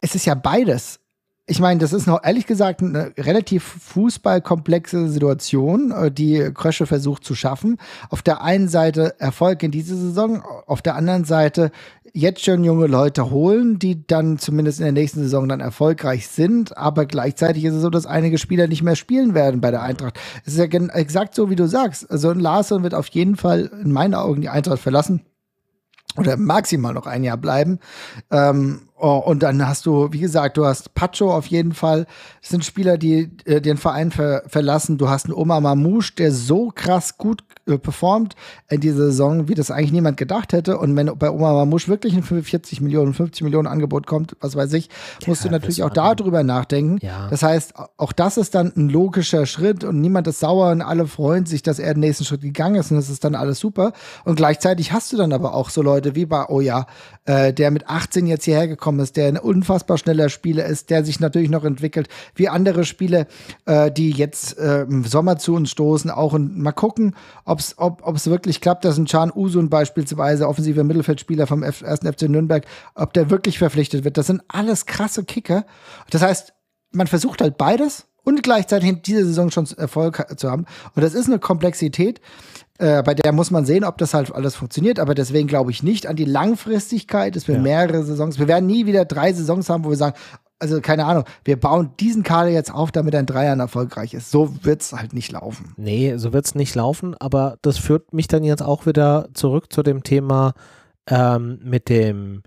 es 0.00 0.14
ist 0.14 0.24
ja 0.24 0.34
beides 0.34 1.00
ich 1.46 1.60
meine, 1.60 1.78
das 1.78 1.92
ist 1.92 2.06
noch 2.06 2.24
ehrlich 2.24 2.46
gesagt 2.46 2.80
eine 2.80 3.12
relativ 3.18 3.62
fußballkomplexe 3.62 5.10
Situation, 5.10 5.90
äh, 5.90 6.10
die 6.10 6.50
Krösche 6.54 6.86
versucht 6.86 7.24
zu 7.24 7.34
schaffen. 7.34 7.78
Auf 8.08 8.22
der 8.22 8.42
einen 8.42 8.68
Seite 8.68 9.14
Erfolg 9.18 9.62
in 9.62 9.70
dieser 9.70 9.96
Saison, 9.96 10.42
auf 10.66 10.80
der 10.80 10.94
anderen 10.94 11.24
Seite 11.24 11.70
jetzt 12.14 12.44
schon 12.44 12.64
junge 12.64 12.86
Leute 12.86 13.30
holen, 13.30 13.78
die 13.78 14.06
dann 14.06 14.38
zumindest 14.38 14.78
in 14.78 14.84
der 14.84 14.92
nächsten 14.92 15.20
Saison 15.20 15.48
dann 15.48 15.60
erfolgreich 15.60 16.28
sind. 16.28 16.78
Aber 16.78 17.04
gleichzeitig 17.04 17.64
ist 17.64 17.74
es 17.74 17.82
so, 17.82 17.90
dass 17.90 18.06
einige 18.06 18.38
Spieler 18.38 18.66
nicht 18.66 18.82
mehr 18.82 18.96
spielen 18.96 19.34
werden 19.34 19.60
bei 19.60 19.70
der 19.70 19.82
Eintracht. 19.82 20.18
Es 20.46 20.54
ist 20.54 20.58
ja 20.58 20.64
exakt 20.64 21.34
so, 21.34 21.50
wie 21.50 21.56
du 21.56 21.68
sagst. 21.68 22.10
Also 22.10 22.30
ein 22.30 22.40
Larson 22.40 22.84
wird 22.84 22.94
auf 22.94 23.08
jeden 23.08 23.36
Fall 23.36 23.70
in 23.82 23.92
meinen 23.92 24.14
Augen 24.14 24.40
die 24.40 24.48
Eintracht 24.48 24.80
verlassen 24.80 25.22
oder 26.16 26.36
maximal 26.36 26.94
noch 26.94 27.06
ein 27.06 27.24
Jahr 27.24 27.36
bleiben. 27.36 27.80
Ähm, 28.30 28.82
Oh, 29.06 29.18
und 29.18 29.42
dann 29.42 29.68
hast 29.68 29.84
du, 29.84 30.10
wie 30.12 30.20
gesagt, 30.20 30.56
du 30.56 30.64
hast 30.64 30.94
Pacho 30.94 31.30
auf 31.30 31.44
jeden 31.48 31.74
Fall. 31.74 32.06
Das 32.40 32.48
sind 32.48 32.64
Spieler, 32.64 32.96
die 32.96 33.30
äh, 33.44 33.60
den 33.60 33.76
Verein 33.76 34.10
ver 34.10 34.44
verlassen. 34.46 34.96
Du 34.96 35.10
hast 35.10 35.26
einen 35.26 35.34
Oma 35.34 35.60
Mamouche, 35.60 36.14
der 36.16 36.32
so 36.32 36.72
krass 36.74 37.18
gut 37.18 37.44
äh, 37.66 37.76
performt 37.76 38.34
in 38.70 38.80
dieser 38.80 39.04
Saison, 39.08 39.46
wie 39.46 39.54
das 39.54 39.70
eigentlich 39.70 39.92
niemand 39.92 40.16
gedacht 40.16 40.54
hätte. 40.54 40.78
Und 40.78 40.96
wenn 40.96 41.18
bei 41.18 41.30
Oma 41.30 41.52
Mamouche 41.52 41.88
wirklich 41.88 42.14
ein 42.14 42.22
45 42.22 42.80
Millionen, 42.80 43.12
50 43.12 43.42
Millionen 43.42 43.66
Angebot 43.66 44.06
kommt, 44.06 44.38
was 44.40 44.56
weiß 44.56 44.72
ich, 44.72 44.88
musst 45.26 45.44
ja, 45.44 45.50
du 45.50 45.52
natürlich 45.52 45.82
auch 45.82 45.90
darüber 45.90 46.42
nachdenken. 46.42 46.96
Ja. 47.02 47.28
Das 47.28 47.42
heißt, 47.42 47.74
auch 47.98 48.12
das 48.12 48.38
ist 48.38 48.54
dann 48.54 48.72
ein 48.74 48.88
logischer 48.88 49.44
Schritt 49.44 49.84
und 49.84 50.00
niemand 50.00 50.28
ist 50.28 50.40
sauer 50.40 50.70
und 50.70 50.80
alle 50.80 51.06
freuen 51.06 51.44
sich, 51.44 51.62
dass 51.62 51.78
er 51.78 51.92
den 51.92 52.00
nächsten 52.00 52.24
Schritt 52.24 52.40
gegangen 52.40 52.76
ist 52.76 52.90
und 52.90 52.96
das 52.96 53.10
ist 53.10 53.22
dann 53.22 53.34
alles 53.34 53.60
super. 53.60 53.92
Und 54.24 54.36
gleichzeitig 54.36 54.92
hast 54.92 55.12
du 55.12 55.18
dann 55.18 55.34
aber 55.34 55.52
auch 55.52 55.68
so 55.68 55.82
Leute 55.82 56.14
wie 56.14 56.24
bei 56.24 56.48
Oja, 56.48 56.86
äh, 57.26 57.52
der 57.52 57.70
mit 57.70 57.86
18 57.86 58.26
jetzt 58.26 58.44
hierher 58.44 58.66
gekommen 58.66 58.93
gekommen 58.94 59.00
ist, 59.00 59.16
der 59.16 59.28
ein 59.28 59.38
unfassbar 59.38 59.98
schneller 59.98 60.28
Spieler 60.28 60.64
ist, 60.64 60.90
der 60.90 61.04
sich 61.04 61.20
natürlich 61.20 61.50
noch 61.50 61.64
entwickelt, 61.64 62.08
wie 62.34 62.48
andere 62.48 62.84
Spiele, 62.84 63.26
äh, 63.66 63.90
die 63.90 64.10
jetzt 64.10 64.58
äh, 64.58 64.82
im 64.82 65.04
Sommer 65.04 65.38
zu 65.38 65.54
uns 65.54 65.70
stoßen, 65.70 66.10
auch 66.10 66.32
und 66.32 66.58
mal 66.58 66.72
gucken, 66.72 67.14
ob's, 67.44 67.74
ob 67.76 68.14
es 68.14 68.26
wirklich 68.26 68.60
klappt, 68.60 68.84
dass 68.84 68.98
ein 68.98 69.06
Can 69.06 69.32
Usun 69.34 69.68
beispielsweise, 69.68 70.48
offensiver 70.48 70.84
Mittelfeldspieler 70.84 71.46
vom 71.46 71.62
F 71.62 71.82
1. 71.82 72.00
FC 72.00 72.22
Nürnberg, 72.28 72.64
ob 72.94 73.12
der 73.12 73.30
wirklich 73.30 73.58
verpflichtet 73.58 74.04
wird. 74.04 74.16
Das 74.16 74.26
sind 74.26 74.42
alles 74.48 74.86
krasse 74.86 75.24
Kicker. 75.24 75.66
Das 76.10 76.22
heißt, 76.22 76.54
man 76.92 77.06
versucht 77.06 77.40
halt 77.40 77.58
beides 77.58 78.06
und 78.22 78.42
gleichzeitig 78.42 78.88
in 78.88 79.02
dieser 79.02 79.24
Saison 79.24 79.50
schon 79.50 79.66
Erfolg 79.76 80.26
zu 80.38 80.50
haben. 80.50 80.64
Und 80.94 81.02
das 81.02 81.14
ist 81.14 81.26
eine 81.26 81.38
Komplexität, 81.38 82.20
äh, 82.78 83.02
bei 83.02 83.14
der 83.14 83.32
muss 83.32 83.50
man 83.50 83.64
sehen, 83.66 83.84
ob 83.84 83.98
das 83.98 84.14
halt 84.14 84.34
alles 84.34 84.56
funktioniert. 84.56 84.98
Aber 84.98 85.14
deswegen 85.14 85.48
glaube 85.48 85.70
ich 85.70 85.82
nicht 85.82 86.06
an 86.06 86.16
die 86.16 86.24
Langfristigkeit, 86.24 87.36
dass 87.36 87.46
wir 87.46 87.56
ja. 87.56 87.60
mehrere 87.60 88.02
Saisons, 88.04 88.38
wir 88.38 88.48
werden 88.48 88.66
nie 88.66 88.86
wieder 88.86 89.04
drei 89.04 89.32
Saisons 89.32 89.68
haben, 89.68 89.84
wo 89.84 89.90
wir 89.90 89.96
sagen, 89.96 90.16
also 90.58 90.80
keine 90.80 91.04
Ahnung, 91.04 91.24
wir 91.44 91.58
bauen 91.58 91.90
diesen 92.00 92.22
Kader 92.22 92.50
jetzt 92.50 92.72
auf, 92.72 92.90
damit 92.90 93.14
ein 93.14 93.26
Dreier 93.26 93.56
erfolgreich 93.56 94.14
ist. 94.14 94.30
So 94.30 94.64
wird 94.64 94.82
es 94.82 94.92
halt 94.92 95.12
nicht 95.12 95.30
laufen. 95.32 95.74
Nee, 95.76 96.16
so 96.16 96.32
wird 96.32 96.46
es 96.46 96.54
nicht 96.54 96.74
laufen, 96.74 97.14
aber 97.18 97.58
das 97.62 97.78
führt 97.78 98.12
mich 98.12 98.28
dann 98.28 98.44
jetzt 98.44 98.62
auch 98.62 98.86
wieder 98.86 99.28
zurück 99.34 99.72
zu 99.72 99.82
dem 99.82 100.02
Thema 100.02 100.54
ähm, 101.06 101.60
mit 101.62 101.88
dem, 101.88 102.42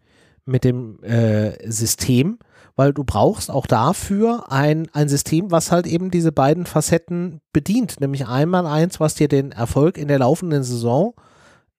mit 0.46 0.63
dem 0.63 1.04
äh, 1.04 1.70
System 1.70 2.40
weil 2.78 2.94
du 2.94 3.04
brauchst 3.04 3.52
auch 3.52 3.66
dafür 3.66 4.52
ein, 4.52 4.88
ein 4.94 5.10
System, 5.10 5.52
was 5.52 5.72
halt 5.72 5.88
eben 5.88 6.12
diese 6.12 6.32
beiden 6.32 6.66
Facetten 6.66 7.42
bedient, 7.52 8.00
nämlich 8.00 8.28
einmal 8.28 8.68
eins, 8.68 9.00
was 9.00 9.16
dir 9.16 9.28
den 9.28 9.52
Erfolg 9.52 9.98
in 9.98 10.08
der 10.08 10.20
laufenden 10.20 10.63
Saison 10.63 11.16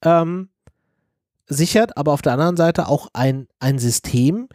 ähm, 0.02 0.48
sichert, 1.46 1.96
aber 1.96 2.12
auf 2.12 2.20
der 2.20 2.32
anderen 2.32 2.56
Seite 2.56 2.88
auch 2.88 3.08
ein, 3.12 3.46
ein 3.60 3.78
System, 3.78 4.48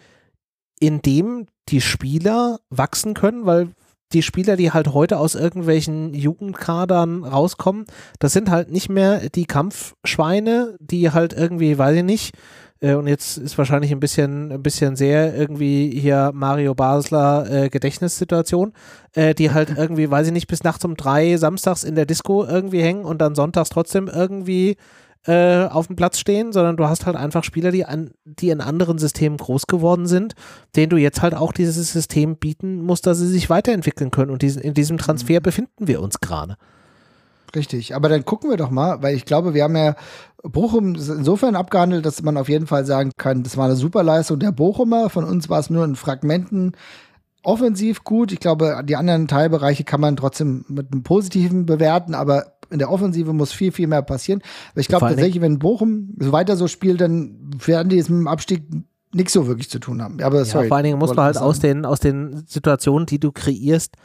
in 0.79 1.01
dem 1.01 1.47
die 1.69 1.79
Spieler 1.79 2.59
wachsen 2.69 3.13
können, 3.13 3.45
weil 3.45 3.69
die 4.13 4.21
Spieler, 4.21 4.55
die 4.55 4.71
halt 4.71 4.93
heute 4.93 5.17
aus 5.17 5.35
irgendwelchen 5.35 6.13
Jugendkadern 6.13 7.23
rauskommen, 7.23 7.85
das 8.19 8.33
sind 8.33 8.49
halt 8.49 8.71
nicht 8.71 8.89
mehr 8.89 9.29
die 9.29 9.45
Kampfschweine, 9.45 10.75
die 10.79 11.11
halt 11.11 11.33
irgendwie, 11.33 11.77
weiß 11.77 11.97
ich 11.97 12.03
nicht, 12.03 12.35
äh, 12.83 12.95
und 12.95 13.07
jetzt 13.07 13.37
ist 13.37 13.57
wahrscheinlich 13.57 13.91
ein 13.91 13.99
bisschen, 13.99 14.51
ein 14.51 14.61
bisschen 14.61 14.95
sehr 14.95 15.35
irgendwie 15.35 15.89
hier 15.99 16.31
Mario 16.33 16.75
Basler 16.75 17.49
äh, 17.49 17.69
Gedächtnissituation, 17.69 18.73
äh, 19.13 19.33
die 19.33 19.51
halt 19.51 19.69
irgendwie, 19.77 20.11
weiß 20.11 20.27
ich 20.27 20.33
nicht, 20.33 20.47
bis 20.47 20.63
nachts 20.63 20.85
um 20.85 20.95
drei 20.95 21.37
samstags 21.37 21.83
in 21.83 21.95
der 21.95 22.05
Disco 22.05 22.45
irgendwie 22.45 22.81
hängen 22.81 23.05
und 23.05 23.19
dann 23.19 23.35
sonntags 23.35 23.69
trotzdem 23.69 24.09
irgendwie 24.13 24.75
äh, 25.25 25.65
auf 25.65 25.87
dem 25.87 25.95
Platz 25.95 26.19
stehen, 26.19 26.51
sondern 26.51 26.77
du 26.77 26.85
hast 26.87 27.05
halt 27.05 27.15
einfach 27.15 27.43
Spieler, 27.43 27.71
die, 27.71 27.85
an, 27.85 28.11
die 28.25 28.49
in 28.49 28.61
anderen 28.61 28.97
Systemen 28.97 29.37
groß 29.37 29.67
geworden 29.67 30.05
sind, 30.05 30.33
denen 30.75 30.89
du 30.89 30.97
jetzt 30.97 31.21
halt 31.21 31.33
auch 31.33 31.53
dieses 31.53 31.93
System 31.93 32.35
bieten 32.35 32.81
musst, 32.81 33.07
dass 33.07 33.19
sie 33.19 33.27
sich 33.27 33.49
weiterentwickeln 33.49 34.11
können. 34.11 34.31
Und 34.31 34.41
diesen, 34.41 34.61
in 34.61 34.73
diesem 34.73 34.97
Transfer 34.97 35.39
mhm. 35.39 35.43
befinden 35.43 35.87
wir 35.87 36.01
uns 36.01 36.19
gerade. 36.19 36.57
Richtig, 37.55 37.95
aber 37.95 38.09
dann 38.09 38.25
gucken 38.25 38.49
wir 38.49 38.57
doch 38.57 38.71
mal, 38.71 39.03
weil 39.03 39.15
ich 39.15 39.25
glaube, 39.25 39.53
wir 39.53 39.63
haben 39.63 39.75
ja 39.75 39.95
Bochum 40.41 40.95
insofern 40.95 41.55
abgehandelt, 41.55 42.05
dass 42.05 42.21
man 42.23 42.35
auf 42.35 42.49
jeden 42.49 42.67
Fall 42.67 42.85
sagen 42.85 43.11
kann, 43.15 43.43
das 43.43 43.57
war 43.57 43.65
eine 43.65 43.75
super 43.75 44.03
Leistung 44.03 44.39
der 44.39 44.51
Bochumer. 44.51 45.09
Von 45.09 45.23
uns 45.23 45.49
war 45.49 45.59
es 45.59 45.69
nur 45.69 45.85
in 45.85 45.95
Fragmenten 45.95 46.73
offensiv 47.43 48.03
gut. 48.03 48.31
Ich 48.31 48.39
glaube, 48.39 48.81
die 48.83 48.95
anderen 48.95 49.27
Teilbereiche 49.27 49.83
kann 49.83 50.01
man 50.01 50.15
trotzdem 50.15 50.65
mit 50.67 50.91
einem 50.91 51.03
Positiven 51.03 51.65
bewerten, 51.65 52.15
aber 52.15 52.52
in 52.73 52.79
der 52.79 52.91
Offensive 52.91 53.31
muss 53.31 53.53
viel, 53.53 53.71
viel 53.71 53.87
mehr 53.87 54.01
passieren. 54.01 54.41
Aber 54.71 54.81
ich 54.81 54.87
glaube 54.87 55.07
tatsächlich, 55.07 55.41
wenn 55.41 55.59
Bochum 55.59 56.15
so 56.19 56.31
weiter 56.31 56.57
so 56.57 56.67
spielt, 56.67 56.99
dann 56.99 57.51
werden 57.65 57.89
die 57.89 57.99
es 57.99 58.09
mit 58.09 58.19
dem 58.19 58.27
Abstieg 58.27 58.63
nichts 59.13 59.33
so 59.33 59.47
wirklich 59.47 59.69
zu 59.69 59.79
tun 59.79 60.01
haben. 60.01 60.19
Aber 60.21 60.43
sorry, 60.43 60.65
ja, 60.65 60.67
vor 60.69 60.77
allen 60.77 60.85
Dingen 60.85 60.99
musst 60.99 61.15
du 61.15 61.21
halt 61.21 61.37
aus 61.37 61.59
den, 61.59 61.85
aus 61.85 61.99
den 61.99 62.43
Situationen, 62.47 63.05
die 63.05 63.19
du 63.19 63.31
kreierst, 63.31 63.95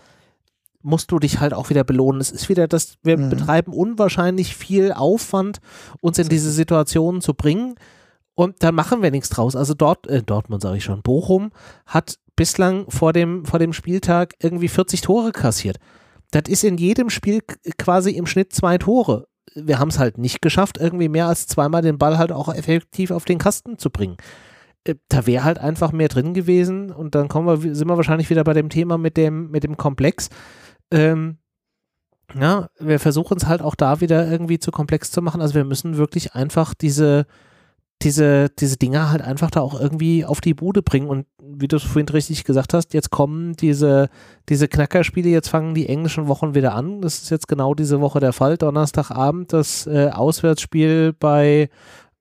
musst 0.82 1.10
du 1.10 1.18
dich 1.18 1.40
halt 1.40 1.54
auch 1.54 1.70
wieder 1.70 1.82
belohnen. 1.82 2.20
Es 2.20 2.30
ist 2.30 2.48
wieder 2.48 2.68
das, 2.68 2.94
wir 3.02 3.18
mhm. 3.18 3.30
betreiben 3.30 3.72
unwahrscheinlich 3.72 4.54
viel 4.54 4.92
Aufwand, 4.92 5.60
uns 6.00 6.18
in 6.18 6.28
diese 6.28 6.50
Situationen 6.50 7.20
zu 7.20 7.34
bringen. 7.34 7.74
Und 8.34 8.62
dann 8.62 8.74
machen 8.74 9.02
wir 9.02 9.10
nichts 9.10 9.30
draus. 9.30 9.56
Also 9.56 9.74
dort, 9.74 10.06
äh, 10.06 10.22
Dortmund 10.22 10.62
sage 10.62 10.76
ich 10.76 10.84
schon, 10.84 11.02
Bochum 11.02 11.50
hat 11.86 12.18
bislang 12.36 12.88
vor 12.88 13.12
dem, 13.12 13.44
vor 13.44 13.58
dem 13.58 13.72
Spieltag 13.72 14.34
irgendwie 14.40 14.68
40 14.68 15.00
Tore 15.00 15.32
kassiert. 15.32 15.78
Das 16.30 16.42
ist 16.48 16.64
in 16.64 16.76
jedem 16.76 17.10
Spiel 17.10 17.40
quasi 17.78 18.10
im 18.10 18.26
Schnitt 18.26 18.52
zwei 18.52 18.78
Tore. 18.78 19.28
Wir 19.54 19.78
haben 19.78 19.88
es 19.88 19.98
halt 19.98 20.18
nicht 20.18 20.42
geschafft, 20.42 20.78
irgendwie 20.78 21.08
mehr 21.08 21.26
als 21.26 21.46
zweimal 21.46 21.82
den 21.82 21.98
Ball 21.98 22.18
halt 22.18 22.32
auch 22.32 22.52
effektiv 22.52 23.10
auf 23.10 23.24
den 23.24 23.38
Kasten 23.38 23.78
zu 23.78 23.90
bringen. 23.90 24.16
Äh, 24.84 24.96
da 25.08 25.26
wäre 25.26 25.44
halt 25.44 25.58
einfach 25.58 25.92
mehr 25.92 26.08
drin 26.08 26.34
gewesen 26.34 26.90
und 26.90 27.14
dann 27.14 27.28
kommen 27.28 27.62
wir, 27.62 27.74
sind 27.74 27.88
wir 27.88 27.96
wahrscheinlich 27.96 28.30
wieder 28.30 28.44
bei 28.44 28.52
dem 28.52 28.68
Thema 28.68 28.98
mit 28.98 29.16
dem, 29.16 29.50
mit 29.50 29.64
dem 29.64 29.76
Komplex 29.76 30.28
ähm, 30.90 31.38
ja, 32.38 32.68
wir 32.78 32.98
versuchen 32.98 33.36
es 33.38 33.46
halt 33.46 33.62
auch 33.62 33.74
da 33.74 34.00
wieder 34.00 34.30
irgendwie 34.30 34.58
zu 34.58 34.70
komplex 34.70 35.10
zu 35.10 35.22
machen. 35.22 35.40
Also 35.40 35.54
wir 35.54 35.64
müssen 35.64 35.96
wirklich 35.96 36.34
einfach 36.34 36.74
diese, 36.74 37.26
diese, 38.02 38.48
diese 38.50 38.76
Dinger 38.76 39.10
halt 39.10 39.22
einfach 39.22 39.50
da 39.50 39.60
auch 39.60 39.78
irgendwie 39.78 40.24
auf 40.24 40.40
die 40.40 40.54
Bude 40.54 40.82
bringen. 40.82 41.08
Und 41.08 41.26
wie 41.42 41.68
du 41.68 41.76
es 41.76 41.82
vorhin 41.82 42.08
richtig 42.08 42.44
gesagt 42.44 42.74
hast, 42.74 42.94
jetzt 42.94 43.10
kommen 43.10 43.54
diese, 43.54 44.08
diese 44.48 44.68
Knackerspiele, 44.68 45.28
jetzt 45.28 45.48
fangen 45.48 45.74
die 45.74 45.88
englischen 45.88 46.28
Wochen 46.28 46.54
wieder 46.54 46.74
an. 46.74 47.00
Das 47.00 47.22
ist 47.22 47.30
jetzt 47.30 47.48
genau 47.48 47.74
diese 47.74 48.00
Woche 48.00 48.20
der 48.20 48.32
Fall. 48.32 48.56
Donnerstagabend 48.56 49.52
das 49.52 49.86
äh, 49.86 50.10
Auswärtsspiel 50.10 51.12
bei 51.18 51.70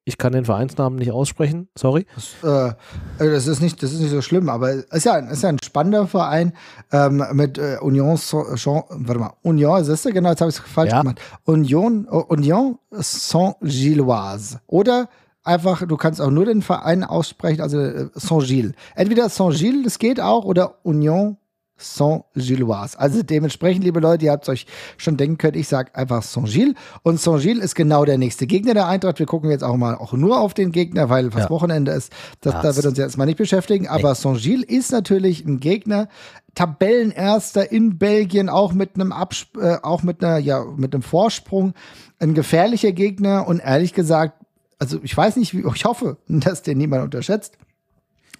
ich 0.07 0.17
kann 0.17 0.31
den 0.31 0.45
Vereinsnamen 0.45 0.97
nicht 0.97 1.11
aussprechen, 1.11 1.67
sorry. 1.77 2.05
Das, 2.15 2.69
äh, 2.69 2.73
das, 3.19 3.45
ist, 3.45 3.61
nicht, 3.61 3.83
das 3.83 3.91
ist 3.91 3.99
nicht 3.99 4.11
so 4.11 4.21
schlimm, 4.21 4.47
aber 4.47 4.69
es 4.71 4.85
ist 4.85 5.03
ja, 5.03 5.17
ist 5.17 5.43
ja 5.43 5.49
ein 5.49 5.61
spannender 5.61 6.07
Verein 6.07 6.53
ähm, 6.93 7.21
mit 7.33 7.57
äh, 7.57 7.77
Union, 7.81 8.15
Saint, 8.15 8.85
warte 8.89 9.19
mal, 9.19 9.33
Union, 9.41 9.83
siehst 9.83 10.05
du, 10.05 10.13
genau, 10.13 10.29
jetzt 10.29 10.39
habe 10.39 10.49
ich 10.49 10.55
es 10.55 10.63
falsch 10.63 10.91
ja. 10.91 11.01
gemacht. 11.01 11.19
Union, 11.43 12.05
Union 12.05 12.79
Saint-Gilloise. 12.91 14.61
Oder 14.67 15.09
einfach, 15.47 15.85
du 15.87 15.97
kannst 15.97 16.21
auch 16.21 16.31
nur 16.31 16.45
den 16.45 16.61
Verein 16.61 17.03
aussprechen, 17.03 17.61
also 17.61 17.79
äh, 17.79 18.09
Saint-Gilles. 18.13 18.73
Entweder 18.95 19.29
Saint-Gilles, 19.29 19.83
das 19.83 19.99
geht 19.99 20.19
auch, 20.19 20.45
oder 20.45 20.75
Union 20.83 21.37
Saint-Gilloise. 21.77 22.99
Also 22.99 23.21
dementsprechend, 23.21 23.83
liebe 23.83 23.99
Leute, 23.99 24.25
ihr 24.25 24.31
habt 24.31 24.43
es 24.43 24.49
euch 24.49 24.65
schon 24.97 25.15
denken 25.15 25.37
können, 25.37 25.57
ich 25.57 25.67
sage 25.67 25.93
einfach 25.95 26.23
Saint-Gilles. 26.23 26.73
Und 27.03 27.19
Saint-Gilles 27.19 27.63
ist 27.63 27.75
genau 27.75 28.03
der 28.03 28.17
nächste 28.17 28.47
Gegner 28.47 28.73
der 28.73 28.87
Eintracht. 28.87 29.19
Wir 29.19 29.25
gucken 29.27 29.51
jetzt 29.51 29.63
auch 29.63 29.77
mal 29.77 29.95
auch 29.95 30.13
nur 30.13 30.39
auf 30.39 30.53
den 30.53 30.71
Gegner, 30.71 31.09
weil 31.09 31.33
was 31.33 31.43
ja. 31.43 31.49
Wochenende 31.49 31.91
ist. 31.91 32.11
Das, 32.41 32.53
da 32.53 32.75
wird 32.75 32.85
uns 32.85 32.97
jetzt 32.97 33.17
mal 33.17 33.25
nicht 33.25 33.37
beschäftigen. 33.37 33.87
Aber 33.87 34.15
Saint-Gilles 34.15 34.65
ist 34.67 34.91
natürlich 34.91 35.45
ein 35.45 35.59
Gegner, 35.59 36.07
Tabellenerster 36.55 37.71
in 37.71 37.99
Belgien, 37.99 38.49
auch 38.49 38.73
mit 38.73 38.95
einem 38.95 39.11
Absp 39.11 39.57
äh, 39.61 39.77
auch 39.83 40.01
mit 40.01 40.23
einer, 40.23 40.39
ja, 40.39 40.65
mit 40.75 40.95
einem 40.95 41.03
Vorsprung. 41.03 41.73
Ein 42.19 42.33
gefährlicher 42.33 42.91
Gegner 42.91 43.47
und 43.47 43.59
ehrlich 43.59 43.93
gesagt, 43.93 44.46
also 44.79 44.99
ich 45.03 45.15
weiß 45.15 45.35
nicht, 45.37 45.53
wie, 45.53 45.63
ich 45.75 45.85
hoffe, 45.85 46.17
dass 46.27 46.63
den 46.63 46.77
niemand 46.77 47.03
unterschätzt. 47.03 47.57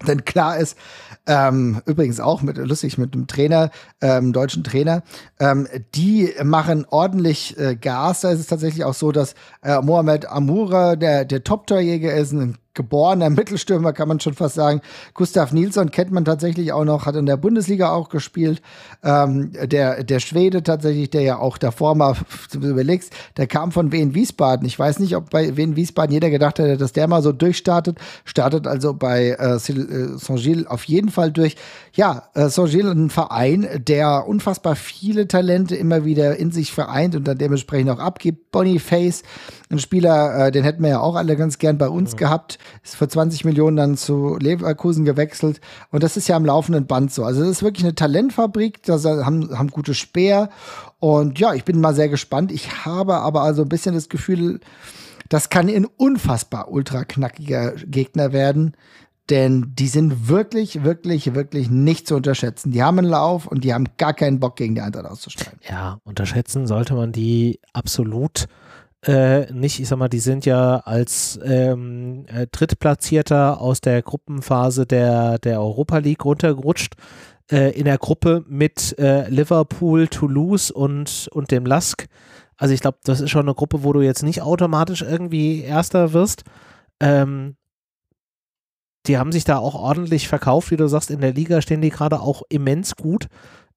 Denn 0.06 0.26
klar 0.26 0.58
ist, 0.58 0.78
ähm, 1.26 1.82
übrigens 1.88 2.20
auch 2.20 2.44
mit 2.44 2.58
lustig 2.58 3.00
mit 3.00 3.16
einem 3.16 3.26
Trainer, 3.26 3.72
ähm, 4.00 4.32
deutschen 4.32 4.64
Trainer, 4.64 5.02
ähm, 5.40 5.68
die 5.96 6.34
machen 6.44 6.86
ordentlich 6.88 7.58
äh, 7.58 7.76
Gas. 7.76 8.22
Da 8.22 8.30
ist 8.30 8.40
es 8.40 8.46
tatsächlich 8.46 8.84
auch 8.84 8.94
so, 8.94 9.12
dass 9.12 9.34
äh, 9.64 9.82
Mohamed 9.82 10.28
Amoura, 10.28 10.96
der, 10.96 11.26
der 11.26 11.44
Top-Torjäger 11.44 12.14
ist, 12.14 12.32
ein 12.32 12.60
geborener 12.78 13.30
Mittelstürmer, 13.32 13.92
kann 13.92 14.08
man 14.08 14.22
schon 14.22 14.34
fast 14.34 14.56
sagen. 14.56 14.80
Gustav 15.14 15.52
Nilsson 15.52 15.92
kennt 15.92 16.12
man 16.12 16.24
tatsächlich 16.24 16.72
auch 16.72 16.86
noch, 16.86 17.06
hat 17.06 17.18
in 17.18 17.26
der 17.26 17.36
Bundesliga 17.36 17.92
auch 17.92 18.08
gespielt. 18.08 18.62
Ähm, 19.04 19.52
der, 19.62 20.06
der 20.06 20.20
Schwede 20.22 20.64
tatsächlich, 20.64 21.10
der 21.10 21.24
ja 21.24 21.40
auch 21.40 21.58
davor 21.58 21.96
mal, 21.96 22.16
überlegst, 22.54 23.12
der 23.36 23.48
kam 23.48 23.74
von 23.74 23.92
Wien 23.92 24.14
Wiesbaden. 24.14 24.66
Ich 24.66 24.80
weiß 24.80 25.00
nicht, 25.00 25.18
ob 25.18 25.30
bei 25.30 25.58
Wien 25.58 25.76
Wiesbaden 25.76 26.14
jeder 26.14 26.30
gedacht 26.30 26.60
hätte, 26.60 26.78
dass 26.78 26.94
der 26.94 27.08
mal 27.10 27.22
so 27.22 27.34
durchstartet. 27.34 27.98
Startet 28.24 28.68
also 28.68 28.94
bei 28.94 29.36
äh, 29.40 29.56
äh 29.56 29.60
Saint-Gilles 29.60 30.68
auf 30.68 30.86
jeden 30.86 31.10
Fall 31.10 31.32
durch. 31.32 31.58
Ja, 31.94 32.30
äh, 32.34 32.48
Saint-Gilles 32.48 32.94
ein 32.94 33.10
Verein, 33.10 33.68
der 33.78 34.28
unfassbar 34.28 34.76
viele 34.76 35.28
Talente 35.28 35.76
immer 35.76 36.06
wieder 36.06 36.38
in 36.38 36.52
sich 36.52 36.72
vereint 36.72 37.16
und 37.16 37.28
dann 37.28 37.38
dementsprechend 37.38 37.90
auch 37.90 38.00
abgibt. 38.00 38.52
Boniface, 38.52 39.24
ein 39.70 39.80
Spieler, 39.80 40.48
äh, 40.48 40.52
den 40.52 40.64
hätten 40.64 40.82
wir 40.82 40.90
ja 40.90 41.00
auch 41.00 41.16
alle 41.16 41.36
ganz 41.36 41.58
gern 41.58 41.78
bei 41.78 41.90
uns 41.90 42.14
mhm. 42.14 42.18
gehabt 42.18 42.60
ist 42.84 42.96
für 42.96 43.08
20 43.08 43.46
Millionen 43.46 43.78
dann 43.78 43.98
zu 43.98 44.38
Leverkusen 44.38 45.06
gewechselt. 45.06 45.62
Und 45.92 46.04
das 46.04 46.18
ist 46.18 46.28
ja 46.28 46.36
am 46.36 46.46
laufenden 46.46 46.88
Band 46.88 47.14
so. 47.14 47.24
Also 47.24 47.42
das 47.42 47.50
ist 47.50 47.64
wirklich 47.64 47.84
eine 47.84 47.96
Talentfabrik, 47.96 48.84
da 48.84 48.98
haben, 49.26 49.58
haben 49.58 49.70
gute 49.70 49.94
Speer. 49.94 50.50
Und 51.00 51.40
ja, 51.40 51.54
ich 51.54 51.66
bin 51.66 51.82
mal 51.82 51.96
sehr 51.96 52.10
gespannt. 52.10 52.52
Ich 52.52 52.86
habe 52.86 53.16
aber 53.16 53.42
also 53.42 53.64
ein 53.64 53.70
bisschen 53.70 53.96
das 53.96 54.10
Gefühl, 54.10 54.60
das 55.30 55.50
kann 55.50 55.68
ein 55.68 55.86
unfassbar 55.86 56.72
ultra 56.72 57.04
knackiger 57.04 57.74
Gegner 57.74 58.32
werden. 58.32 58.76
Denn 59.30 59.74
die 59.78 59.90
sind 59.90 60.30
wirklich, 60.30 60.86
wirklich, 60.86 61.34
wirklich 61.34 61.70
nicht 61.70 62.08
zu 62.08 62.16
unterschätzen. 62.16 62.72
Die 62.72 62.82
haben 62.82 63.00
einen 63.00 63.10
Lauf 63.10 63.46
und 63.46 63.66
die 63.66 63.74
haben 63.74 63.88
gar 63.98 64.14
keinen 64.14 64.40
Bock, 64.40 64.56
gegen 64.56 64.76
die 64.76 64.82
Eintracht 64.82 65.06
auszusteigen. 65.06 65.60
Ja, 65.70 66.00
unterschätzen 66.06 66.66
sollte 66.66 66.94
man 66.94 67.12
die 67.12 67.60
absolut 67.74 68.48
äh, 69.06 69.52
nicht, 69.54 69.80
ich 69.80 69.88
sag 69.88 70.00
mal, 70.00 70.10
die 70.10 70.20
sind 70.20 70.46
ja 70.46 70.78
als 70.78 71.40
ähm, 71.44 72.26
äh, 72.28 72.48
Drittplatzierter 72.48 73.62
aus 73.62 73.82
der 73.82 74.02
Gruppenphase 74.02 74.86
der, 74.86 75.38
der 75.40 75.62
Europa 75.62 76.00
League 76.00 76.26
runtergerutscht. 76.26 76.96
Äh, 77.50 77.80
in 77.80 77.86
der 77.86 77.98
Gruppe 77.98 78.44
mit 78.48 78.98
äh, 79.00 79.30
Liverpool, 79.30 80.10
Toulouse 80.10 80.70
und, 80.70 81.30
und 81.32 81.50
dem 81.52 81.66
Lask. 81.66 82.08
Also 82.58 82.74
ich 82.74 82.82
glaube, 82.82 82.98
das 83.04 83.22
ist 83.22 83.30
schon 83.30 83.46
eine 83.46 83.54
Gruppe, 83.54 83.84
wo 83.84 83.94
du 83.94 84.02
jetzt 84.02 84.24
nicht 84.24 84.42
automatisch 84.42 85.02
irgendwie 85.02 85.62
Erster 85.62 86.12
wirst. 86.12 86.44
Ähm, 87.00 87.56
die 89.06 89.18
haben 89.18 89.32
sich 89.32 89.46
da 89.46 89.58
auch 89.58 89.76
ordentlich 89.76 90.28
verkauft, 90.28 90.72
wie 90.72 90.76
du 90.76 90.88
sagst, 90.88 91.10
in 91.10 91.22
der 91.22 91.34
Liga 91.34 91.62
stehen 91.62 91.82
die 91.82 91.90
gerade 91.90 92.20
auch 92.20 92.42
immens 92.50 92.98
gut. 92.98 93.28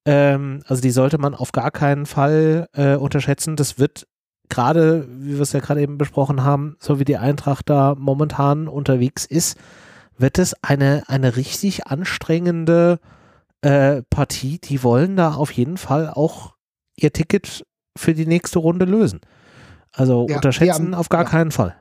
Ähm, 0.04 0.64
also 0.66 0.82
die 0.82 0.90
sollte 0.90 1.18
man 1.18 1.36
auf 1.36 1.52
gar 1.52 1.70
keinen 1.70 2.06
Fall 2.06 2.66
äh, 2.72 2.96
unterschätzen. 2.96 3.54
Das 3.54 3.78
wird 3.78 4.08
gerade, 4.50 5.08
wie 5.08 5.34
wir 5.34 5.40
es 5.40 5.52
ja 5.52 5.60
gerade 5.60 5.80
eben 5.80 5.96
besprochen 5.96 6.44
haben, 6.44 6.76
so 6.78 6.98
wie 6.98 7.04
die 7.04 7.16
Eintracht 7.16 7.70
da 7.70 7.94
momentan 7.96 8.68
unterwegs 8.68 9.24
ist, 9.24 9.56
wird 10.18 10.38
es 10.38 10.54
eine, 10.62 11.04
eine 11.06 11.36
richtig 11.36 11.86
anstrengende 11.86 12.98
äh, 13.62 14.02
Partie. 14.10 14.58
Die 14.58 14.82
wollen 14.82 15.16
da 15.16 15.34
auf 15.34 15.50
jeden 15.52 15.78
Fall 15.78 16.10
auch 16.10 16.54
ihr 16.96 17.12
Ticket 17.12 17.64
für 17.96 18.14
die 18.14 18.26
nächste 18.26 18.58
Runde 18.58 18.84
lösen. 18.84 19.20
Also 19.92 20.26
ja, 20.28 20.36
unterschätzen 20.36 20.86
haben, 20.86 20.94
auf 20.94 21.08
gar 21.08 21.24
ja. 21.24 21.28
keinen 21.28 21.50
Fall. 21.50 21.74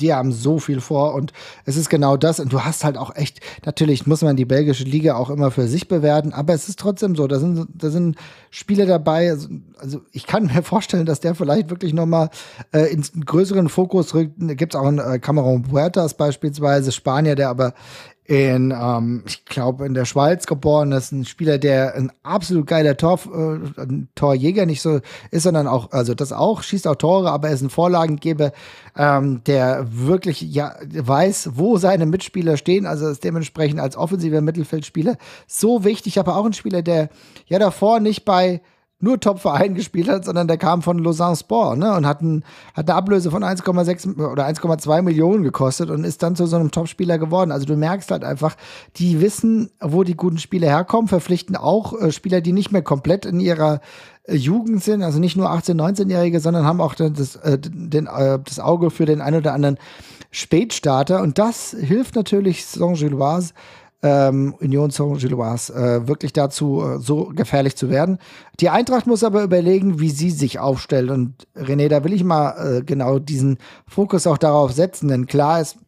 Die 0.00 0.12
haben 0.12 0.32
so 0.32 0.58
viel 0.58 0.80
vor 0.80 1.14
und 1.14 1.32
es 1.64 1.76
ist 1.76 1.88
genau 1.88 2.16
das. 2.16 2.40
Und 2.40 2.52
du 2.52 2.64
hast 2.64 2.84
halt 2.84 2.98
auch 2.98 3.14
echt, 3.14 3.40
natürlich 3.64 4.06
muss 4.06 4.22
man 4.22 4.36
die 4.36 4.44
belgische 4.44 4.84
Liga 4.84 5.16
auch 5.16 5.30
immer 5.30 5.50
für 5.50 5.68
sich 5.68 5.88
bewerten, 5.88 6.32
aber 6.32 6.54
es 6.54 6.68
ist 6.68 6.78
trotzdem 6.78 7.14
so, 7.14 7.26
da 7.26 7.38
sind, 7.38 7.68
da 7.74 7.90
sind 7.90 8.16
Spiele 8.50 8.86
dabei. 8.86 9.30
Also, 9.30 9.48
also 9.78 10.00
ich 10.12 10.26
kann 10.26 10.46
mir 10.46 10.62
vorstellen, 10.64 11.06
dass 11.06 11.20
der 11.20 11.34
vielleicht 11.34 11.70
wirklich 11.70 11.92
nochmal 11.92 12.30
äh, 12.72 12.92
ins 12.92 13.12
größeren 13.12 13.68
Fokus 13.68 14.14
rückt. 14.14 14.34
Gibt 14.38 14.74
es 14.74 14.80
auch 14.80 14.86
einen 14.86 14.98
äh, 14.98 15.18
Cameron 15.18 15.62
Puertas 15.62 16.14
beispielsweise, 16.14 16.92
Spanier, 16.92 17.36
der 17.36 17.48
aber 17.48 17.74
in, 18.26 18.70
ähm, 18.70 19.22
ich 19.26 19.44
glaube, 19.44 19.84
in 19.84 19.92
der 19.92 20.06
Schweiz 20.06 20.46
geboren. 20.46 20.92
Ist, 20.92 21.12
ein 21.12 21.26
Spieler, 21.26 21.58
der 21.58 21.94
ein 21.94 22.10
absolut 22.22 22.66
geiler 22.66 22.96
Tor, 22.96 23.20
äh, 23.26 23.84
Torjäger 24.14 24.64
nicht 24.64 24.80
so 24.80 25.00
ist, 25.30 25.42
sondern 25.42 25.66
auch, 25.66 25.92
also 25.92 26.14
das 26.14 26.32
auch, 26.32 26.62
schießt 26.62 26.88
auch 26.88 26.94
Tore, 26.94 27.30
aber 27.30 27.48
er 27.48 27.54
ist 27.54 27.60
ein 27.60 27.70
Vorlagengeber, 27.70 28.52
ähm, 28.96 29.42
der 29.44 29.86
wirklich 29.90 30.40
ja 30.40 30.74
weiß, 30.90 31.50
wo 31.54 31.76
seine 31.76 32.06
Mitspieler 32.06 32.56
stehen, 32.56 32.86
also 32.86 33.08
ist 33.08 33.24
dementsprechend 33.24 33.80
als 33.80 33.96
offensiver 33.96 34.40
Mittelfeldspieler 34.40 35.16
so 35.46 35.84
wichtig, 35.84 36.18
aber 36.18 36.36
auch 36.36 36.46
ein 36.46 36.54
Spieler, 36.54 36.80
der 36.80 37.10
ja 37.46 37.58
davor 37.58 38.00
nicht 38.00 38.24
bei 38.24 38.62
nur 39.04 39.20
Top-Verein 39.20 39.74
gespielt 39.74 40.08
hat, 40.08 40.24
sondern 40.24 40.48
der 40.48 40.56
kam 40.56 40.82
von 40.82 40.98
Lausanne 40.98 41.36
Sport 41.36 41.78
ne, 41.78 41.94
und 41.94 42.06
hat, 42.06 42.22
ein, 42.22 42.44
hat 42.74 42.88
eine 42.88 42.96
Ablöse 42.96 43.30
von 43.30 43.44
1,6 43.44 44.18
oder 44.30 44.46
1,2 44.46 45.02
Millionen 45.02 45.44
gekostet 45.44 45.90
und 45.90 46.02
ist 46.02 46.22
dann 46.22 46.34
zu 46.34 46.46
so 46.46 46.56
einem 46.56 46.72
Top-Spieler 46.72 47.18
geworden. 47.18 47.52
Also 47.52 47.66
du 47.66 47.76
merkst 47.76 48.10
halt 48.10 48.24
einfach, 48.24 48.56
die 48.96 49.20
wissen, 49.20 49.70
wo 49.80 50.02
die 50.02 50.16
guten 50.16 50.38
Spieler 50.38 50.68
herkommen, 50.68 51.06
verpflichten 51.06 51.54
auch 51.54 51.92
äh, 52.00 52.10
Spieler, 52.10 52.40
die 52.40 52.52
nicht 52.52 52.72
mehr 52.72 52.82
komplett 52.82 53.26
in 53.26 53.38
ihrer 53.38 53.80
äh, 54.24 54.34
Jugend 54.34 54.82
sind, 54.82 55.02
also 55.02 55.18
nicht 55.18 55.36
nur 55.36 55.50
18-, 55.50 55.74
19-Jährige, 55.74 56.40
sondern 56.40 56.64
haben 56.64 56.80
auch 56.80 56.94
das, 56.94 57.36
äh, 57.36 57.58
den, 57.58 58.06
äh, 58.06 58.38
das 58.42 58.58
Auge 58.58 58.90
für 58.90 59.04
den 59.04 59.20
ein 59.20 59.34
oder 59.34 59.52
anderen 59.52 59.78
Spätstarter. 60.30 61.22
Und 61.22 61.38
das 61.38 61.76
hilft 61.78 62.16
natürlich 62.16 62.66
Saint-Gilloise 62.66 63.52
ähm, 64.04 64.54
Union 64.60 64.90
Saint-Gilloise 64.90 65.72
äh, 65.72 66.06
wirklich 66.06 66.34
dazu, 66.34 66.82
äh, 66.82 66.98
so 66.98 67.32
gefährlich 67.34 67.74
zu 67.74 67.88
werden. 67.88 68.18
Die 68.60 68.68
Eintracht 68.68 69.06
muss 69.06 69.24
aber 69.24 69.42
überlegen, 69.42 69.98
wie 69.98 70.10
sie 70.10 70.30
sich 70.30 70.58
aufstellt. 70.58 71.10
Und 71.10 71.46
René, 71.56 71.88
da 71.88 72.04
will 72.04 72.12
ich 72.12 72.22
mal 72.22 72.50
äh, 72.50 72.82
genau 72.82 73.18
diesen 73.18 73.56
Fokus 73.86 74.26
auch 74.26 74.36
darauf 74.36 74.72
setzen, 74.72 75.08
denn 75.08 75.26
klar 75.26 75.62
ist, 75.62 75.78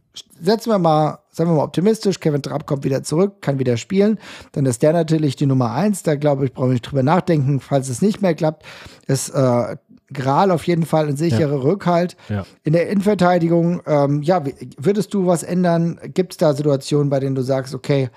setzen 0.41 0.71
wir 0.71 0.79
mal, 0.79 1.19
sagen 1.31 1.51
wir 1.51 1.57
mal 1.57 1.65
optimistisch, 1.65 2.19
Kevin 2.19 2.41
Trapp 2.41 2.67
kommt 2.67 2.85
wieder 2.85 3.03
zurück, 3.03 3.43
kann 3.43 3.59
wieder 3.59 3.77
spielen, 3.77 4.19
dann 4.53 4.65
ist 4.65 4.83
der 4.83 4.95
natürlich 4.95 5.37
die 5.37 5.45
Nummer 5.45 5.73
eins, 5.73 6.03
da 6.03 6.17
glaube 6.17 6.47
ich, 6.47 6.55
brauche 6.55 6.69
ich 6.69 6.73
nicht 6.73 6.91
drüber 6.91 7.03
nachdenken, 7.03 7.61
falls 7.61 7.91
es 7.91 8.01
nicht 8.01 8.23
mehr 8.23 8.35
klappt, 8.35 8.65
ist 9.07 9.29
äh, 9.29 9.77
Gral 10.13 10.51
auf 10.51 10.67
jeden 10.67 10.87
Fall 10.87 11.09
ein 11.09 11.17
sicherer 11.17 11.57
ja. 11.57 11.61
Rückhalt. 11.61 12.17
Ja. 12.29 12.47
In 12.63 12.73
der 12.73 12.89
Innenverteidigung, 12.89 13.83
ähm, 13.87 14.23
ja, 14.23 14.43
würdest 14.79 15.15
du 15.15 15.27
was 15.27 15.43
ändern? 15.43 15.99
Gibt 16.15 16.33
es 16.33 16.37
da 16.37 16.55
Situationen, 16.55 17.11
bei 17.11 17.21
denen 17.21 17.35
du 17.35 17.43
sagst, 17.43 17.75
okay, 17.75 18.11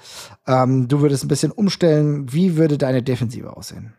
ähm, 0.47 0.87
du 0.87 1.01
würdest 1.01 1.23
ein 1.23 1.29
bisschen 1.29 1.51
umstellen? 1.51 2.31
Wie 2.31 2.57
würde 2.57 2.77
deine 2.77 3.01
Defensive 3.01 3.55
aussehen? 3.55 3.93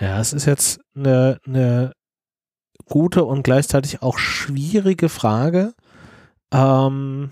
Ja, 0.00 0.20
es 0.20 0.32
ist 0.32 0.46
jetzt 0.46 0.80
eine, 0.96 1.38
eine 1.46 1.92
gute 2.86 3.24
und 3.24 3.42
gleichzeitig 3.42 4.02
auch 4.02 4.18
schwierige 4.18 5.08
Frage. 5.08 5.74
Ähm, 6.52 7.30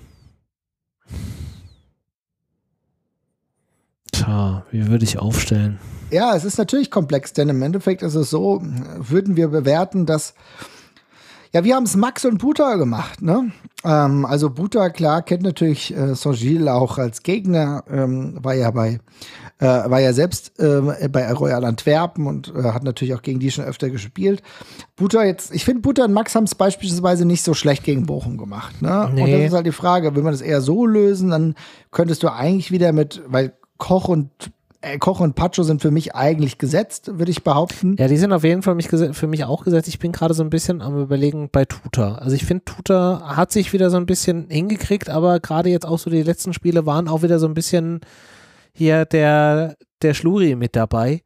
tja, 4.26 4.64
wie 4.70 4.88
würde 4.88 5.04
ich 5.04 5.18
aufstellen? 5.18 5.78
Ja, 6.10 6.36
es 6.36 6.44
ist 6.44 6.58
natürlich 6.58 6.90
komplex, 6.90 7.32
denn 7.32 7.48
im 7.48 7.62
Endeffekt 7.62 8.02
ist 8.02 8.14
es 8.14 8.30
so, 8.30 8.62
würden 8.98 9.36
wir 9.36 9.48
bewerten, 9.48 10.06
dass 10.06 10.34
ja, 11.52 11.64
wir 11.64 11.74
haben 11.74 11.84
es 11.84 11.96
Max 11.96 12.24
und 12.26 12.38
Buta 12.38 12.74
gemacht, 12.74 13.22
ne? 13.22 13.50
Ähm, 13.82 14.26
also 14.26 14.50
Buta, 14.50 14.90
klar, 14.90 15.22
kennt 15.22 15.42
natürlich 15.42 15.96
äh, 15.96 16.14
Songil 16.14 16.68
auch 16.68 16.98
als 16.98 17.22
Gegner, 17.22 17.82
ähm, 17.90 18.36
war 18.42 18.52
ja 18.52 18.70
bei, 18.72 19.00
äh, 19.58 19.64
war 19.64 20.00
ja 20.00 20.12
selbst 20.12 20.58
äh, 20.58 21.08
bei 21.08 21.32
Royal 21.32 21.64
Antwerpen 21.64 22.26
und 22.26 22.52
äh, 22.54 22.62
hat 22.62 22.82
natürlich 22.82 23.14
auch 23.14 23.22
gegen 23.22 23.38
die 23.38 23.50
schon 23.50 23.64
öfter 23.64 23.88
gespielt. 23.88 24.42
Buta 24.96 25.24
jetzt, 25.24 25.54
ich 25.54 25.64
finde, 25.64 25.80
Buta 25.80 26.04
und 26.04 26.12
Max 26.12 26.34
haben 26.34 26.44
es 26.44 26.54
beispielsweise 26.54 27.24
nicht 27.24 27.42
so 27.42 27.54
schlecht 27.54 27.84
gegen 27.84 28.04
Bochum 28.04 28.36
gemacht, 28.36 28.82
ne? 28.82 29.10
Nee. 29.14 29.22
Und 29.22 29.32
das 29.32 29.40
ist 29.40 29.52
halt 29.54 29.66
die 29.66 29.72
Frage, 29.72 30.14
wenn 30.14 30.24
wir 30.24 30.32
das 30.32 30.42
eher 30.42 30.60
so 30.60 30.84
lösen, 30.84 31.30
dann 31.30 31.54
könntest 31.90 32.22
du 32.22 32.28
eigentlich 32.28 32.70
wieder 32.70 32.92
mit, 32.92 33.22
weil 33.28 33.54
Koch 33.78 34.08
und 34.08 34.30
äh, 34.80 34.98
Koch 34.98 35.20
und 35.20 35.34
Pacho 35.34 35.62
sind 35.62 35.82
für 35.82 35.90
mich 35.90 36.14
eigentlich 36.14 36.58
gesetzt, 36.58 37.18
würde 37.18 37.30
ich 37.30 37.42
behaupten. 37.42 37.96
Ja, 37.98 38.08
die 38.08 38.16
sind 38.16 38.32
auf 38.32 38.44
jeden 38.44 38.62
Fall 38.62 38.80
für 38.80 38.98
mich, 38.98 39.16
für 39.16 39.26
mich 39.26 39.44
auch 39.44 39.64
gesetzt. 39.64 39.88
Ich 39.88 39.98
bin 39.98 40.12
gerade 40.12 40.34
so 40.34 40.42
ein 40.42 40.50
bisschen 40.50 40.82
am 40.82 41.00
überlegen 41.00 41.48
bei 41.50 41.64
Tuta. 41.64 42.16
Also 42.16 42.36
ich 42.36 42.44
finde, 42.44 42.64
Tuta 42.64 43.36
hat 43.36 43.52
sich 43.52 43.72
wieder 43.72 43.90
so 43.90 43.96
ein 43.96 44.06
bisschen 44.06 44.48
hingekriegt, 44.48 45.10
aber 45.10 45.40
gerade 45.40 45.70
jetzt 45.70 45.86
auch 45.86 45.98
so 45.98 46.10
die 46.10 46.22
letzten 46.22 46.52
Spiele 46.52 46.86
waren 46.86 47.08
auch 47.08 47.22
wieder 47.22 47.38
so 47.38 47.46
ein 47.46 47.54
bisschen 47.54 48.00
hier 48.72 49.04
der, 49.04 49.76
der 50.02 50.14
Schluri 50.14 50.54
mit 50.54 50.76
dabei. 50.76 51.22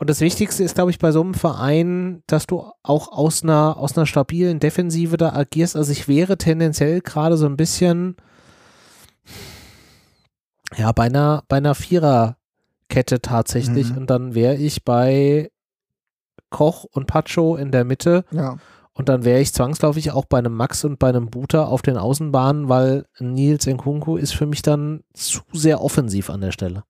Und 0.00 0.08
das 0.08 0.20
Wichtigste 0.20 0.62
ist, 0.62 0.76
glaube 0.76 0.92
ich, 0.92 0.98
bei 0.98 1.10
so 1.10 1.20
einem 1.20 1.34
Verein, 1.34 2.22
dass 2.28 2.46
du 2.46 2.64
auch 2.84 3.10
aus 3.10 3.42
einer, 3.42 3.76
aus 3.76 3.96
einer 3.96 4.06
stabilen 4.06 4.60
Defensive 4.60 5.16
da 5.16 5.32
agierst. 5.32 5.76
Also 5.76 5.90
ich 5.90 6.06
wäre 6.06 6.38
tendenziell 6.38 7.00
gerade 7.00 7.36
so 7.36 7.46
ein 7.46 7.56
bisschen 7.56 8.16
ja, 10.76 10.92
bei 10.92 11.04
einer, 11.04 11.44
bei 11.48 11.56
einer 11.56 11.74
Viererkette 11.74 13.20
tatsächlich. 13.22 13.90
Mhm. 13.90 13.98
Und 13.98 14.10
dann 14.10 14.34
wäre 14.34 14.56
ich 14.56 14.84
bei 14.84 15.50
Koch 16.50 16.84
und 16.84 17.06
Pacho 17.06 17.56
in 17.56 17.70
der 17.70 17.84
Mitte. 17.84 18.24
Ja. 18.30 18.56
Und 18.92 19.08
dann 19.08 19.24
wäre 19.24 19.40
ich 19.40 19.54
zwangsläufig 19.54 20.10
auch 20.10 20.24
bei 20.24 20.38
einem 20.38 20.54
Max 20.54 20.84
und 20.84 20.98
bei 20.98 21.08
einem 21.08 21.30
Buta 21.30 21.66
auf 21.66 21.82
den 21.82 21.96
Außenbahnen, 21.96 22.68
weil 22.68 23.06
Nils 23.20 23.66
Nkunku 23.66 24.16
ist 24.16 24.34
für 24.34 24.46
mich 24.46 24.62
dann 24.62 25.04
zu 25.14 25.40
sehr 25.52 25.82
offensiv 25.82 26.30
an 26.30 26.40
der 26.40 26.50
Stelle. 26.50 26.82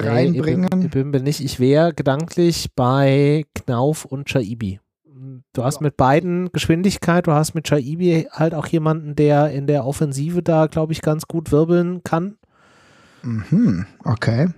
äh, 0.00 0.08
reinbringen? 0.08 0.68
Nee, 0.72 0.84
Ebimbe 0.84 1.18
nicht. 1.18 1.40
Ich 1.40 1.58
wäre 1.58 1.94
gedanklich 1.94 2.68
bei 2.76 3.44
Knauf 3.56 4.04
und 4.04 4.28
Chaibi. 4.28 4.78
Du 5.52 5.64
hast 5.64 5.80
mit 5.80 5.96
beiden 5.96 6.50
Geschwindigkeit, 6.52 7.26
du 7.26 7.32
hast 7.32 7.54
mit 7.54 7.68
Shaibi 7.68 8.28
halt 8.30 8.54
auch 8.54 8.66
jemanden, 8.66 9.14
der 9.14 9.50
in 9.50 9.66
der 9.66 9.84
Offensive 9.84 10.42
da, 10.42 10.66
glaube 10.66 10.92
ich, 10.92 11.02
ganz 11.02 11.26
gut 11.26 11.52
wirbeln 11.52 12.02
kann. 12.04 12.36
Mhm, 13.22 13.86
okay. 14.04 14.48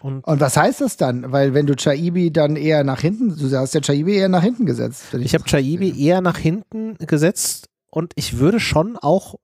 Und, 0.00 0.26
und, 0.26 0.40
was 0.40 0.56
heißt 0.56 0.80
das 0.80 0.96
dann? 0.96 1.30
Weil 1.30 1.52
wenn 1.52 1.66
du 1.66 1.74
Chaibi 1.76 2.32
dann 2.32 2.56
eher 2.56 2.84
nach 2.84 3.00
hinten, 3.00 3.36
du 3.36 3.56
hast 3.56 3.74
ja 3.74 3.82
Chaibi 3.82 4.16
eher 4.16 4.30
nach 4.30 4.42
hinten 4.42 4.64
gesetzt. 4.64 5.12
Ich, 5.12 5.26
ich 5.26 5.34
habe 5.34 5.44
Chaibi 5.44 6.02
eher 6.02 6.22
nach 6.22 6.38
hinten 6.38 6.96
gesetzt 6.98 7.68
und 7.90 8.12
ich 8.16 8.38
würde 8.38 8.60
schon 8.60 8.96
auch, 8.96 9.34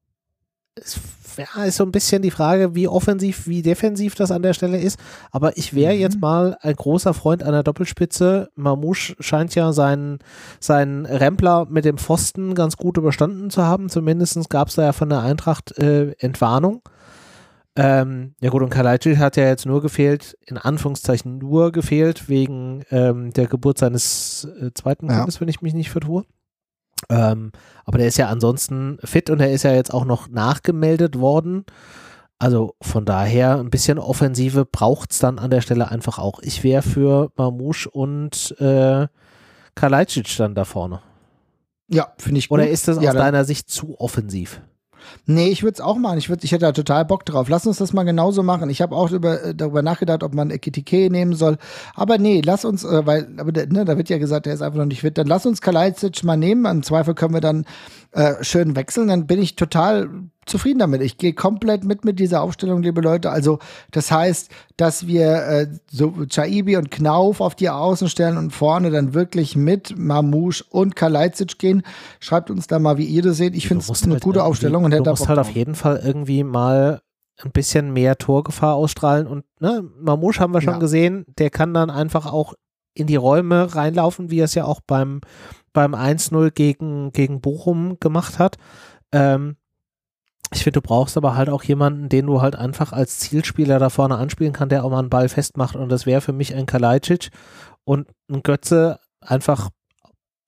es 0.76 1.00
ja, 1.36 1.64
ist 1.64 1.76
so 1.76 1.84
ein 1.84 1.92
bisschen 1.92 2.22
die 2.22 2.30
Frage, 2.30 2.74
wie 2.74 2.88
offensiv, 2.88 3.46
wie 3.46 3.62
defensiv 3.62 4.14
das 4.14 4.30
an 4.30 4.42
der 4.42 4.54
Stelle 4.54 4.78
ist. 4.78 4.98
Aber 5.30 5.56
ich 5.56 5.74
wäre 5.74 5.94
mhm. 5.94 6.00
jetzt 6.00 6.20
mal 6.20 6.56
ein 6.60 6.74
großer 6.74 7.14
Freund 7.14 7.42
einer 7.42 7.62
Doppelspitze. 7.62 8.50
Mamouche 8.54 9.16
scheint 9.20 9.54
ja 9.54 9.72
seinen, 9.72 10.18
seinen 10.60 11.06
Rempler 11.06 11.66
mit 11.68 11.84
dem 11.84 11.98
Pfosten 11.98 12.54
ganz 12.54 12.76
gut 12.76 12.96
überstanden 12.96 13.50
zu 13.50 13.62
haben. 13.62 13.88
Zumindest 13.88 14.48
gab 14.48 14.68
es 14.68 14.76
da 14.76 14.84
ja 14.84 14.92
von 14.92 15.08
der 15.08 15.20
Eintracht 15.20 15.76
äh, 15.78 16.12
Entwarnung. 16.18 16.82
Ähm, 17.78 18.34
ja 18.40 18.48
gut, 18.48 18.62
und 18.62 18.70
Kalajdzic 18.70 19.18
hat 19.18 19.36
ja 19.36 19.44
jetzt 19.44 19.66
nur 19.66 19.82
gefehlt, 19.82 20.38
in 20.46 20.56
Anführungszeichen 20.56 21.36
nur 21.36 21.72
gefehlt, 21.72 22.26
wegen 22.26 22.84
ähm, 22.90 23.34
der 23.34 23.46
Geburt 23.46 23.76
seines 23.76 24.48
äh, 24.58 24.70
zweiten 24.72 25.10
ja. 25.10 25.18
Kindes, 25.18 25.42
wenn 25.42 25.48
ich 25.48 25.60
mich 25.60 25.74
nicht 25.74 25.90
vertue. 25.90 26.24
Ähm, 27.08 27.52
aber 27.84 27.98
der 27.98 28.08
ist 28.08 28.18
ja 28.18 28.28
ansonsten 28.28 28.98
fit 29.04 29.30
und 29.30 29.40
er 29.40 29.52
ist 29.52 29.62
ja 29.62 29.72
jetzt 29.72 29.92
auch 29.92 30.04
noch 30.04 30.28
nachgemeldet 30.28 31.18
worden. 31.18 31.64
Also 32.38 32.74
von 32.82 33.04
daher 33.04 33.58
ein 33.58 33.70
bisschen 33.70 33.98
Offensive 33.98 34.66
braucht 34.66 35.12
es 35.12 35.18
dann 35.18 35.38
an 35.38 35.50
der 35.50 35.62
Stelle 35.62 35.90
einfach 35.90 36.18
auch. 36.18 36.40
Ich 36.42 36.64
wäre 36.64 36.82
für 36.82 37.30
Mamouche 37.36 37.88
und 37.90 38.54
äh, 38.60 39.06
Kalajdzic 39.74 40.36
dann 40.36 40.54
da 40.54 40.64
vorne. 40.64 41.00
Ja, 41.88 42.12
finde 42.18 42.38
ich 42.38 42.48
gut. 42.48 42.58
Oder 42.58 42.68
ist 42.68 42.88
das 42.88 43.00
ja, 43.00 43.10
aus 43.10 43.16
deiner 43.16 43.44
Sicht 43.44 43.70
zu 43.70 43.98
offensiv? 43.98 44.60
Nee, 45.26 45.48
ich 45.48 45.62
würde 45.62 45.74
es 45.74 45.80
auch 45.80 45.96
machen. 45.96 46.18
Ich, 46.18 46.28
würd, 46.28 46.44
ich 46.44 46.52
hätte 46.52 46.66
da 46.66 46.72
total 46.72 47.04
Bock 47.04 47.24
drauf. 47.24 47.48
Lass 47.48 47.66
uns 47.66 47.78
das 47.78 47.92
mal 47.92 48.04
genauso 48.04 48.42
machen. 48.42 48.70
Ich 48.70 48.82
habe 48.82 48.94
auch 48.94 49.10
über, 49.10 49.42
äh, 49.42 49.54
darüber 49.54 49.82
nachgedacht, 49.82 50.22
ob 50.22 50.34
man 50.34 50.50
Ekitike 50.50 51.10
nehmen 51.10 51.34
soll. 51.34 51.58
Aber 51.94 52.18
nee, 52.18 52.42
lass 52.44 52.64
uns, 52.64 52.84
äh, 52.84 53.06
weil, 53.06 53.28
aber 53.38 53.52
ne, 53.66 53.84
da 53.84 53.96
wird 53.96 54.08
ja 54.08 54.18
gesagt, 54.18 54.46
der 54.46 54.54
ist 54.54 54.62
einfach 54.62 54.78
noch 54.78 54.86
nicht 54.86 55.00
fit. 55.00 55.18
Dann 55.18 55.26
lass 55.26 55.46
uns 55.46 55.60
Kalajdzic 55.60 56.24
mal 56.24 56.36
nehmen. 56.36 56.64
Im 56.66 56.82
Zweifel 56.82 57.14
können 57.14 57.34
wir 57.34 57.40
dann 57.40 57.64
äh, 58.12 58.34
schön 58.42 58.76
wechseln. 58.76 59.08
Dann 59.08 59.26
bin 59.26 59.40
ich 59.40 59.56
total 59.56 60.08
zufrieden 60.46 60.78
damit. 60.78 61.02
Ich 61.02 61.18
gehe 61.18 61.34
komplett 61.34 61.84
mit 61.84 62.04
mit 62.04 62.18
dieser 62.18 62.42
Aufstellung, 62.42 62.82
liebe 62.82 63.00
Leute. 63.00 63.30
Also 63.30 63.58
das 63.90 64.10
heißt, 64.10 64.50
dass 64.76 65.06
wir 65.06 65.42
äh, 65.46 65.68
so 65.90 66.14
Chaibi 66.28 66.76
und 66.76 66.90
Knauf 66.90 67.40
auf 67.40 67.54
die 67.54 67.68
Außen 67.68 68.08
stellen 68.08 68.38
und 68.38 68.52
vorne 68.52 68.90
dann 68.90 69.12
wirklich 69.12 69.56
mit 69.56 69.96
Mamouche 69.98 70.64
und 70.70 70.96
Kalajdzic 70.96 71.58
gehen. 71.58 71.82
Schreibt 72.20 72.50
uns 72.50 72.66
da 72.66 72.78
mal, 72.78 72.96
wie 72.96 73.04
ihr 73.04 73.22
das 73.22 73.36
seht. 73.36 73.54
Ich 73.54 73.68
finde 73.68 73.84
es 73.88 74.02
eine 74.02 74.14
halt 74.14 74.22
gute 74.22 74.44
Aufstellung. 74.44 74.84
Und 74.84 74.92
du 74.92 75.02
musst 75.02 75.28
halt 75.28 75.38
auf 75.38 75.50
jeden 75.50 75.74
Fall 75.74 76.00
irgendwie 76.02 76.44
mal 76.44 77.00
ein 77.44 77.50
bisschen 77.50 77.92
mehr 77.92 78.16
Torgefahr 78.16 78.74
ausstrahlen 78.74 79.26
und 79.26 79.44
ne, 79.60 79.84
Mamouche 80.00 80.40
haben 80.40 80.54
wir 80.54 80.62
schon 80.62 80.74
ja. 80.74 80.78
gesehen, 80.78 81.26
der 81.38 81.50
kann 81.50 81.74
dann 81.74 81.90
einfach 81.90 82.32
auch 82.32 82.54
in 82.94 83.06
die 83.06 83.16
Räume 83.16 83.74
reinlaufen, 83.74 84.30
wie 84.30 84.40
er 84.40 84.46
es 84.46 84.54
ja 84.54 84.64
auch 84.64 84.80
beim, 84.80 85.20
beim 85.74 85.94
1-0 85.94 86.50
gegen, 86.50 87.12
gegen 87.12 87.42
Bochum 87.42 87.98
gemacht 88.00 88.38
hat. 88.38 88.56
Ähm, 89.12 89.56
ich 90.56 90.64
finde, 90.64 90.80
du 90.80 90.86
brauchst 90.86 91.16
aber 91.16 91.36
halt 91.36 91.50
auch 91.50 91.62
jemanden, 91.62 92.08
den 92.08 92.26
du 92.26 92.40
halt 92.40 92.56
einfach 92.56 92.92
als 92.92 93.18
Zielspieler 93.18 93.78
da 93.78 93.90
vorne 93.90 94.16
anspielen 94.16 94.52
kann, 94.52 94.68
der 94.68 94.84
auch 94.84 94.90
mal 94.90 94.98
einen 94.98 95.10
Ball 95.10 95.28
festmacht. 95.28 95.76
Und 95.76 95.90
das 95.90 96.06
wäre 96.06 96.20
für 96.20 96.32
mich 96.32 96.54
ein 96.54 96.66
Kalajdzic 96.66 97.30
und 97.84 98.08
ein 98.30 98.42
Götze 98.42 98.98
einfach 99.20 99.70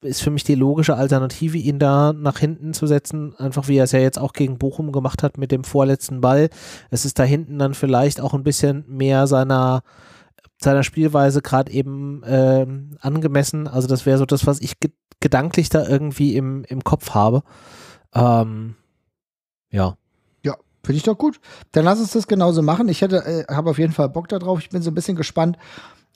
ist 0.01 0.21
für 0.21 0.31
mich 0.31 0.45
die 0.45 0.55
logische 0.55 0.95
Alternative, 0.95 1.57
ihn 1.57 1.77
da 1.77 2.13
nach 2.13 2.39
hinten 2.39 2.73
zu 2.73 2.87
setzen, 2.87 3.35
einfach 3.35 3.67
wie 3.67 3.75
er 3.75 3.83
es 3.83 3.91
ja 3.91 3.99
jetzt 3.99 4.17
auch 4.17 4.31
gegen 4.31 4.57
Bochum 4.57 4.93
gemacht 4.93 5.23
hat 5.23 5.37
mit 5.37 5.51
dem 5.51 5.65
vorletzten 5.65 6.21
Ball. 6.21 6.49
Es 6.89 7.03
ist 7.03 7.19
da 7.19 7.23
hinten 7.23 7.59
dann 7.59 7.73
vielleicht 7.73 8.21
auch 8.21 8.33
ein 8.33 8.43
bisschen 8.43 8.85
mehr 8.87 9.27
seiner, 9.27 9.81
seiner 10.57 10.83
Spielweise 10.83 11.41
gerade 11.41 11.71
eben 11.71 12.23
äh, 12.23 12.65
angemessen. 13.01 13.67
Also 13.67 13.89
das 13.89 14.05
wäre 14.05 14.17
so 14.17 14.25
das, 14.25 14.47
was 14.47 14.61
ich 14.61 14.79
ge 14.79 14.91
gedanklich 15.21 15.67
da 15.67 15.85
irgendwie 15.85 16.37
im, 16.37 16.63
im 16.63 16.81
Kopf 16.81 17.09
habe. 17.13 17.43
Ähm, 18.15 18.75
ja. 19.71 19.95
Ja, 20.43 20.55
finde 20.83 20.97
ich 20.97 21.03
doch 21.03 21.17
gut. 21.17 21.39
Dann 21.71 21.85
lass 21.85 21.99
uns 21.99 22.11
das 22.11 22.27
genauso 22.27 22.61
machen. 22.61 22.89
Ich 22.89 23.01
hätte, 23.01 23.17
äh, 23.25 23.53
habe 23.53 23.69
auf 23.69 23.77
jeden 23.77 23.93
Fall 23.93 24.09
Bock 24.09 24.27
darauf. 24.27 24.59
Ich 24.59 24.69
bin 24.69 24.81
so 24.81 24.91
ein 24.91 24.95
bisschen 24.95 25.15
gespannt, 25.15 25.57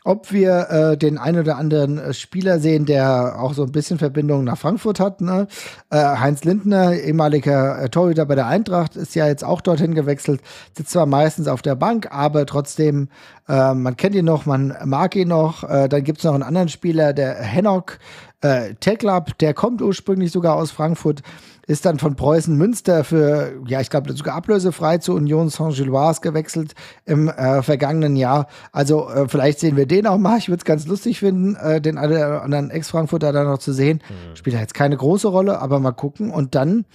ob 0.05 0.31
wir 0.31 0.69
äh, 0.69 0.97
den 0.97 1.17
einen 1.17 1.39
oder 1.39 1.57
anderen 1.57 1.97
äh, 1.97 2.13
Spieler 2.13 2.59
sehen, 2.59 2.85
der 2.85 3.39
auch 3.39 3.53
so 3.53 3.63
ein 3.63 3.71
bisschen 3.71 3.97
Verbindung 3.97 4.43
nach 4.43 4.57
Frankfurt 4.57 4.99
hat. 4.99 5.21
Ne? 5.21 5.47
Äh, 5.89 5.97
Heinz 5.97 6.43
Lindner, 6.43 6.93
ehemaliger 6.93 7.81
äh, 7.81 7.89
Torhüter 7.89 8.25
bei 8.25 8.35
der 8.35 8.47
Eintracht, 8.47 8.95
ist 8.95 9.15
ja 9.15 9.27
jetzt 9.27 9.43
auch 9.43 9.61
dorthin 9.61 9.95
gewechselt, 9.95 10.41
sitzt 10.75 10.91
zwar 10.91 11.05
meistens 11.05 11.47
auf 11.47 11.61
der 11.61 11.75
Bank, 11.75 12.11
aber 12.11 12.45
trotzdem, 12.45 13.09
äh, 13.47 13.73
man 13.73 13.95
kennt 13.95 14.15
ihn 14.15 14.25
noch, 14.25 14.45
man 14.45 14.75
mag 14.83 15.15
ihn 15.15 15.29
noch. 15.29 15.63
Äh, 15.63 15.87
dann 15.87 16.03
gibt 16.03 16.19
es 16.19 16.25
noch 16.25 16.33
einen 16.33 16.43
anderen 16.43 16.69
Spieler, 16.69 17.13
der 17.13 17.35
Hennock 17.35 17.99
äh, 18.41 18.73
Teklab, 18.75 19.37
der 19.37 19.53
kommt 19.53 19.81
ursprünglich 19.81 20.31
sogar 20.31 20.55
aus 20.55 20.71
Frankfurt 20.71 21.21
ist 21.65 21.85
dann 21.85 21.99
von 21.99 22.15
Preußen 22.15 22.55
Münster 22.55 23.03
für, 23.03 23.53
ja, 23.67 23.79
ich 23.79 23.89
glaube, 23.89 24.11
sogar 24.13 24.35
ablösefrei 24.35 24.97
zu 24.97 25.13
Union 25.13 25.49
Saint-Gilloise 25.49 26.21
gewechselt 26.21 26.73
im 27.05 27.29
äh, 27.29 27.61
vergangenen 27.63 28.15
Jahr. 28.15 28.47
Also 28.71 29.09
äh, 29.09 29.27
vielleicht 29.27 29.59
sehen 29.59 29.77
wir 29.77 29.85
den 29.85 30.07
auch 30.07 30.17
mal. 30.17 30.37
Ich 30.37 30.49
würde 30.49 30.59
es 30.59 30.65
ganz 30.65 30.85
lustig 30.87 31.19
finden, 31.19 31.55
äh, 31.55 31.79
den 31.79 31.97
anderen 31.97 32.69
Ex-Frankfurter 32.69 33.31
da 33.31 33.43
noch 33.43 33.59
zu 33.59 33.71
sehen. 33.71 34.01
Mhm. 34.09 34.35
Spielt 34.35 34.55
ja 34.55 34.59
jetzt 34.59 34.73
keine 34.73 34.97
große 34.97 35.27
Rolle, 35.27 35.59
aber 35.59 35.79
mal 35.79 35.91
gucken. 35.91 36.31
Und 36.31 36.55
dann 36.55 36.85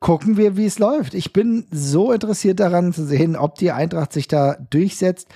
gucken 0.00 0.36
wir, 0.36 0.56
wie 0.56 0.66
es 0.66 0.78
läuft. 0.78 1.14
Ich 1.14 1.32
bin 1.32 1.66
so 1.72 2.12
interessiert 2.12 2.60
daran 2.60 2.92
zu 2.92 3.04
sehen, 3.04 3.34
ob 3.34 3.56
die 3.56 3.72
Eintracht 3.72 4.12
sich 4.12 4.28
da 4.28 4.56
durchsetzt. 4.70 5.28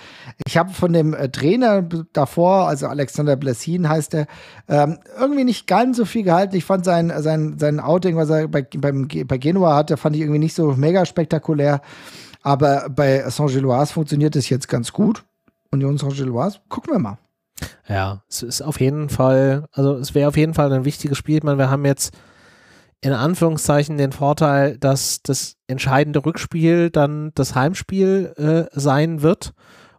Ich 0.46 0.56
habe 0.56 0.72
von 0.72 0.92
dem 0.92 1.14
äh, 1.14 1.28
Trainer 1.30 1.82
davor, 2.12 2.68
also 2.68 2.86
Alexander 2.86 3.36
Blessin 3.36 3.88
heißt 3.88 4.14
er, 4.14 4.26
ähm, 4.68 4.98
irgendwie 5.18 5.44
nicht 5.44 5.66
ganz 5.66 5.96
so 5.96 6.04
viel 6.04 6.22
gehalten. 6.22 6.54
Ich 6.54 6.64
fand 6.64 6.84
sein, 6.84 7.12
sein, 7.18 7.58
sein 7.58 7.80
Outing, 7.80 8.16
was 8.16 8.30
er 8.30 8.46
bei, 8.46 8.62
beim, 8.62 9.08
bei 9.08 9.38
Genua 9.38 9.74
hatte, 9.74 9.96
fand 9.96 10.14
ich 10.14 10.22
irgendwie 10.22 10.38
nicht 10.38 10.54
so 10.54 10.74
mega 10.74 11.04
spektakulär. 11.06 11.80
Aber 12.42 12.88
bei 12.88 13.28
Saint-Gilloise 13.28 13.92
funktioniert 13.92 14.36
es 14.36 14.48
jetzt 14.48 14.68
ganz 14.68 14.92
gut. 14.92 15.24
Union 15.70 15.98
Saint-Gilloise, 15.98 16.58
gucken 16.68 16.94
wir 16.94 16.98
mal. 16.98 17.18
Ja, 17.88 18.22
es 18.28 18.42
ist 18.42 18.62
auf 18.62 18.80
jeden 18.80 19.08
Fall, 19.08 19.66
also 19.72 19.94
es 19.96 20.14
wäre 20.14 20.28
auf 20.28 20.36
jeden 20.36 20.54
Fall 20.54 20.72
ein 20.72 20.84
wichtiges 20.84 21.18
Spiel. 21.18 21.38
Ich 21.38 21.42
meine, 21.42 21.58
wir 21.58 21.70
haben 21.70 21.84
jetzt 21.84 22.14
in 23.02 23.12
Anführungszeichen 23.12 23.98
den 23.98 24.12
Vorteil, 24.12 24.78
dass 24.78 25.22
das 25.22 25.56
entscheidende 25.66 26.24
Rückspiel 26.24 26.88
dann 26.90 27.32
das 27.34 27.54
Heimspiel 27.54 28.32
äh, 28.36 28.78
sein 28.78 29.22
wird. 29.22 29.52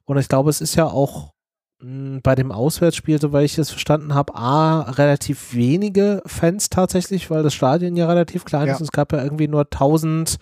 Und 0.05 0.17
ich 0.17 0.29
glaube, 0.29 0.49
es 0.49 0.61
ist 0.61 0.75
ja 0.75 0.85
auch 0.85 1.33
mh, 1.79 1.87
hm, 1.87 2.21
bei 2.23 2.35
dem 2.35 2.53
Auswärtsspiel, 2.53 3.19
soweit 3.19 3.43
ich 3.43 3.57
es 3.57 3.69
verstanden 3.69 4.13
habe, 4.13 4.35
A, 4.35 4.81
relativ 4.91 5.53
wenige 5.53 6.23
Fans 6.25 6.69
tatsächlich, 6.69 7.29
weil 7.29 7.43
das 7.43 7.53
Stadion 7.53 7.97
ja 7.97 8.07
relativ 8.07 8.45
klein 8.45 8.67
ja. 8.67 8.73
ist. 8.73 8.81
Es 8.81 8.91
gab 8.91 9.11
ja 9.11 9.21
irgendwie 9.21 9.49
nur 9.49 9.63
1000 9.63 10.37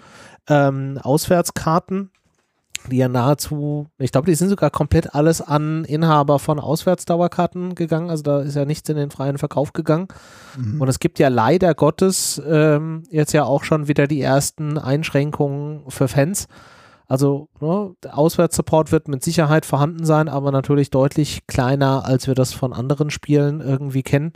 ähm, 0.47 0.99
Auswärtskarten 1.01 2.11
die 2.89 2.97
ja 2.97 3.07
nahezu, 3.07 3.87
ich 3.97 4.11
glaube, 4.11 4.25
die 4.25 4.35
sind 4.35 4.49
sogar 4.49 4.69
komplett 4.69 5.13
alles 5.13 5.41
an 5.41 5.85
Inhaber 5.85 6.39
von 6.39 6.59
Auswärtsdauerkarten 6.59 7.75
gegangen. 7.75 8.09
Also 8.09 8.23
da 8.23 8.41
ist 8.41 8.55
ja 8.55 8.65
nichts 8.65 8.89
in 8.89 8.97
den 8.97 9.11
freien 9.11 9.37
Verkauf 9.37 9.73
gegangen. 9.73 10.07
Mhm. 10.57 10.81
Und 10.81 10.87
es 10.87 10.99
gibt 10.99 11.19
ja 11.19 11.27
leider 11.27 11.73
Gottes 11.75 12.41
ähm, 12.47 13.03
jetzt 13.09 13.33
ja 13.33 13.43
auch 13.43 13.63
schon 13.63 13.87
wieder 13.87 14.07
die 14.07 14.21
ersten 14.21 14.77
Einschränkungen 14.77 15.83
für 15.89 16.07
Fans. 16.07 16.47
Also 17.07 17.49
ne, 17.59 17.93
Auswärtssupport 18.09 18.91
wird 18.91 19.07
mit 19.09 19.23
Sicherheit 19.23 19.65
vorhanden 19.65 20.05
sein, 20.05 20.29
aber 20.29 20.51
natürlich 20.51 20.91
deutlich 20.91 21.45
kleiner, 21.45 22.05
als 22.05 22.27
wir 22.27 22.35
das 22.35 22.53
von 22.53 22.71
anderen 22.71 23.09
Spielen 23.09 23.59
irgendwie 23.59 24.03
kennen. 24.03 24.33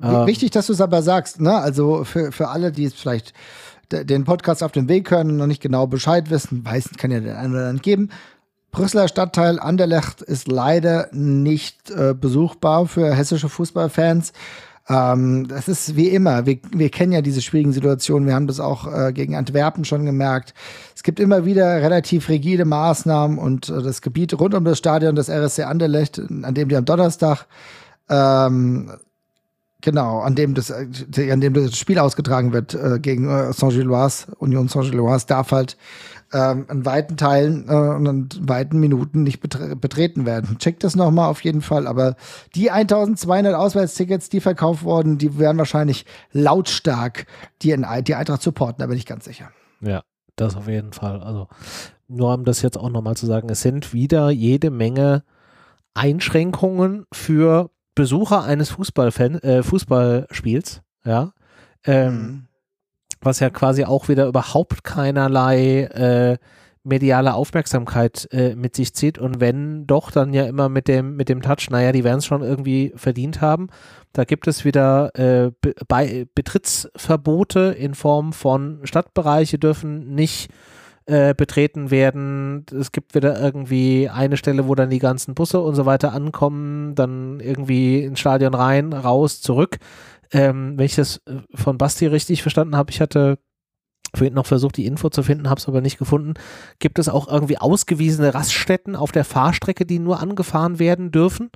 Wichtig, 0.00 0.52
dass 0.52 0.68
du 0.68 0.72
es 0.72 0.80
aber 0.80 1.02
sagst, 1.02 1.40
ne? 1.40 1.56
Also 1.56 2.04
für, 2.04 2.30
für 2.30 2.48
alle, 2.48 2.70
die 2.70 2.84
es 2.84 2.94
vielleicht 2.94 3.32
den 3.92 4.24
Podcast 4.24 4.62
auf 4.62 4.72
dem 4.72 4.88
Weg 4.88 5.10
hören 5.10 5.30
und 5.30 5.36
noch 5.36 5.46
nicht 5.46 5.62
genau 5.62 5.86
Bescheid 5.86 6.30
wissen, 6.30 6.64
weiß, 6.64 6.90
kann 6.98 7.10
ja 7.10 7.20
den 7.20 7.34
einen 7.34 7.52
oder 7.52 7.62
anderen 7.62 7.82
geben. 7.82 8.10
Brüsseler 8.70 9.08
Stadtteil 9.08 9.58
Anderlecht 9.58 10.20
ist 10.20 10.46
leider 10.46 11.08
nicht 11.12 11.90
äh, 11.90 12.14
besuchbar 12.14 12.86
für 12.86 13.14
hessische 13.14 13.48
Fußballfans. 13.48 14.32
Ähm, 14.88 15.48
das 15.48 15.68
ist 15.68 15.96
wie 15.96 16.08
immer. 16.08 16.46
Wir, 16.46 16.58
wir 16.72 16.90
kennen 16.90 17.12
ja 17.12 17.22
diese 17.22 17.42
schwierigen 17.42 17.72
Situationen. 17.72 18.26
Wir 18.26 18.34
haben 18.34 18.46
das 18.46 18.60
auch 18.60 18.86
äh, 18.92 19.12
gegen 19.12 19.36
Antwerpen 19.36 19.84
schon 19.84 20.04
gemerkt. 20.04 20.54
Es 20.94 21.02
gibt 21.02 21.20
immer 21.20 21.44
wieder 21.44 21.82
relativ 21.82 22.28
rigide 22.28 22.64
Maßnahmen 22.64 23.38
und 23.38 23.68
äh, 23.68 23.82
das 23.82 24.02
Gebiet 24.02 24.38
rund 24.38 24.54
um 24.54 24.64
das 24.64 24.78
Stadion 24.78 25.14
des 25.14 25.28
RSC 25.28 25.64
Anderlecht, 25.64 26.18
an 26.18 26.54
dem 26.54 26.68
die 26.68 26.76
am 26.76 26.84
Donnerstag 26.84 27.46
ähm, 28.08 28.92
Genau, 29.80 30.18
an 30.20 30.34
dem 30.34 30.54
das, 30.54 30.70
äh, 30.70 31.30
an 31.30 31.40
dem 31.40 31.54
das 31.54 31.76
Spiel 31.76 32.00
ausgetragen 32.00 32.52
wird 32.52 32.74
äh, 32.74 32.98
gegen 32.98 33.28
äh, 33.28 33.52
Saint-Gilloise, 33.52 34.34
Union 34.38 34.66
Saint-Gilloise, 34.66 35.26
darf 35.26 35.52
halt 35.52 35.76
ähm, 36.32 36.66
in 36.68 36.84
weiten 36.84 37.16
Teilen 37.16 37.68
äh, 37.68 37.72
und 37.72 38.06
in 38.06 38.48
weiten 38.48 38.80
Minuten 38.80 39.22
nicht 39.22 39.40
betre 39.40 39.76
betreten 39.76 40.26
werden. 40.26 40.58
Checkt 40.58 40.82
das 40.82 40.96
nochmal 40.96 41.30
auf 41.30 41.42
jeden 41.44 41.62
Fall. 41.62 41.86
Aber 41.86 42.16
die 42.56 42.72
1200 42.72 43.54
Auswärtstickets, 43.54 44.28
die 44.28 44.40
verkauft 44.40 44.82
wurden, 44.82 45.16
die 45.16 45.38
werden 45.38 45.58
wahrscheinlich 45.58 46.06
lautstark 46.32 47.26
die, 47.62 47.74
die 48.02 48.14
Eintracht 48.14 48.42
supporten, 48.42 48.80
da 48.80 48.86
bin 48.88 48.98
ich 48.98 49.06
ganz 49.06 49.26
sicher. 49.26 49.50
Ja, 49.80 50.02
das 50.34 50.56
auf 50.56 50.66
jeden 50.66 50.92
Fall. 50.92 51.22
Also 51.22 51.48
nur 52.08 52.34
um 52.34 52.44
das 52.44 52.62
jetzt 52.62 52.78
auch 52.78 52.90
nochmal 52.90 53.16
zu 53.16 53.26
sagen, 53.26 53.48
es 53.48 53.60
sind 53.60 53.92
wieder 53.92 54.30
jede 54.30 54.70
Menge 54.70 55.22
Einschränkungen 55.94 57.06
für 57.12 57.70
Besucher 57.98 58.44
eines 58.44 58.70
Fußballfan, 58.70 59.40
äh, 59.40 59.64
Fußballspiels, 59.64 60.82
ja, 61.04 61.32
ähm, 61.84 62.12
mhm. 62.12 62.46
was 63.20 63.40
ja 63.40 63.50
quasi 63.50 63.84
auch 63.84 64.08
wieder 64.08 64.28
überhaupt 64.28 64.84
keinerlei 64.84 65.82
äh, 65.82 66.38
mediale 66.84 67.34
Aufmerksamkeit 67.34 68.28
äh, 68.30 68.54
mit 68.54 68.76
sich 68.76 68.94
zieht 68.94 69.18
und 69.18 69.40
wenn 69.40 69.84
doch, 69.88 70.12
dann 70.12 70.32
ja 70.32 70.44
immer 70.44 70.68
mit 70.68 70.86
dem, 70.86 71.16
mit 71.16 71.28
dem 71.28 71.42
Touch, 71.42 71.70
naja, 71.70 71.90
die 71.90 72.04
werden 72.04 72.18
es 72.18 72.26
schon 72.26 72.42
irgendwie 72.42 72.92
verdient 72.94 73.40
haben. 73.40 73.66
Da 74.12 74.22
gibt 74.22 74.46
es 74.46 74.64
wieder 74.64 75.10
äh, 75.18 75.50
Be 75.60 76.26
Betrittsverbote 76.36 77.74
in 77.76 77.94
Form 77.96 78.32
von 78.32 78.78
Stadtbereiche 78.84 79.58
dürfen 79.58 80.14
nicht 80.14 80.52
äh, 81.08 81.34
betreten 81.34 81.90
werden. 81.90 82.66
Es 82.70 82.92
gibt 82.92 83.14
wieder 83.14 83.40
irgendwie 83.40 84.10
eine 84.10 84.36
Stelle, 84.36 84.68
wo 84.68 84.74
dann 84.74 84.90
die 84.90 84.98
ganzen 84.98 85.34
Busse 85.34 85.58
und 85.58 85.74
so 85.74 85.86
weiter 85.86 86.12
ankommen, 86.12 86.94
dann 86.94 87.40
irgendwie 87.40 88.04
ins 88.04 88.20
Stadion 88.20 88.52
rein, 88.52 88.92
raus, 88.92 89.40
zurück. 89.40 89.78
Ähm, 90.32 90.76
wenn 90.76 90.84
ich 90.84 90.96
das 90.96 91.22
äh, 91.26 91.36
von 91.54 91.78
Basti 91.78 92.06
richtig 92.06 92.42
verstanden 92.42 92.76
habe, 92.76 92.90
ich 92.90 93.00
hatte 93.00 93.38
vorhin 94.14 94.34
noch 94.34 94.44
versucht, 94.44 94.76
die 94.76 94.84
Info 94.84 95.08
zu 95.08 95.22
finden, 95.22 95.48
habe 95.48 95.58
es 95.58 95.66
aber 95.66 95.80
nicht 95.80 95.98
gefunden. 95.98 96.34
Gibt 96.78 96.98
es 96.98 97.08
auch 97.08 97.26
irgendwie 97.26 97.56
ausgewiesene 97.56 98.34
Raststätten 98.34 98.94
auf 98.94 99.10
der 99.10 99.24
Fahrstrecke, 99.24 99.86
die 99.86 100.00
nur 100.00 100.20
angefahren 100.20 100.78
werden 100.78 101.10
dürfen? 101.10 101.50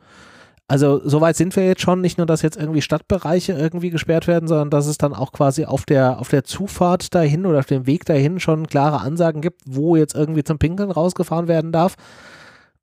Also 0.73 1.03
soweit 1.05 1.37
sind 1.37 1.55
wir 1.55 1.67
jetzt 1.67 1.83
schon, 1.83 2.01
nicht 2.01 2.17
nur, 2.17 2.27
dass 2.27 2.41
jetzt 2.41 2.57
irgendwie 2.57 2.81
Stadtbereiche 2.81 3.53
irgendwie 3.53 3.91
gesperrt 3.91 4.27
werden, 4.27 4.49
sondern 4.49 4.71
dass 4.71 4.87
es 4.87 4.97
dann 4.97 5.13
auch 5.13 5.33
quasi 5.33 5.67
auf 5.67 5.85
der, 5.85 6.19
auf 6.19 6.31
der 6.31 6.45
Zufahrt 6.45 7.15
dahin 7.15 7.45
oder 7.45 7.59
auf 7.59 7.67
dem 7.67 7.87
Weg 7.87 8.07
dahin 8.07 8.41
schon 8.41 8.67
klare 8.67 9.03
Ansagen 9.03 9.43
gibt, 9.43 9.61
wo 9.67 9.97
jetzt 9.97 10.15
irgendwie 10.15 10.45
zum 10.45 10.59
Pinkeln 10.59 10.91
rausgefahren 10.91 11.47
werden 11.47 11.73
darf. 11.73 11.97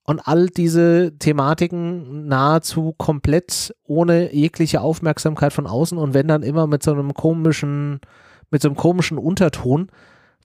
Und 0.04 0.20
all 0.20 0.50
diese 0.50 1.18
Thematiken 1.18 2.28
nahezu 2.28 2.94
komplett 2.96 3.74
ohne 3.86 4.36
jegliche 4.36 4.82
Aufmerksamkeit 4.82 5.52
von 5.52 5.66
außen 5.66 5.98
und 5.98 6.14
wenn 6.14 6.28
dann 6.28 6.44
immer 6.44 6.68
mit 6.68 6.84
so 6.84 6.92
einem 6.92 7.16
komischen, 7.16 8.02
mit 8.52 8.62
so 8.62 8.68
einem 8.68 8.78
komischen 8.78 9.18
Unterton. 9.18 9.88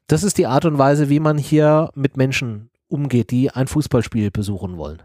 Das 0.06 0.24
ist 0.24 0.38
die 0.38 0.46
Art 0.46 0.64
und 0.64 0.78
Weise, 0.78 1.10
wie 1.10 1.20
man 1.20 1.36
hier 1.36 1.90
mit 1.94 2.16
Menschen 2.16 2.70
umgeht, 2.88 3.30
die 3.30 3.50
ein 3.50 3.66
Fußballspiel 3.66 4.30
besuchen 4.30 4.78
wollen. 4.78 5.02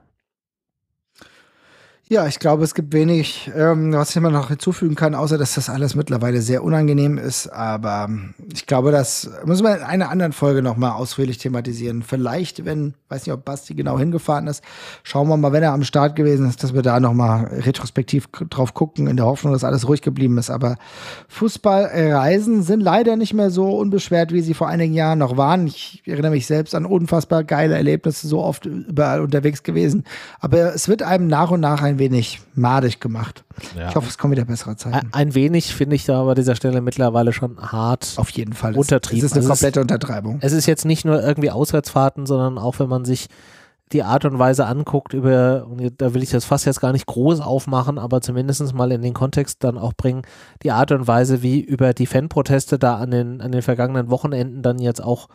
Ja, 2.11 2.25
ich 2.25 2.39
glaube, 2.39 2.63
es 2.63 2.73
gibt 2.73 2.91
wenig, 2.91 3.51
ähm, 3.55 3.93
was 3.93 4.09
ich 4.09 4.15
immer 4.15 4.31
noch 4.31 4.47
hinzufügen 4.47 4.95
kann, 4.95 5.13
außer 5.13 5.37
dass 5.37 5.53
das 5.53 5.69
alles 5.69 5.93
mittlerweile 5.93 6.41
sehr 6.41 6.63
unangenehm 6.63 7.19
ist. 7.19 7.45
Aber 7.49 8.09
ich 8.51 8.65
glaube, 8.65 8.89
das 8.89 9.29
müssen 9.45 9.63
wir 9.63 9.77
in 9.77 9.83
einer 9.83 10.09
anderen 10.09 10.31
Folge 10.33 10.63
nochmal 10.63 10.93
ausführlich 10.93 11.37
thematisieren. 11.37 12.01
Vielleicht, 12.01 12.65
wenn, 12.65 12.95
weiß 13.09 13.27
nicht, 13.27 13.33
ob 13.33 13.45
Basti 13.45 13.75
genau 13.75 13.99
hingefahren 13.99 14.47
ist, 14.47 14.63
schauen 15.03 15.27
wir 15.27 15.37
mal, 15.37 15.51
wenn 15.51 15.61
er 15.61 15.71
am 15.71 15.83
Start 15.83 16.15
gewesen 16.15 16.49
ist, 16.49 16.63
dass 16.63 16.73
wir 16.73 16.81
da 16.81 16.99
nochmal 16.99 17.45
retrospektiv 17.45 18.27
drauf 18.49 18.73
gucken, 18.73 19.05
in 19.05 19.15
der 19.15 19.27
Hoffnung, 19.27 19.53
dass 19.53 19.63
alles 19.63 19.87
ruhig 19.87 20.01
geblieben 20.01 20.39
ist. 20.39 20.49
Aber 20.49 20.77
Fußballreisen 21.27 22.63
sind 22.63 22.79
leider 22.79 23.17
nicht 23.17 23.35
mehr 23.35 23.51
so 23.51 23.77
unbeschwert, 23.77 24.33
wie 24.33 24.41
sie 24.41 24.55
vor 24.55 24.67
einigen 24.67 24.95
Jahren 24.95 25.19
noch 25.19 25.37
waren. 25.37 25.67
Ich 25.67 26.01
erinnere 26.07 26.31
mich 26.31 26.47
selbst 26.47 26.73
an 26.73 26.87
unfassbar 26.87 27.43
geile 27.43 27.75
Erlebnisse, 27.75 28.27
so 28.27 28.41
oft 28.41 28.65
überall 28.65 29.21
unterwegs 29.21 29.61
gewesen. 29.61 30.05
Aber 30.39 30.73
es 30.73 30.87
wird 30.87 31.03
einem 31.03 31.27
nach 31.27 31.51
und 31.51 31.59
nach 31.59 31.83
ein 31.83 31.98
wenig 31.99 32.41
madig 32.55 32.99
gemacht. 32.99 33.43
Ja. 33.77 33.89
Ich 33.89 33.95
hoffe, 33.95 34.07
es 34.07 34.17
kommen 34.17 34.31
wieder 34.31 34.45
bessere 34.45 34.75
Zeiten. 34.75 35.09
Ein, 35.11 35.35
wenig 35.35 35.75
finde 35.75 35.95
ich 35.95 36.05
da 36.05 36.21
aber 36.21 36.33
dieser 36.33 36.55
Stelle 36.55 36.81
mittlerweile 36.81 37.33
schon 37.33 37.59
hart. 37.59 38.13
Auf 38.15 38.29
jeden 38.31 38.53
Fall. 38.53 38.75
Untertrieben. 38.75 39.25
Es 39.25 39.31
ist 39.31 39.33
eine 39.33 39.41
also 39.41 39.49
komplette 39.49 39.81
Untertreibung. 39.81 40.39
Es 40.41 40.53
ist 40.53 40.65
jetzt 40.65 40.85
nicht 40.85 41.05
nur 41.05 41.21
irgendwie 41.21 41.51
Auswärtsfahrten, 41.51 42.25
sondern 42.25 42.57
auch 42.57 42.79
wenn 42.79 42.89
man 42.89 43.05
sich 43.05 43.27
die 43.91 44.03
Art 44.03 44.25
und 44.25 44.37
Weise 44.37 44.65
anguckt, 44.67 45.13
über, 45.13 45.67
da 45.97 46.13
will 46.13 46.21
ich 46.21 46.29
das 46.29 46.45
fast 46.45 46.65
jetzt 46.65 46.79
gar 46.79 46.91
nicht 46.91 47.07
groß 47.07 47.41
aufmachen, 47.41 47.97
aber 47.97 48.21
zumindest 48.21 48.73
mal 48.73 48.91
in 48.91 49.01
den 49.01 49.13
Kontext 49.13 49.63
dann 49.63 49.77
auch 49.77 49.93
bringen, 49.93 50.21
die 50.61 50.71
Art 50.71 50.91
und 50.91 51.07
Weise, 51.07 51.41
wie 51.41 51.59
über 51.59 51.93
die 51.93 52.05
Fanproteste 52.05 52.77
da 52.77 52.97
an 52.97 53.11
den, 53.11 53.41
an 53.41 53.51
den 53.51 53.63
vergangenen 53.63 54.11
Wochenenden 54.11 54.61
dann 54.61 54.77
jetzt 54.77 55.03
auch 55.03 55.27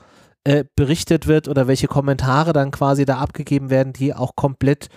äh, 0.45 0.65
berichtet 0.77 1.27
wird 1.27 1.49
oder 1.49 1.67
welche 1.67 1.89
Kommentare 1.89 2.53
dann 2.53 2.71
quasi 2.71 3.05
da 3.05 3.17
abgegeben 3.17 3.71
werden, 3.71 3.93
die 3.93 4.15
auch 4.15 4.37
komplett 4.37 4.89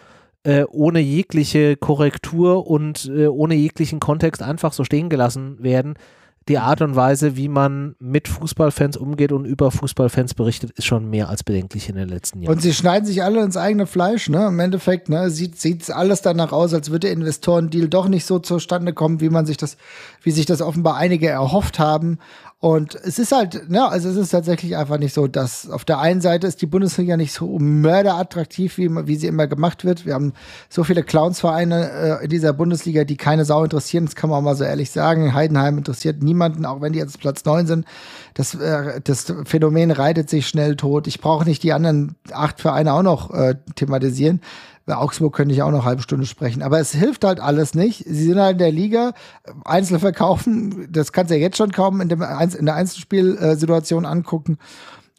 äh, 0.47 0.63
ohne 0.71 1.01
jegliche 1.01 1.75
Korrektur 1.75 2.67
und 2.67 3.11
äh, 3.13 3.27
ohne 3.27 3.55
jeglichen 3.55 3.99
Kontext 3.99 4.41
einfach 4.41 4.71
so 4.71 4.85
stehen 4.85 5.09
gelassen 5.09 5.61
werden. 5.61 5.95
Die 6.47 6.57
Art 6.57 6.81
und 6.81 6.95
Weise, 6.95 7.35
wie 7.35 7.49
man 7.49 7.97
mit 7.99 8.29
Fußballfans 8.29 8.95
umgeht 8.95 9.33
und 9.33 9.43
über 9.43 9.69
Fußballfans 9.69 10.35
berichtet, 10.35 10.71
ist 10.71 10.85
schon 10.85 11.09
mehr 11.09 11.27
als 11.27 11.43
bedenklich 11.43 11.89
in 11.89 11.95
den 11.95 12.07
letzten 12.07 12.41
Jahren. 12.41 12.55
Und 12.55 12.61
sie 12.61 12.73
schneiden 12.73 13.05
sich 13.05 13.21
alle 13.21 13.43
ins 13.43 13.57
eigene 13.57 13.85
Fleisch, 13.85 14.29
ne? 14.29 14.47
Im 14.47 14.57
Endeffekt, 14.59 15.09
ne, 15.09 15.29
sieht 15.29 15.59
sieht 15.59 15.91
alles 15.91 16.21
danach 16.21 16.53
aus, 16.53 16.73
als 16.73 16.89
würde 16.89 17.07
der 17.07 17.11
Investorendeal 17.11 17.89
doch 17.89 18.07
nicht 18.07 18.25
so 18.25 18.39
zustande 18.39 18.93
kommen, 18.93 19.19
wie 19.19 19.29
man 19.29 19.45
sich 19.45 19.57
das, 19.57 19.75
wie 20.23 20.31
sich 20.31 20.45
das 20.45 20.61
offenbar 20.61 20.95
einige 20.95 21.27
erhofft 21.27 21.79
haben. 21.79 22.19
Und 22.59 22.95
es 22.95 23.19
ist 23.19 23.31
halt, 23.31 23.69
ne, 23.69 23.87
also 23.87 24.09
es 24.09 24.15
ist 24.15 24.29
tatsächlich 24.31 24.75
einfach 24.75 24.97
nicht 24.97 25.13
so, 25.13 25.27
dass 25.27 25.69
auf 25.69 25.85
der 25.85 25.99
einen 25.99 26.21
Seite 26.21 26.47
ist 26.47 26.59
die 26.59 26.65
Bundesliga 26.65 27.15
nicht 27.15 27.31
so 27.31 27.59
mörderattraktiv, 27.59 28.79
wie, 28.79 28.89
wie 28.89 29.15
sie 29.15 29.27
immer 29.27 29.45
gemacht 29.45 29.85
wird. 29.85 30.07
Wir 30.07 30.15
haben 30.15 30.33
so 30.67 30.83
viele 30.83 31.03
Clownsvereine 31.03 31.91
äh, 31.91 32.23
in 32.23 32.31
dieser 32.31 32.53
Bundesliga, 32.53 33.03
die 33.03 33.15
keine 33.15 33.45
Sau 33.45 33.63
interessieren. 33.63 34.05
Das 34.05 34.15
kann 34.15 34.31
man 34.31 34.39
auch 34.39 34.43
mal 34.43 34.55
so 34.55 34.63
ehrlich 34.63 34.89
sagen. 34.89 35.35
Heidenheim 35.35 35.77
interessiert 35.77 36.23
niemanden, 36.23 36.65
auch 36.65 36.81
wenn 36.81 36.93
die 36.93 36.99
jetzt 36.99 37.19
Platz 37.19 37.45
neun 37.45 37.67
sind. 37.67 37.85
Das, 38.33 38.55
äh, 38.55 39.01
das 39.03 39.31
Phänomen 39.45 39.91
reitet 39.91 40.27
sich 40.27 40.47
schnell 40.47 40.75
tot. 40.77 41.05
Ich 41.05 41.21
brauche 41.21 41.45
nicht 41.45 41.61
die 41.61 41.73
anderen 41.73 42.15
acht 42.31 42.59
Vereine 42.59 42.93
auch 42.93 43.03
noch 43.03 43.31
äh, 43.35 43.53
thematisieren. 43.75 44.41
Bei 44.87 44.95
Augsburg 44.95 45.35
könnte 45.35 45.53
ich 45.53 45.61
auch 45.61 45.69
noch 45.69 45.79
eine 45.79 45.85
halbe 45.85 46.01
Stunde 46.01 46.25
sprechen. 46.25 46.63
Aber 46.63 46.79
es 46.79 46.93
hilft 46.93 47.25
halt 47.25 47.41
alles 47.41 47.75
nicht. 47.75 48.05
Sie 48.07 48.23
sind 48.23 48.39
halt 48.39 48.53
in 48.53 48.59
der 48.59 48.71
Liga. 48.71 49.11
Einzelverkaufen, 49.65 50.87
das 50.89 51.11
kannst 51.11 51.29
du 51.29 51.35
ja 51.35 51.41
jetzt 51.41 51.57
schon 51.57 51.73
kaum 51.73 51.99
in, 51.99 52.07
dem, 52.07 52.21
in 52.21 52.65
der 52.65 52.75
Einzelspielsituation 52.75 54.05
angucken. 54.05 54.57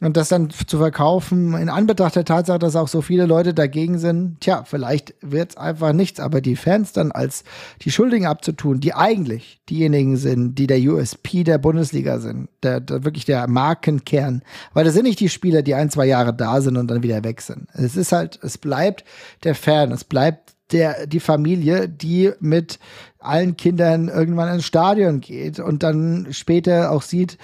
Und 0.01 0.17
das 0.17 0.29
dann 0.29 0.51
zu 0.51 0.79
verkaufen, 0.79 1.55
in 1.55 1.69
Anbetracht 1.69 2.15
der 2.15 2.25
Tatsache, 2.25 2.61
dass 2.61 2.77
auch 2.77 2.87
so 2.87 3.03
viele 3.03 3.27
Leute 3.27 3.53
dagegen 3.53 3.99
sind, 3.99 4.41
tja, 4.41 4.63
vielleicht 4.65 5.15
wird 5.23 5.51
es 5.51 5.57
einfach 5.57 5.93
nichts. 5.93 6.21
Aber 6.21 6.41
die 6.41 6.55
Fans 6.55 6.93
dann 6.93 7.11
als 7.11 7.43
die 7.83 7.91
Schuldigen 7.91 8.27
abzutun, 8.27 8.79
die 8.79 8.95
eigentlich 8.95 9.61
diejenigen 9.69 10.17
sind, 10.17 10.55
die 10.55 10.69
der 10.69 10.79
USP 10.79 11.43
der 11.43 11.59
Bundesliga 11.59 12.21
sind, 12.21 12.49
der, 12.63 12.79
der 12.81 13.05
wirklich 13.05 13.25
der 13.25 13.49
Markenkern. 13.49 14.43
Weil 14.73 14.85
das 14.85 14.95
sind 14.95 15.03
nicht 15.03 15.19
die 15.19 15.29
Spieler, 15.29 15.63
die 15.63 15.75
ein, 15.75 15.91
zwei 15.91 16.07
Jahre 16.07 16.33
da 16.33 16.61
sind 16.61 16.77
und 16.77 16.89
dann 16.89 17.03
wieder 17.03 17.25
weg 17.25 17.41
sind. 17.41 17.67
Es 17.73 17.97
ist 17.97 18.13
halt, 18.13 18.39
es 18.43 18.57
bleibt 18.57 19.05
der 19.43 19.57
Fan, 19.57 19.91
es 19.91 20.05
bleibt 20.05 20.55
der, 20.71 21.09
die 21.09 21.21
Familie, 21.21 21.89
die 21.89 22.31
mit 22.39 22.79
allen 23.19 23.57
Kindern 23.57 24.09
irgendwann 24.09 24.55
ins 24.55 24.65
Stadion 24.65 25.21
geht 25.21 25.59
und 25.59 25.83
dann 25.83 26.29
später 26.31 26.93
auch 26.93 27.03
sieht, 27.03 27.37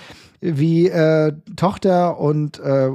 wie 0.45 0.88
äh, 0.88 1.32
Tochter 1.57 2.18
und 2.20 2.61
äh, 2.61 2.90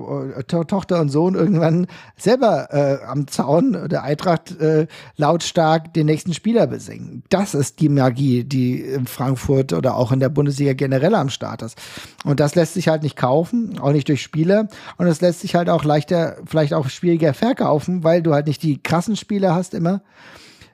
to 0.47 0.63
Tochter 0.65 1.01
und 1.01 1.09
Sohn 1.09 1.33
irgendwann 1.33 1.87
selber 2.15 2.67
äh, 2.71 3.03
am 3.05 3.27
Zaun 3.27 3.89
der 3.89 4.03
Eintracht 4.03 4.59
äh, 4.61 4.85
lautstark 5.17 5.93
den 5.95 6.05
nächsten 6.05 6.35
Spieler 6.35 6.67
besingen. 6.67 7.23
Das 7.29 7.55
ist 7.55 7.79
die 7.79 7.89
Magie, 7.89 8.43
die 8.43 8.81
in 8.81 9.07
Frankfurt 9.07 9.73
oder 9.73 9.95
auch 9.95 10.11
in 10.11 10.19
der 10.19 10.29
Bundesliga 10.29 10.73
generell 10.73 11.15
am 11.15 11.29
Start 11.29 11.63
ist. 11.63 11.75
Und 12.23 12.39
das 12.39 12.53
lässt 12.53 12.75
sich 12.75 12.87
halt 12.87 13.01
nicht 13.01 13.15
kaufen, 13.15 13.79
auch 13.79 13.91
nicht 13.91 14.07
durch 14.07 14.21
Spieler. 14.21 14.67
Und 14.97 15.07
es 15.07 15.19
lässt 15.19 15.39
sich 15.39 15.55
halt 15.55 15.69
auch 15.69 15.83
leichter, 15.83 16.37
vielleicht 16.45 16.75
auch 16.75 16.87
schwieriger 16.89 17.33
verkaufen, 17.33 18.03
weil 18.03 18.21
du 18.21 18.33
halt 18.33 18.45
nicht 18.45 18.61
die 18.61 18.81
krassen 18.81 19.15
Spieler 19.15 19.55
hast 19.55 19.73
immer 19.73 20.01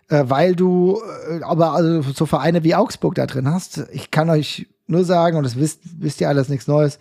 äh, 0.10 0.26
weil 0.28 0.56
du 0.56 1.02
äh, 1.32 1.42
aber 1.42 1.72
also 1.72 2.02
so 2.12 2.26
Vereine 2.26 2.64
wie 2.64 2.76
Augsburg 2.76 3.16
da 3.16 3.26
drin 3.26 3.50
hast. 3.50 3.88
Ich 3.92 4.12
kann 4.12 4.30
euch 4.30 4.68
nur 4.88 5.04
sagen, 5.04 5.38
und 5.38 5.44
das 5.44 5.58
wisst, 5.58 5.82
wisst 6.00 6.22
ihr 6.22 6.30
alles 6.30 6.50
nichts 6.50 6.68
Neues, 6.68 7.00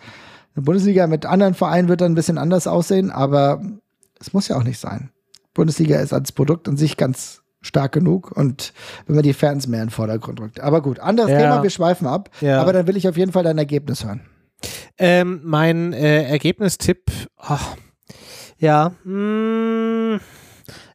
eine 0.55 0.65
Bundesliga 0.65 1.07
mit 1.07 1.27
anderen 1.27 1.55
Vereinen 1.55 1.89
wird 1.89 2.01
dann 2.01 2.13
ein 2.13 2.17
bisschen 2.17 2.39
anders 2.39 2.67
aussehen, 2.67 3.11
aber 3.11 3.61
es 4.21 4.33
muss 4.33 4.49
ja 4.49 4.57
auch 4.57 4.63
nicht 4.63 4.79
sein. 4.79 5.11
Bundesliga 5.53 5.99
ist 6.01 6.13
als 6.13 6.33
Produkt 6.33 6.69
an 6.69 6.77
sich 6.77 6.97
ganz 6.97 7.43
stark 7.61 7.93
genug 7.93 8.33
und 8.33 8.73
wenn 9.07 9.17
man 9.17 9.23
die 9.23 9.33
Fans 9.33 9.67
mehr 9.67 9.81
in 9.81 9.87
den 9.87 9.93
Vordergrund 9.93 10.41
rückt. 10.41 10.61
Aber 10.61 10.83
gut, 10.83 11.01
anderes 11.01 11.31
ja. 11.31 11.39
Thema, 11.39 11.63
wir 11.63 11.71
schweifen 11.71 12.07
ab. 12.07 12.31
Ja. 12.41 12.61
Aber 12.61 12.73
dann 12.73 12.87
will 12.87 12.97
ich 12.97 13.09
auf 13.09 13.17
jeden 13.17 13.33
Fall 13.33 13.43
dein 13.43 13.59
Ergebnis 13.59 14.05
hören. 14.05 14.21
Ähm, 14.99 15.41
mein 15.45 15.93
äh, 15.93 16.25
Ergebnistipp, 16.25 17.11
ach, 17.37 17.77
ja, 18.59 18.93
mh, 19.05 20.19
hm, 20.19 20.21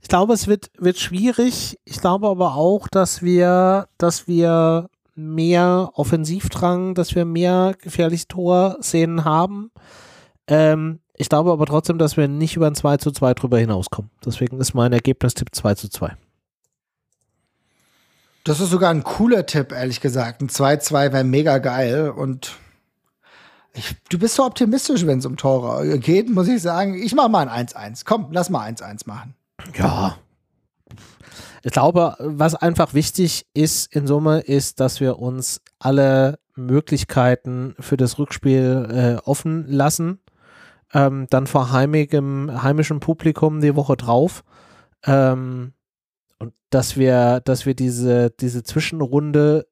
ich 0.01 0.07
glaube, 0.07 0.33
es 0.33 0.47
wird, 0.47 0.71
wird 0.79 0.97
schwierig. 0.97 1.77
Ich 1.85 2.01
glaube 2.01 2.29
aber 2.29 2.55
auch, 2.55 2.87
dass 2.87 3.21
wir, 3.21 3.87
dass 3.97 4.27
wir 4.27 4.89
mehr 5.19 5.91
Offensivdrang, 5.93 6.95
dass 6.95 7.15
wir 7.15 7.25
mehr 7.25 7.75
gefährliche 7.81 8.27
Torszenen 8.27 9.25
haben. 9.25 9.71
Ähm, 10.47 10.99
ich 11.15 11.29
glaube 11.29 11.51
aber 11.51 11.65
trotzdem, 11.65 11.97
dass 11.97 12.17
wir 12.17 12.27
nicht 12.27 12.55
über 12.55 12.67
ein 12.67 12.75
2 12.75 12.97
zu 12.97 13.11
2 13.11 13.33
drüber 13.33 13.59
hinauskommen. 13.59 14.09
Deswegen 14.25 14.59
ist 14.59 14.73
mein 14.73 14.93
Ergebnistipp 14.93 15.49
2 15.53 15.75
zu 15.75 15.89
2. 15.89 16.15
Das 18.43 18.59
ist 18.59 18.69
sogar 18.69 18.89
ein 18.89 19.03
cooler 19.03 19.45
Tipp, 19.45 19.71
ehrlich 19.71 20.01
gesagt. 20.01 20.41
Ein 20.41 20.49
2-2 20.49 21.11
wäre 21.11 21.23
mega 21.23 21.57
geil 21.57 22.09
und 22.09 22.57
ich, 23.73 23.95
du 24.09 24.17
bist 24.17 24.35
so 24.35 24.45
optimistisch, 24.45 25.05
wenn 25.05 25.19
es 25.19 25.25
um 25.25 25.37
Tore 25.37 25.99
geht, 25.99 26.29
muss 26.29 26.47
ich 26.47 26.61
sagen. 26.61 26.95
Ich 26.95 27.13
mache 27.13 27.29
mal 27.29 27.47
ein 27.47 27.67
1-1. 27.67 28.03
Komm, 28.05 28.29
lass 28.31 28.49
mal 28.49 28.67
1-1 28.67 29.01
machen. 29.05 29.35
Ja. 29.75 30.17
Ich 31.63 31.71
glaube, 31.71 32.15
was 32.19 32.55
einfach 32.55 32.93
wichtig 32.93 33.45
ist 33.53 33.93
in 33.93 34.07
Summe, 34.07 34.39
ist, 34.39 34.79
dass 34.79 34.99
wir 34.99 35.19
uns 35.19 35.61
alle 35.79 36.39
Möglichkeiten 36.55 37.75
für 37.79 37.97
das 37.97 38.19
Rückspiel 38.19 38.87
äh, 39.21 39.27
offen 39.27 39.65
lassen. 39.67 40.19
Ähm, 40.93 41.27
dann 41.29 41.47
vor 41.47 41.71
heimigem, 41.71 42.63
heimischem 42.63 42.99
Publikum 42.99 43.61
die 43.61 43.75
Woche 43.75 43.95
drauf. 43.95 44.43
Ähm, 45.05 45.73
und 46.39 46.53
dass 46.69 46.97
wir, 46.97 47.41
dass 47.41 47.65
wir 47.65 47.75
diese, 47.75 48.31
diese 48.31 48.63
Zwischenrunde 48.63 49.67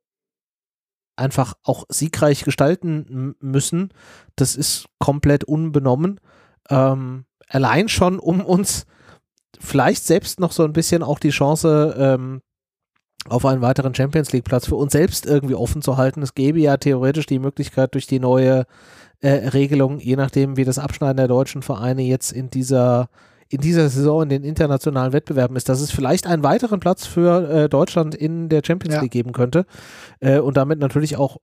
einfach 1.15 1.55
auch 1.63 1.85
siegreich 1.89 2.43
gestalten 2.43 3.35
müssen, 3.39 3.91
das 4.35 4.55
ist 4.55 4.87
komplett 4.99 5.43
unbenommen. 5.43 6.19
Ähm, 6.69 7.25
allein 7.47 7.89
schon, 7.89 8.19
um 8.19 8.41
uns 8.41 8.85
vielleicht 9.59 10.03
selbst 10.05 10.39
noch 10.39 10.51
so 10.51 10.63
ein 10.63 10.73
bisschen 10.73 11.03
auch 11.03 11.19
die 11.19 11.29
Chance 11.29 11.95
ähm, 11.97 12.41
auf 13.27 13.45
einen 13.45 13.61
weiteren 13.61 13.93
Champions 13.93 14.31
League 14.31 14.45
Platz 14.45 14.67
für 14.67 14.75
uns 14.75 14.93
selbst 14.93 15.25
irgendwie 15.25 15.55
offen 15.55 15.81
zu 15.81 15.97
halten. 15.97 16.21
Es 16.21 16.35
gäbe 16.35 16.59
ja 16.59 16.77
theoretisch 16.77 17.25
die 17.25 17.39
Möglichkeit 17.39 17.93
durch 17.93 18.07
die 18.07 18.19
neue 18.19 18.65
äh, 19.19 19.29
Regelung, 19.49 19.99
je 19.99 20.15
nachdem 20.15 20.57
wie 20.57 20.65
das 20.65 20.79
Abschneiden 20.79 21.17
der 21.17 21.27
deutschen 21.27 21.61
Vereine 21.61 22.03
jetzt 22.03 22.31
in 22.31 22.49
dieser 22.49 23.09
in 23.49 23.61
dieser 23.61 23.89
Saison 23.89 24.23
in 24.23 24.29
den 24.29 24.43
internationalen 24.43 25.13
Wettbewerben 25.13 25.55
ist, 25.55 25.69
dass 25.69 25.81
es 25.81 25.91
vielleicht 25.91 26.27
einen 26.27 26.43
weiteren 26.43 26.79
Platz 26.79 27.05
für 27.05 27.49
äh, 27.49 27.69
Deutschland 27.69 28.15
in 28.15 28.49
der 28.49 28.61
Champions 28.65 28.95
ja. 28.95 29.01
League 29.01 29.11
geben 29.11 29.31
könnte 29.31 29.65
äh, 30.19 30.39
und 30.39 30.57
damit 30.57 30.79
natürlich 30.79 31.17
auch 31.17 31.37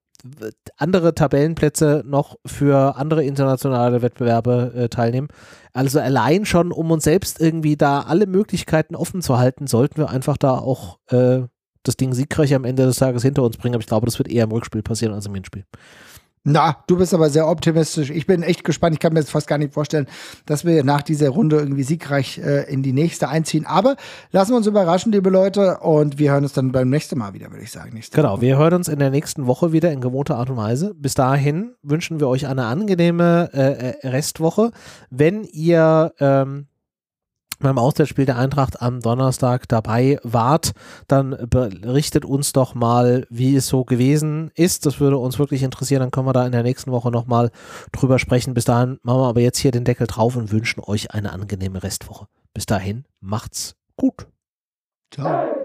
andere 0.76 1.14
Tabellenplätze 1.14 2.02
noch 2.06 2.36
für 2.46 2.96
andere 2.96 3.24
internationale 3.24 4.02
Wettbewerbe 4.02 4.72
äh, 4.74 4.88
teilnehmen. 4.88 5.28
Also 5.72 6.00
allein 6.00 6.46
schon, 6.46 6.72
um 6.72 6.90
uns 6.90 7.04
selbst 7.04 7.40
irgendwie 7.40 7.76
da 7.76 8.00
alle 8.00 8.26
Möglichkeiten 8.26 8.96
offen 8.96 9.22
zu 9.22 9.38
halten, 9.38 9.66
sollten 9.66 9.98
wir 9.98 10.10
einfach 10.10 10.36
da 10.36 10.56
auch 10.56 10.98
äh, 11.08 11.42
das 11.82 11.96
Ding 11.96 12.14
siegreich 12.14 12.54
am 12.54 12.64
Ende 12.64 12.86
des 12.86 12.96
Tages 12.96 13.22
hinter 13.22 13.42
uns 13.42 13.58
bringen. 13.58 13.74
Aber 13.74 13.82
ich 13.82 13.86
glaube, 13.86 14.06
das 14.06 14.18
wird 14.18 14.30
eher 14.30 14.44
im 14.44 14.52
Rückspiel 14.52 14.82
passieren 14.82 15.14
als 15.14 15.26
im 15.26 15.34
Hinspiel. 15.34 15.64
Na, 16.46 16.76
du 16.86 16.98
bist 16.98 17.14
aber 17.14 17.30
sehr 17.30 17.48
optimistisch. 17.48 18.10
Ich 18.10 18.26
bin 18.26 18.42
echt 18.42 18.64
gespannt. 18.64 18.92
Ich 18.92 19.00
kann 19.00 19.14
mir 19.14 19.20
jetzt 19.20 19.30
fast 19.30 19.46
gar 19.46 19.56
nicht 19.56 19.72
vorstellen, 19.72 20.06
dass 20.44 20.66
wir 20.66 20.84
nach 20.84 21.00
dieser 21.00 21.30
Runde 21.30 21.56
irgendwie 21.56 21.84
siegreich 21.84 22.36
äh, 22.36 22.70
in 22.70 22.82
die 22.82 22.92
nächste 22.92 23.30
einziehen. 23.30 23.64
Aber 23.64 23.96
lassen 24.30 24.52
wir 24.52 24.58
uns 24.58 24.66
überraschen, 24.66 25.10
liebe 25.10 25.30
Leute. 25.30 25.78
Und 25.78 26.18
wir 26.18 26.32
hören 26.32 26.42
uns 26.42 26.52
dann 26.52 26.70
beim 26.70 26.90
nächsten 26.90 27.18
Mal 27.18 27.32
wieder, 27.32 27.50
würde 27.50 27.64
ich 27.64 27.72
sagen. 27.72 27.94
Nächste 27.94 28.14
genau, 28.14 28.34
Woche. 28.34 28.42
wir 28.42 28.58
hören 28.58 28.74
uns 28.74 28.88
in 28.88 28.98
der 28.98 29.08
nächsten 29.08 29.46
Woche 29.46 29.72
wieder 29.72 29.90
in 29.90 30.02
gewohnter 30.02 30.36
Art 30.36 30.50
und 30.50 30.58
Weise. 30.58 30.94
Bis 30.94 31.14
dahin 31.14 31.76
wünschen 31.82 32.20
wir 32.20 32.28
euch 32.28 32.46
eine 32.46 32.66
angenehme 32.66 33.48
äh, 33.54 33.94
äh 34.04 34.08
Restwoche. 34.08 34.70
Wenn 35.08 35.44
ihr 35.44 36.12
ähm, 36.20 36.66
beim 37.64 37.78
Auswärtsspiel 37.78 38.26
der 38.26 38.38
Eintracht 38.38 38.80
am 38.80 39.00
Donnerstag 39.00 39.68
dabei 39.68 40.18
wart, 40.22 40.72
dann 41.08 41.36
berichtet 41.50 42.24
uns 42.24 42.52
doch 42.52 42.74
mal, 42.74 43.26
wie 43.30 43.56
es 43.56 43.66
so 43.66 43.84
gewesen 43.84 44.50
ist. 44.54 44.86
Das 44.86 45.00
würde 45.00 45.18
uns 45.18 45.38
wirklich 45.38 45.62
interessieren. 45.62 46.00
Dann 46.00 46.10
können 46.10 46.26
wir 46.26 46.32
da 46.32 46.46
in 46.46 46.52
der 46.52 46.62
nächsten 46.62 46.92
Woche 46.92 47.10
nochmal 47.10 47.50
drüber 47.92 48.18
sprechen. 48.18 48.54
Bis 48.54 48.64
dahin 48.64 48.98
machen 49.02 49.20
wir 49.20 49.28
aber 49.28 49.40
jetzt 49.40 49.58
hier 49.58 49.72
den 49.72 49.84
Deckel 49.84 50.06
drauf 50.06 50.36
und 50.36 50.52
wünschen 50.52 50.82
euch 50.84 51.10
eine 51.10 51.32
angenehme 51.32 51.82
Restwoche. 51.82 52.26
Bis 52.52 52.66
dahin, 52.66 53.04
macht's 53.20 53.74
gut. 53.96 54.28
Ciao. 55.12 55.63